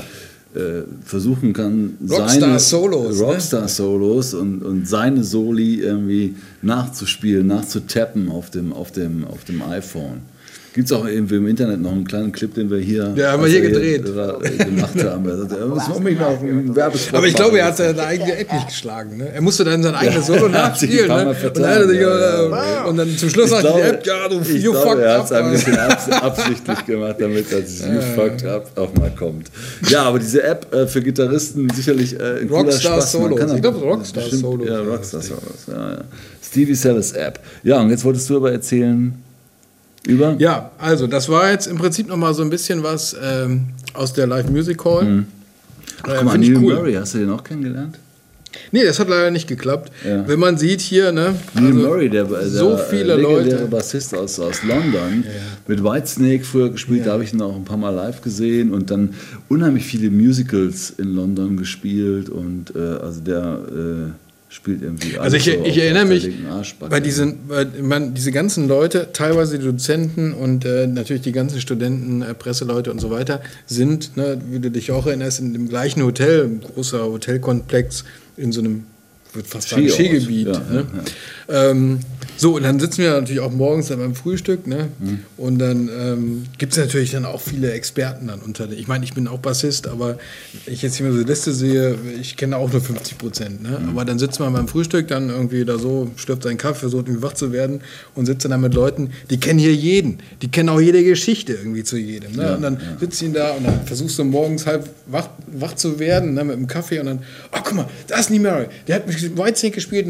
versuchen 1.03 1.53
kann, 1.53 1.97
Rockstar-Solos, 2.09 3.19
ne? 3.19 3.25
Rockstar-Solos 3.25 4.33
und, 4.33 4.63
und 4.63 4.87
seine 4.87 5.23
Soli 5.23 5.81
irgendwie 5.81 6.35
nachzuspielen, 6.61 7.47
nachzutappen 7.47 8.29
auf 8.29 8.49
dem, 8.49 8.73
auf 8.73 8.91
dem, 8.91 9.25
auf 9.25 9.43
dem 9.43 9.61
iPhone. 9.61 10.21
Gibt 10.77 10.91
es 10.91 10.95
auch 10.95 11.07
irgendwie 11.07 11.37
im 11.37 11.47
Internet 11.47 11.81
noch 11.81 11.91
einen 11.91 12.05
kleinen 12.05 12.31
Clip, 12.31 12.53
den 12.53 12.69
wir 12.69 12.77
hier, 12.77 13.11
Ja, 13.15 13.31
haben 13.31 13.41
wir 13.41 13.49
hier 13.49 13.63
er 13.63 13.69
gedreht. 13.71 14.05
äh, 14.05 14.63
gemacht 14.65 15.03
haben. 15.03 15.27
Er 15.27 15.57
"Ja, 15.59 15.65
muss 15.65 15.87
man 15.89 16.03
mich 16.03 16.19
noch 16.19 16.39
Werbespot 16.75 17.15
aber 17.17 17.25
ich 17.25 17.33
machen." 17.33 17.41
glaube, 17.45 17.57
er 17.57 17.65
hat 17.65 17.77
seine 17.77 17.99
eigene 18.03 18.37
App 18.37 18.53
nicht 18.53 18.67
geschlagen. 18.67 19.17
Ne? 19.17 19.27
Er 19.33 19.41
musste 19.41 19.63
dann 19.63 19.81
sein 19.81 19.95
eigenes 19.95 20.27
Solo 20.27 20.45
er 20.45 20.49
nachspielen. 20.49 21.07
Ne? 21.07 21.29
Und, 21.29 21.35
dann 21.57 21.63
er 21.63 21.87
sich, 21.87 21.99
ja, 21.99 22.85
äh, 22.85 22.89
und 22.89 22.97
dann 22.97 23.17
zum 23.17 23.27
Schluss 23.31 23.45
Ich 23.45 23.49
sagt 23.59 23.63
die 23.75 23.81
App, 23.81 24.05
ja, 24.05 24.29
du, 24.29 24.39
ich 24.41 24.63
you 24.63 24.71
glaube, 24.71 24.87
fucked 24.87 25.01
er 25.03 25.17
hat 25.17 25.25
es 25.25 25.31
ein 25.31 25.45
up. 25.45 25.51
bisschen 25.51 25.77
abs 25.79 26.09
absichtlich 26.11 26.85
gemacht, 26.85 27.15
damit 27.17 27.45
das 27.51 27.79
You 27.87 27.93
Ja. 27.95 28.01
fucked 28.01 28.45
up 28.45 28.71
auch 28.77 28.93
mal 28.93 29.11
kommt. 29.17 29.47
Ja, 29.89 30.03
aber 30.03 30.19
diese 30.19 30.43
App 30.43 30.71
äh, 30.75 30.85
für 30.85 31.01
Gitarristen 31.01 31.67
sicherlich 31.71 32.13
äh, 32.19 32.41
ein 32.41 32.49
cooler 32.49 32.61
Rockstar 32.65 33.01
Spaß. 33.01 33.13
Man 33.15 33.23
Solos. 33.23 33.39
kann 33.39 33.55
Ich 33.55 33.61
glaube, 33.63 33.79
Rockstar 33.79 34.23
Solos. 34.29 34.67
Ja, 34.69 34.79
Rockstar 34.81 35.21
Solos. 35.23 35.41
Ja, 35.67 35.89
ja. 35.93 35.97
Stevie 36.47 36.75
Salas 36.75 37.13
App. 37.13 37.39
Ja, 37.63 37.81
und 37.81 37.89
jetzt 37.89 38.05
wolltest 38.05 38.29
du 38.29 38.35
aber 38.37 38.51
erzählen 38.51 39.15
über? 40.07 40.35
Ja, 40.39 40.71
also 40.77 41.07
das 41.07 41.29
war 41.29 41.51
jetzt 41.51 41.67
im 41.67 41.77
Prinzip 41.77 42.07
noch 42.07 42.17
mal 42.17 42.33
so 42.33 42.41
ein 42.43 42.49
bisschen 42.49 42.83
was 42.83 43.15
ähm, 43.21 43.67
aus 43.93 44.13
der 44.13 44.27
Live 44.27 44.49
Music 44.49 44.83
Hall. 44.83 45.03
Mhm. 45.05 45.25
Ach, 46.03 46.09
Äh, 46.09 46.15
guck 46.17 46.25
mal, 46.25 46.37
Neil 46.37 46.57
cool. 46.57 46.75
Murray, 46.75 46.93
hast 46.93 47.13
du 47.13 47.19
den 47.19 47.29
auch 47.29 47.43
kennengelernt? 47.43 47.97
Nee, 48.71 48.83
das 48.85 48.99
hat 48.99 49.09
leider 49.09 49.29
nicht 49.29 49.47
geklappt. 49.47 49.91
Ja. 50.07 50.27
Wenn 50.27 50.39
man 50.39 50.57
sieht 50.57 50.81
hier, 50.81 51.11
ne? 51.11 51.35
Neil 51.53 51.65
also 51.67 51.79
Murray, 51.79 52.09
der, 52.09 52.23
der 52.23 52.47
so 52.47 52.77
viele 52.77 53.13
äh, 53.13 53.17
legendäre 53.17 53.57
Leute. 53.59 53.65
Bassist 53.67 54.15
aus, 54.15 54.39
aus 54.39 54.63
London, 54.63 55.25
mit 55.67 55.83
Whitesnake 55.83 56.43
früher 56.43 56.69
gespielt, 56.71 57.05
da 57.05 57.11
habe 57.13 57.23
ich 57.23 57.33
ihn 57.33 57.41
auch 57.41 57.55
ein 57.55 57.65
paar 57.65 57.77
Mal 57.77 57.91
live 57.91 58.21
gesehen 58.21 58.73
und 58.73 58.89
dann 58.89 59.13
unheimlich 59.49 59.85
viele 59.85 60.09
Musicals 60.09 60.89
in 60.97 61.13
London 61.13 61.57
gespielt 61.57 62.29
und 62.29 62.73
äh, 62.75 62.79
also 62.79 63.19
der 63.21 63.59
äh, 63.69 64.11
spielt 64.49 64.81
irgendwie 64.81 65.17
Also 65.17 65.37
ich, 65.37 65.45
so 65.45 65.51
ich 65.51 65.77
erinnere 65.77 66.05
mich 66.05 66.29
bei 66.79 66.99
diesen, 66.99 67.47
bei, 67.47 67.65
man, 67.81 68.13
diese 68.13 68.31
ganzen 68.31 68.67
Leute, 68.67 69.09
teilweise 69.11 69.59
die 69.59 69.65
Dozenten 69.65 70.33
und 70.33 70.65
äh, 70.65 70.87
natürlich 70.87 71.23
die 71.23 71.31
ganzen 71.31 71.59
Studenten, 71.59 72.21
äh, 72.21 72.33
Presseleute 72.33 72.91
und 72.91 72.99
so 72.99 73.09
weiter, 73.09 73.41
sind, 73.65 74.15
ne, 74.15 74.41
wie 74.49 74.59
du 74.59 74.71
dich 74.71 74.91
auch 74.91 75.05
erinnerst, 75.05 75.39
in 75.39 75.53
dem 75.53 75.67
gleichen 75.67 76.03
Hotel, 76.03 76.45
ein 76.45 76.61
großer 76.61 77.03
Hotelkomplex 77.03 78.05
in 78.37 78.51
so 78.51 78.61
einem, 78.61 78.85
würde 79.33 79.47
fast 79.47 79.69
sagen. 79.69 79.89
Skigebiet. 79.89 80.47
Ja, 80.47 80.59
ne? 80.59 80.85
Ähm, 81.49 81.99
so, 82.39 82.55
und 82.55 82.63
dann 82.63 82.79
sitzen 82.79 82.99
wir 82.99 83.11
natürlich 83.13 83.39
auch 83.39 83.51
morgens 83.51 83.87
dann 83.87 83.97
beim 83.97 84.13
Frühstück, 84.13 84.67
ne? 84.67 84.89
Mhm. 84.99 85.19
Und 85.37 85.57
dann 85.57 85.89
ähm, 85.89 86.43
gibt 86.59 86.73
es 86.73 86.77
natürlich 86.77 87.11
dann 87.11 87.25
auch 87.25 87.41
viele 87.41 87.71
Experten 87.71 88.27
dann 88.27 88.41
unter. 88.41 88.69
Ich 88.71 88.87
meine, 88.87 89.03
ich 89.05 89.15
bin 89.15 89.27
auch 89.27 89.39
Bassist, 89.39 89.87
aber 89.87 90.19
wenn 90.65 90.73
ich 90.73 90.83
jetzt 90.83 90.97
hier 90.97 91.07
mal 91.07 91.13
so 91.13 91.19
eine 91.19 91.27
Liste 91.27 91.51
sehe, 91.51 91.97
ich 92.21 92.37
kenne 92.37 92.57
auch 92.57 92.71
nur 92.71 92.79
50 92.79 93.17
Prozent. 93.17 93.63
Ne? 93.63 93.79
Mhm. 93.79 93.89
Aber 93.89 94.05
dann 94.05 94.19
sitzt 94.19 94.39
man 94.39 94.53
beim 94.53 94.67
Frühstück, 94.67 95.07
dann 95.07 95.29
irgendwie 95.29 95.65
da 95.65 95.79
so, 95.79 96.11
stirbt 96.15 96.43
seinen 96.43 96.57
Kaffee, 96.57 96.81
versucht 96.81 97.07
irgendwie 97.07 97.23
wach 97.23 97.33
zu 97.33 97.51
werden 97.51 97.81
und 98.13 98.27
sitzt 98.27 98.45
dann 98.45 98.61
mit 98.61 98.75
Leuten, 98.75 99.09
die 99.31 99.39
kennen 99.39 99.57
hier 99.57 99.73
jeden. 99.73 100.19
Die 100.43 100.49
kennen 100.49 100.69
auch 100.69 100.79
jede 100.79 101.03
Geschichte 101.03 101.53
irgendwie 101.53 101.83
zu 101.83 101.97
jedem. 101.97 102.33
Ne? 102.33 102.43
Ja, 102.43 102.55
und 102.55 102.61
dann 102.61 102.79
sitzt 102.99 103.19
ihn 103.23 103.33
da 103.33 103.51
und 103.53 103.65
dann 103.65 103.83
versuchst 103.85 104.19
du 104.19 104.23
morgens 104.23 104.67
halb 104.67 104.87
wach, 105.07 105.29
wach 105.47 105.73
zu 105.73 105.97
werden 105.97 106.35
ne? 106.35 106.43
mit 106.43 106.55
dem 106.55 106.67
Kaffee 106.67 106.99
und 106.99 107.07
dann, 107.07 107.19
oh 107.51 107.59
guck 107.63 107.73
mal, 107.73 107.87
da 108.05 108.19
ist 108.19 108.29
Neil 108.29 108.41
Murray. 108.41 108.65
Der 108.87 108.97
hat 108.97 109.07
mit 109.07 109.37
Whitesnake 109.37 109.75
gespielt 109.75 110.05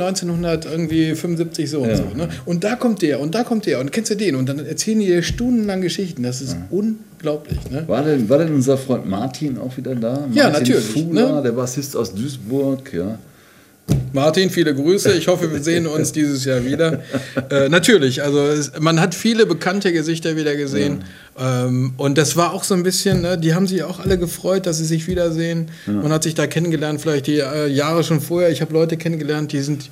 1975 1.28 1.70
so 1.70 1.80
und 1.82 1.90
Ja. 1.90 1.98
so. 1.98 2.04
Ne? 2.16 2.30
Und 2.46 2.64
da 2.64 2.76
kommt 2.76 3.02
der 3.02 3.20
und 3.20 3.36
da 3.36 3.44
kommt 3.44 3.66
der 3.66 3.80
und 3.80 3.92
kennst 3.92 4.12
du 4.12 4.16
den? 4.16 4.36
Und 4.36 4.48
dann 4.50 4.66
erzählen 4.66 5.00
die 5.00 5.08
dir 5.08 5.24
stundenlang 5.24 5.82
Geschichten. 5.82 6.24
Das 6.24 6.42
ist 6.42 6.56
unglaublich. 6.70 7.58
Ne? 7.70 7.84
War 7.88 8.04
denn, 8.04 8.28
war 8.30 8.38
denn 8.40 8.54
unser 8.54 8.78
Freund 8.78 9.08
Martin 9.08 9.58
auch 9.58 9.76
wieder 9.78 9.96
da? 9.96 10.12
Martin 10.14 10.34
Ja, 10.34 10.50
natürlich, 10.50 10.86
Fuhler, 10.86 11.36
ne? 11.38 11.42
der 11.44 11.52
Bassist 11.52 11.96
aus 11.96 12.14
Duisburg, 12.14 12.94
ja. 12.94 13.20
Martin, 14.12 14.50
viele 14.50 14.76
Grüße. 14.76 15.14
Ich 15.14 15.30
hoffe, 15.30 15.50
wir 15.50 15.62
sehen 15.64 15.88
uns 15.88 16.12
dieses 16.12 16.44
Jahr 16.46 16.66
wieder. 16.66 17.02
Äh, 17.50 17.70
natürlich, 17.70 18.22
also 18.24 18.40
es, 18.46 18.74
man 18.80 19.00
hat 19.00 19.16
viele 19.16 19.46
bekannte 19.46 19.94
Gesichter 19.94 20.36
wieder 20.36 20.56
gesehen. 20.58 21.04
Ähm, 21.40 21.94
und 21.96 22.18
das 22.18 22.36
war 22.36 22.52
auch 22.54 22.66
so 22.66 22.74
ein 22.74 22.84
bisschen, 22.84 23.22
ne, 23.22 23.38
die 23.38 23.54
haben 23.54 23.68
sich 23.68 23.84
auch 23.84 24.00
alle 24.02 24.18
gefreut, 24.18 24.66
dass 24.66 24.80
sie 24.80 24.86
sich 24.86 25.08
wiedersehen. 25.08 25.68
Ja. 25.86 25.94
Man 25.94 26.12
hat 26.12 26.24
sich 26.24 26.36
da 26.36 26.48
kennengelernt, 26.48 27.00
vielleicht 27.00 27.28
die 27.28 27.40
äh, 27.40 27.68
Jahre 27.68 28.04
schon 28.04 28.20
vorher. 28.20 28.50
Ich 28.50 28.60
habe 28.60 28.74
Leute 28.74 28.98
kennengelernt, 28.98 29.54
die 29.54 29.62
sind 29.62 29.90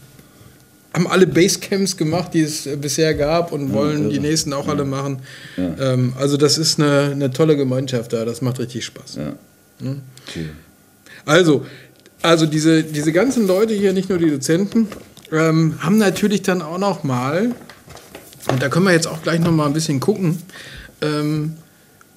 haben 0.95 1.07
alle 1.07 1.27
Basecamps 1.27 1.97
gemacht, 1.97 2.33
die 2.33 2.41
es 2.41 2.65
äh, 2.65 2.77
bisher 2.77 3.13
gab 3.13 3.51
und 3.51 3.73
wollen 3.73 4.03
irre. 4.03 4.13
die 4.13 4.19
nächsten 4.19 4.53
auch 4.53 4.67
alle 4.67 4.85
machen. 4.85 5.19
Ja. 5.57 5.93
Ähm, 5.93 6.13
also 6.17 6.37
das 6.37 6.57
ist 6.57 6.79
eine, 6.79 7.11
eine 7.11 7.31
tolle 7.31 7.57
Gemeinschaft 7.57 8.13
da, 8.13 8.23
das 8.23 8.41
macht 8.41 8.59
richtig 8.59 8.85
Spaß. 8.85 9.15
Ja. 9.15 9.33
Hm? 9.81 10.01
Cool. 10.33 10.49
Also, 11.25 11.65
also 12.21 12.45
diese, 12.45 12.83
diese 12.83 13.11
ganzen 13.11 13.45
Leute 13.45 13.73
hier, 13.73 13.91
nicht 13.91 14.09
nur 14.09 14.17
die 14.19 14.29
Dozenten, 14.29 14.87
ähm, 15.31 15.75
haben 15.79 15.97
natürlich 15.97 16.43
dann 16.43 16.61
auch 16.61 16.77
noch 16.77 17.03
mal, 17.03 17.51
und 18.49 18.61
da 18.61 18.69
können 18.69 18.85
wir 18.85 18.93
jetzt 18.93 19.07
auch 19.07 19.21
gleich 19.21 19.41
noch 19.41 19.51
mal 19.51 19.65
ein 19.65 19.73
bisschen 19.73 19.99
gucken, 19.99 20.37
ähm, 21.01 21.55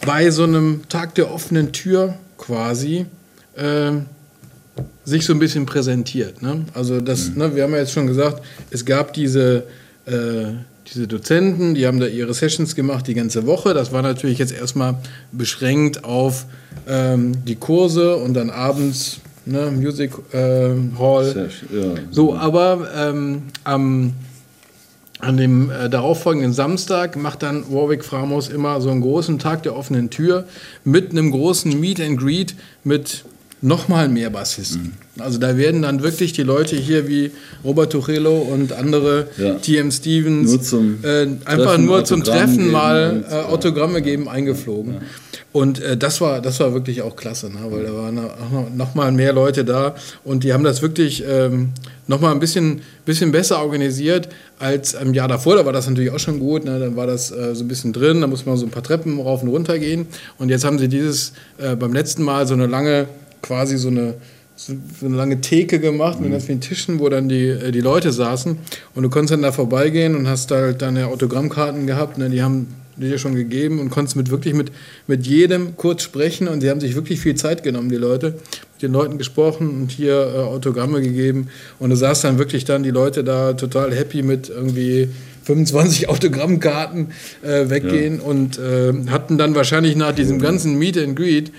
bei 0.06 0.30
so 0.30 0.44
einem 0.44 0.82
Tag 0.88 1.16
der 1.16 1.32
offenen 1.32 1.72
Tür 1.72 2.14
quasi 2.36 3.06
ähm, 3.56 4.06
sich 5.04 5.24
so 5.24 5.32
ein 5.32 5.38
bisschen 5.38 5.66
präsentiert. 5.66 6.42
Ne? 6.42 6.64
Also 6.74 7.00
das, 7.00 7.34
ne, 7.34 7.54
wir 7.54 7.62
haben 7.62 7.72
ja 7.72 7.78
jetzt 7.78 7.92
schon 7.92 8.06
gesagt, 8.06 8.42
es 8.70 8.84
gab 8.84 9.12
diese, 9.14 9.64
äh, 10.06 10.52
diese 10.86 11.06
Dozenten, 11.06 11.74
die 11.74 11.86
haben 11.86 12.00
da 12.00 12.06
ihre 12.06 12.34
Sessions 12.34 12.74
gemacht 12.74 13.06
die 13.06 13.14
ganze 13.14 13.46
Woche. 13.46 13.74
Das 13.74 13.92
war 13.92 14.02
natürlich 14.02 14.38
jetzt 14.38 14.52
erstmal 14.52 14.96
beschränkt 15.32 16.04
auf 16.04 16.46
ähm, 16.86 17.44
die 17.46 17.56
Kurse 17.56 18.16
und 18.16 18.34
dann 18.34 18.50
abends 18.50 19.20
ne, 19.46 19.70
Music 19.70 20.12
äh, 20.32 20.70
Hall. 20.98 21.50
Ja. 21.72 21.94
So, 22.10 22.36
aber 22.36 22.88
ähm, 22.96 23.42
am 23.64 24.14
an 25.20 25.36
dem 25.36 25.70
äh, 25.70 25.90
darauffolgenden 25.90 26.52
Samstag 26.52 27.16
macht 27.16 27.42
dann 27.42 27.64
Warwick 27.72 28.04
Framos 28.04 28.48
immer 28.48 28.80
so 28.80 28.90
einen 28.90 29.00
großen 29.00 29.40
Tag 29.40 29.64
der 29.64 29.74
offenen 29.74 30.10
Tür 30.10 30.44
mit 30.84 31.10
einem 31.10 31.32
großen 31.32 31.78
Meet 31.78 32.00
and 32.00 32.20
Greet 32.20 32.54
mit 32.84 33.24
nochmal 33.61 34.09
mehr 34.09 34.30
Bassisten. 34.30 34.92
Also 35.18 35.38
da 35.38 35.56
werden 35.56 35.82
dann 35.82 36.02
wirklich 36.02 36.32
die 36.32 36.42
Leute 36.42 36.76
hier 36.76 37.09
wie 37.09 37.32
Robert 37.64 37.92
Tuchelo 37.92 38.38
und 38.38 38.72
andere, 38.72 39.28
Ja. 39.36 39.54
TM 39.54 39.90
Stevens, 39.90 40.72
Nur 40.72 40.82
äh, 41.02 41.22
einfach 41.44 41.72
Treffen, 41.72 41.84
nur 41.86 42.04
zum 42.04 42.20
Autogramm 42.22 42.38
Treffen 42.38 42.59
geben 42.59 42.70
mal 42.70 43.24
äh, 43.28 43.34
Autogramme 43.34 44.02
geben 44.02 44.28
eingeflogen. 44.28 44.98
Und 45.50 45.80
äh, 45.80 45.96
das, 45.96 46.20
war, 46.20 46.42
das 46.42 46.61
war 46.61 46.74
wirklich 46.74 47.00
auch 47.02 47.16
klasse, 47.16 47.48
ne? 47.48 47.59
weil 47.70 47.82
da 47.82 47.94
waren 47.94 48.14
noch, 48.14 48.70
noch 48.74 48.94
mal 48.94 49.11
mehr 49.11 49.32
Leute 49.32 49.64
da 49.64 49.94
und 50.22 50.44
die 50.44 50.52
haben 50.52 50.62
das 50.62 50.82
wirklich 50.82 51.24
ähm, 51.26 51.70
noch 52.06 52.20
mal 52.20 52.32
ein 52.32 52.38
bisschen, 52.38 52.82
bisschen 53.06 53.32
besser 53.32 53.61
organisiert 53.61 54.28
als 54.59 54.92
im 54.92 55.14
Jahr 55.14 55.26
davor. 55.26 55.56
Da 55.56 55.64
war 55.64 55.72
das 55.72 55.88
natürlich 55.88 56.11
auch 56.11 56.18
schon 56.18 56.38
gut, 56.38 56.64
ne? 56.64 56.78
dann 56.78 56.96
war 56.96 57.06
das 57.06 57.30
äh, 57.30 57.54
so 57.54 57.64
ein 57.64 57.68
bisschen 57.68 57.94
drin, 57.94 58.20
da 58.20 58.26
muss 58.26 58.44
man 58.44 58.59
so 58.59 58.66
ein 58.66 58.70
paar 58.70 58.82
Treppen 58.82 59.18
rauf 59.20 59.42
und 59.42 59.48
runter 59.48 59.78
gehen. 59.78 60.06
Und 60.38 60.50
jetzt 60.50 60.64
haben 60.64 60.78
sie 60.78 60.88
dieses 60.88 61.32
äh, 61.56 61.74
beim 61.76 61.94
letzten 61.94 62.24
Mal 62.24 62.46
so 62.46 62.52
eine 62.52 62.66
lange, 62.66 63.09
quasi 63.43 63.76
so 63.78 63.89
eine 63.89 64.14
so 64.59 65.07
eine 65.07 65.16
lange 65.16 65.41
Theke 65.41 65.78
gemacht 65.78 66.20
mit 66.20 66.32
ganz 66.32 66.47
vielen 66.47 66.61
Tischen, 66.61 66.99
wo 66.99 67.09
dann 67.09 67.28
die, 67.28 67.47
äh, 67.47 67.70
die 67.70 67.80
Leute 67.80 68.12
saßen. 68.12 68.59
Und 68.95 69.03
du 69.03 69.09
konntest 69.09 69.32
dann 69.32 69.43
da 69.43 69.53
vorbeigehen 69.53 70.16
und 70.16 70.28
hast 70.28 70.51
da 70.51 70.57
halt 70.57 70.82
deine 70.82 71.07
Autogrammkarten 71.07 71.86
gehabt. 71.86 72.18
Ne? 72.18 72.28
Die 72.28 72.43
haben 72.43 72.66
die 72.97 73.09
dir 73.09 73.18
schon 73.18 73.36
gegeben 73.36 73.78
und 73.78 73.91
konntest 73.91 74.16
mit 74.16 74.30
wirklich 74.30 74.55
mit, 74.55 74.72
mit 75.07 75.24
jedem 75.26 75.76
kurz 75.76 76.03
sprechen. 76.03 76.49
Und 76.49 76.61
sie 76.61 76.70
haben 76.70 76.80
sich 76.80 76.97
wirklich 76.97 77.20
viel 77.20 77.36
Zeit 77.36 77.62
genommen, 77.62 77.89
die 77.89 77.97
Leute. 77.97 78.34
Mit 78.74 78.82
den 78.82 78.93
Leuten 78.93 79.18
gesprochen 79.18 79.82
und 79.82 79.93
hier 79.93 80.14
äh, 80.14 80.39
Autogramme 80.39 81.01
gegeben. 81.01 81.49
Und 81.78 81.91
du 81.91 81.97
sahst 81.97 82.24
dann 82.24 82.39
wirklich 82.39 82.64
dann 82.64 82.82
die 82.82 82.91
Leute 82.91 83.22
da 83.22 83.53
total 83.53 83.95
happy 83.95 84.22
mit 84.22 84.49
irgendwie 84.49 85.09
25 85.45 86.09
Autogrammkarten 86.09 87.12
äh, 87.43 87.70
weggehen 87.70 88.18
und 88.18 88.59
äh, 88.59 88.93
hatten 89.09 89.39
dann 89.39 89.55
wahrscheinlich 89.55 89.95
nach 89.95 90.12
diesem 90.12 90.41
ganzen 90.41 90.76
Meet 90.78 90.99
and 90.99 91.16
Greet 91.16 91.53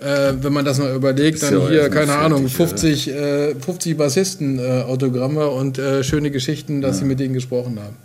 äh, 0.00 0.34
wenn 0.40 0.52
man 0.52 0.64
das 0.64 0.78
mal 0.78 0.94
überlegt, 0.94 1.42
dann 1.42 1.54
ja 1.54 1.68
hier, 1.68 1.88
keine 1.88 2.16
Ahnung, 2.16 2.48
fertig, 2.48 3.04
50, 3.04 3.08
äh, 3.08 3.54
50 3.54 3.96
Bassisten-Autogramme 3.96 5.48
und 5.48 5.78
äh, 5.78 6.04
schöne 6.04 6.30
Geschichten, 6.30 6.80
dass 6.80 6.98
sie 6.98 7.04
mit 7.04 7.20
denen 7.20 7.34
gesprochen 7.34 7.78
haben. 7.80 7.96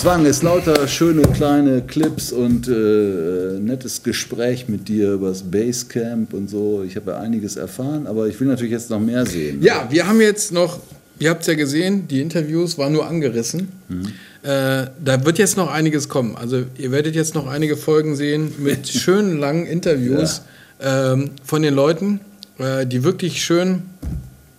Das 0.00 0.06
waren 0.06 0.24
jetzt 0.24 0.42
lauter 0.42 0.88
schöne 0.88 1.20
kleine 1.20 1.82
Clips 1.82 2.32
und 2.32 2.66
äh, 2.68 3.60
nettes 3.60 4.02
Gespräch 4.02 4.66
mit 4.66 4.88
dir 4.88 5.12
über 5.12 5.28
das 5.28 5.42
Basecamp 5.42 6.32
und 6.32 6.48
so. 6.48 6.82
Ich 6.86 6.96
habe 6.96 7.10
ja 7.10 7.18
einiges 7.18 7.56
erfahren, 7.56 8.06
aber 8.06 8.26
ich 8.26 8.40
will 8.40 8.48
natürlich 8.48 8.72
jetzt 8.72 8.88
noch 8.88 8.98
mehr 8.98 9.26
sehen. 9.26 9.62
Ja, 9.62 9.88
wir 9.90 10.06
haben 10.06 10.22
jetzt 10.22 10.52
noch, 10.52 10.80
ihr 11.18 11.28
habt 11.28 11.42
es 11.42 11.48
ja 11.48 11.54
gesehen, 11.54 12.08
die 12.08 12.22
Interviews 12.22 12.78
waren 12.78 12.94
nur 12.94 13.06
angerissen. 13.06 13.68
Mhm. 13.90 14.06
Äh, 14.42 14.86
da 15.04 15.22
wird 15.22 15.36
jetzt 15.36 15.58
noch 15.58 15.70
einiges 15.70 16.08
kommen. 16.08 16.34
Also 16.34 16.62
ihr 16.78 16.92
werdet 16.92 17.14
jetzt 17.14 17.34
noch 17.34 17.46
einige 17.46 17.76
Folgen 17.76 18.16
sehen 18.16 18.54
mit 18.56 18.88
schönen 18.88 19.38
langen 19.38 19.66
Interviews 19.66 20.40
ähm, 20.80 21.32
von 21.44 21.60
den 21.60 21.74
Leuten, 21.74 22.20
äh, 22.58 22.86
die 22.86 23.04
wirklich 23.04 23.44
schön 23.44 23.82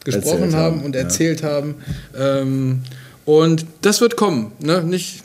gesprochen 0.03 0.53
haben 0.53 0.75
haben, 0.75 0.83
und 0.83 0.93
ja. 0.93 1.01
erzählt 1.01 1.41
haben. 1.41 1.73
Ähm, 2.15 2.83
und 3.25 3.65
das 3.81 4.01
wird 4.01 4.17
kommen. 4.17 4.51
Ne? 4.59 4.83
Nicht, 4.83 5.23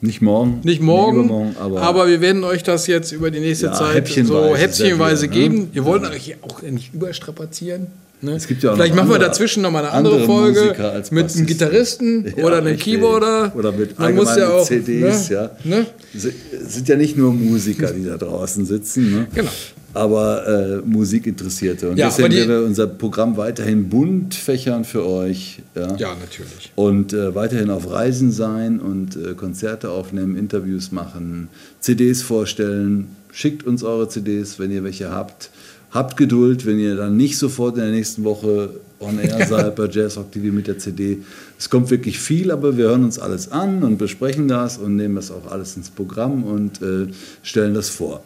Nicht 0.00 0.22
morgen. 0.22 0.60
nicht 0.62 0.80
morgen, 0.80 1.24
übermorgen, 1.24 1.56
aber, 1.58 1.82
aber, 1.82 2.08
wir 2.08 2.20
werden 2.20 2.44
euch 2.44 2.62
das 2.62 2.86
jetzt 2.86 3.10
über 3.10 3.30
die 3.30 3.40
nächste 3.40 3.66
Ja, 3.66 3.72
Zeit 3.72 3.96
häppchenweise 3.96 4.48
so 4.48 4.56
häppchenweise 4.56 5.26
ne? 5.26 5.32
geben. 5.32 5.68
Wir 5.72 5.84
wollen 5.84 6.04
euch 6.06 6.36
auch 6.42 6.62
nicht 6.62 6.94
überstrapazieren. 6.94 7.88
Ne? 8.20 8.32
Es 8.32 8.46
gibt 8.48 8.62
ja 8.62 8.70
auch 8.70 8.74
Vielleicht 8.74 8.94
machen 8.96 9.08
wir 9.08 9.14
andere- 9.14 9.28
dazwischen 9.30 9.62
nochmal 9.62 9.84
eine 9.84 9.92
andere, 9.92 10.14
andere 10.22 10.26
Folge 10.26 10.74
mit 11.12 11.36
einem. 11.36 11.46
Gitarristen 11.46 12.24
Ja, 12.36 12.44
oder 12.44 12.56
einem 12.58 12.66
richtig. 12.68 12.94
Keyboarder. 12.94 13.52
Oder 13.56 13.72
mit 13.72 13.98
Man 13.98 14.14
muss 14.14 14.36
ja 14.36 14.48
auch, 14.48 14.66
CDs, 14.66 15.30
ne? 15.30 15.34
ja. 15.36 15.50
Ne? 15.64 15.86
Es 16.14 16.74
sind 16.74 16.88
ja 16.88 16.96
nicht 16.96 17.16
nur 17.16 17.32
Musiker, 17.32 17.92
die 17.92 18.04
da 18.04 18.16
draußen 18.16 18.66
sitzen, 18.66 19.10
ne? 19.12 19.26
Genau. 19.34 19.50
aber 19.94 20.80
äh, 20.82 20.88
Musikinteressierte. 20.88 21.90
Und 21.90 21.96
Ja, 21.96 22.06
deswegen 22.08 22.34
werden 22.34 22.48
wir 22.48 22.62
unser 22.64 22.86
Programm 22.88 23.36
weiterhin 23.36 23.88
bunt 23.88 24.34
fächern 24.34 24.84
für 24.84 25.06
euch. 25.06 25.60
Ja, 25.76 25.96
Ja, 25.96 26.16
natürlich. 26.20 26.72
Und 26.74 27.12
äh, 27.12 27.34
weiterhin 27.34 27.70
auf 27.70 27.90
Reisen 27.90 28.32
sein 28.32 28.80
und 28.80 29.16
äh, 29.16 29.34
Konzerte 29.34 29.90
aufnehmen, 29.90 30.36
Interviews 30.36 30.90
machen, 30.92 31.48
CDs 31.80 32.22
vorstellen. 32.22 33.08
Schickt 33.30 33.64
uns 33.66 33.84
eure 33.84 34.08
CDs, 34.08 34.58
wenn 34.58 34.72
ihr 34.72 34.82
welche 34.82 35.10
habt. 35.10 35.50
Habt 35.90 36.16
Geduld, 36.16 36.66
wenn 36.66 36.78
ihr 36.78 36.96
dann 36.96 37.16
nicht 37.16 37.38
sofort 37.38 37.76
in 37.76 37.82
der 37.82 37.90
nächsten 37.92 38.24
Woche 38.24 38.70
on 39.00 39.18
air 39.18 39.46
seid 39.46 39.74
bei 39.76 39.86
Jazz 39.86 40.16
Rock 40.16 40.32
TV 40.32 40.52
mit 40.52 40.66
der 40.66 40.78
CD. 40.78 41.18
Es 41.58 41.70
kommt 41.70 41.90
wirklich 41.90 42.18
viel, 42.18 42.50
aber 42.50 42.76
wir 42.76 42.86
hören 42.88 43.04
uns 43.04 43.18
alles 43.18 43.50
an 43.52 43.82
und 43.82 43.96
besprechen 43.96 44.48
das 44.48 44.76
und 44.76 44.96
nehmen 44.96 45.14
das 45.14 45.30
auch 45.30 45.50
alles 45.50 45.76
ins 45.76 45.88
Programm 45.90 46.44
und 46.44 46.82
äh, 46.82 47.06
stellen 47.42 47.74
das 47.74 47.88
vor. 47.90 48.22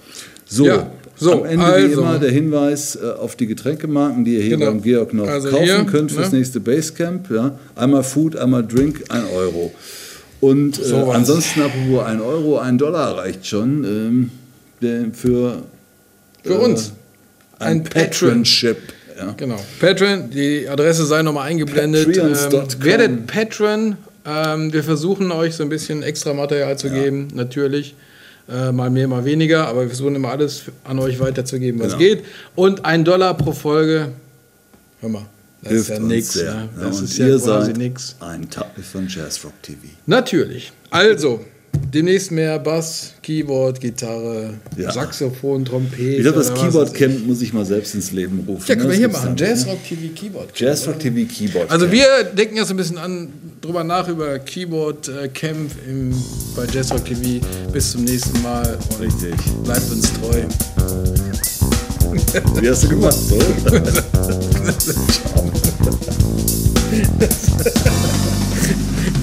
So, 0.46 0.66
Ja, 0.66 0.90
so, 1.16 1.32
am 1.32 1.44
Ende 1.44 1.66
wie 1.66 1.70
also. 1.70 2.00
immer 2.00 2.18
der 2.18 2.30
Hinweis 2.30 2.96
äh, 2.96 3.10
auf 3.10 3.36
die 3.36 3.46
Getränkemarken, 3.46 4.24
die 4.24 4.34
ihr 4.36 4.42
hier 4.42 4.56
Genau. 4.56 4.70
beim 4.72 4.82
Georg 4.82 5.14
noch 5.14 5.28
Also 5.28 5.50
kaufen 5.50 5.64
hier, 5.64 5.84
könnt 5.84 6.10
fürs 6.10 6.32
ne? 6.32 6.38
nächste 6.38 6.58
Basecamp. 6.58 7.30
Ja. 7.30 7.56
Einmal 7.76 8.02
Food, 8.02 8.36
einmal 8.36 8.66
Drink, 8.66 9.04
ein 9.08 9.24
Euro. 9.36 9.72
Und 10.40 10.78
äh, 10.80 10.84
So 10.84 11.10
ansonsten 11.12 11.62
apropos 11.62 12.04
ein 12.04 12.20
Euro, 12.20 12.58
ein 12.58 12.76
Dollar 12.76 13.18
reicht 13.18 13.46
schon 13.46 14.30
ähm, 14.80 15.12
für, 15.12 15.62
Für 16.42 16.54
äh, 16.54 16.56
uns. 16.56 16.92
Ein, 17.62 17.84
Patron. 17.84 18.28
Patronship. 18.30 18.78
Ja. 19.18 19.34
Genau. 19.36 19.60
Patreon, 19.80 20.30
die 20.30 20.68
Adresse 20.68 21.04
sei 21.06 21.22
nochmal 21.22 21.48
eingeblendet. 21.48 22.16
Ähm, 22.16 22.34
werdet 22.80 23.26
Patron. 23.26 23.96
Ähm, 24.24 24.72
wir 24.72 24.82
versuchen 24.84 25.30
euch 25.32 25.54
so 25.54 25.62
ein 25.62 25.68
bisschen 25.68 26.02
extra 26.02 26.32
Material 26.32 26.78
zu 26.78 26.90
geben, 26.90 27.28
natürlich. 27.34 27.94
Äh, 28.48 28.72
mal 28.72 28.90
mehr, 28.90 29.06
mal 29.08 29.24
weniger, 29.24 29.68
aber 29.68 29.82
wir 29.82 29.88
versuchen 29.88 30.14
immer 30.16 30.30
alles 30.30 30.62
an 30.84 30.98
euch 30.98 31.20
weiterzugeben, 31.20 31.80
was 31.80 31.88
Genau. 31.96 31.98
geht. 31.98 32.24
Und 32.56 32.84
ein 32.84 33.04
Dollar 33.04 33.36
pro 33.36 33.52
Folge. 33.52 34.08
Hör 35.00 35.08
mal, 35.08 35.26
das 35.62 35.72
Hilft 35.72 35.90
ist 35.90 36.34
ja. 36.36 36.42
Ja. 36.42 36.50
Ja, 36.54 36.68
Das 36.80 36.98
und 36.98 37.04
ist 37.04 37.18
ja 37.18 37.38
quasi 37.38 37.72
nix. 37.74 38.16
ein 38.20 38.48
Teil 38.50 38.66
von 38.90 39.06
Jazz 39.08 39.44
Rock 39.44 39.52
TV. 39.62 39.78
Natürlich. 40.06 40.72
Also, 40.90 41.44
demnächst 41.93 42.30
mehr 42.30 42.59
Bass, 42.59 43.12
Keyboard, 43.22 43.80
Gitarre, 43.80 44.55
Ja. 44.76 44.90
Saxophon, 44.93 45.64
Trompete. 45.64 46.03
Ich 46.03 46.22
glaube, 46.22 46.38
das 46.38 46.53
Keyboard. 46.55 46.95
Camp 46.95 47.26
muss 47.26 47.43
ich 47.43 47.53
mal 47.53 47.64
selbst 47.66 47.95
ins 47.95 48.12
Leben 48.12 48.45
rufen. 48.47 48.64
Ja, 48.66 48.74
können 48.74 48.84
wir 48.90 48.90
Das 48.90 48.99
hier 48.99 49.09
machen. 49.09 49.36
dann, 49.36 49.49
Jazz 49.49 49.66
ne? 49.66 49.72
Rock 49.72 49.84
TV 49.88 50.01
Keyboard. 50.14 50.47
Camp, 50.49 50.59
Jazz 50.61 50.86
Rock 50.86 50.95
oder? 50.97 51.03
TV 51.05 51.32
Keyboard 51.32 51.70
Also 51.70 51.90
wir 51.90 52.05
denken 52.36 52.64
so 52.64 52.72
ein 52.74 52.76
bisschen 52.76 52.99
an, 52.99 53.28
drüber 53.61 53.84
nach 53.84 54.09
über 54.09 54.38
Keyboard 54.38 55.09
äh, 55.09 55.28
Camp 55.28 55.70
im, 55.88 56.12
bei 56.57 56.64
Jazzrock 56.72 57.05
TV. 57.05 57.45
Bis 57.72 57.93
zum 57.93 58.05
nächsten 58.05 58.40
Mal 58.43 58.78
Richtig. 59.01 59.34
bleibt 59.64 59.90
uns 59.90 60.11
treu. 60.14 60.43
Wie 62.61 62.68
hast 62.68 62.84
du 62.84 62.88
gemacht? 62.88 63.14
So? 63.14 63.38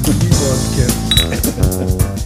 Keyboard 0.05 0.59
Camp. 0.76 2.18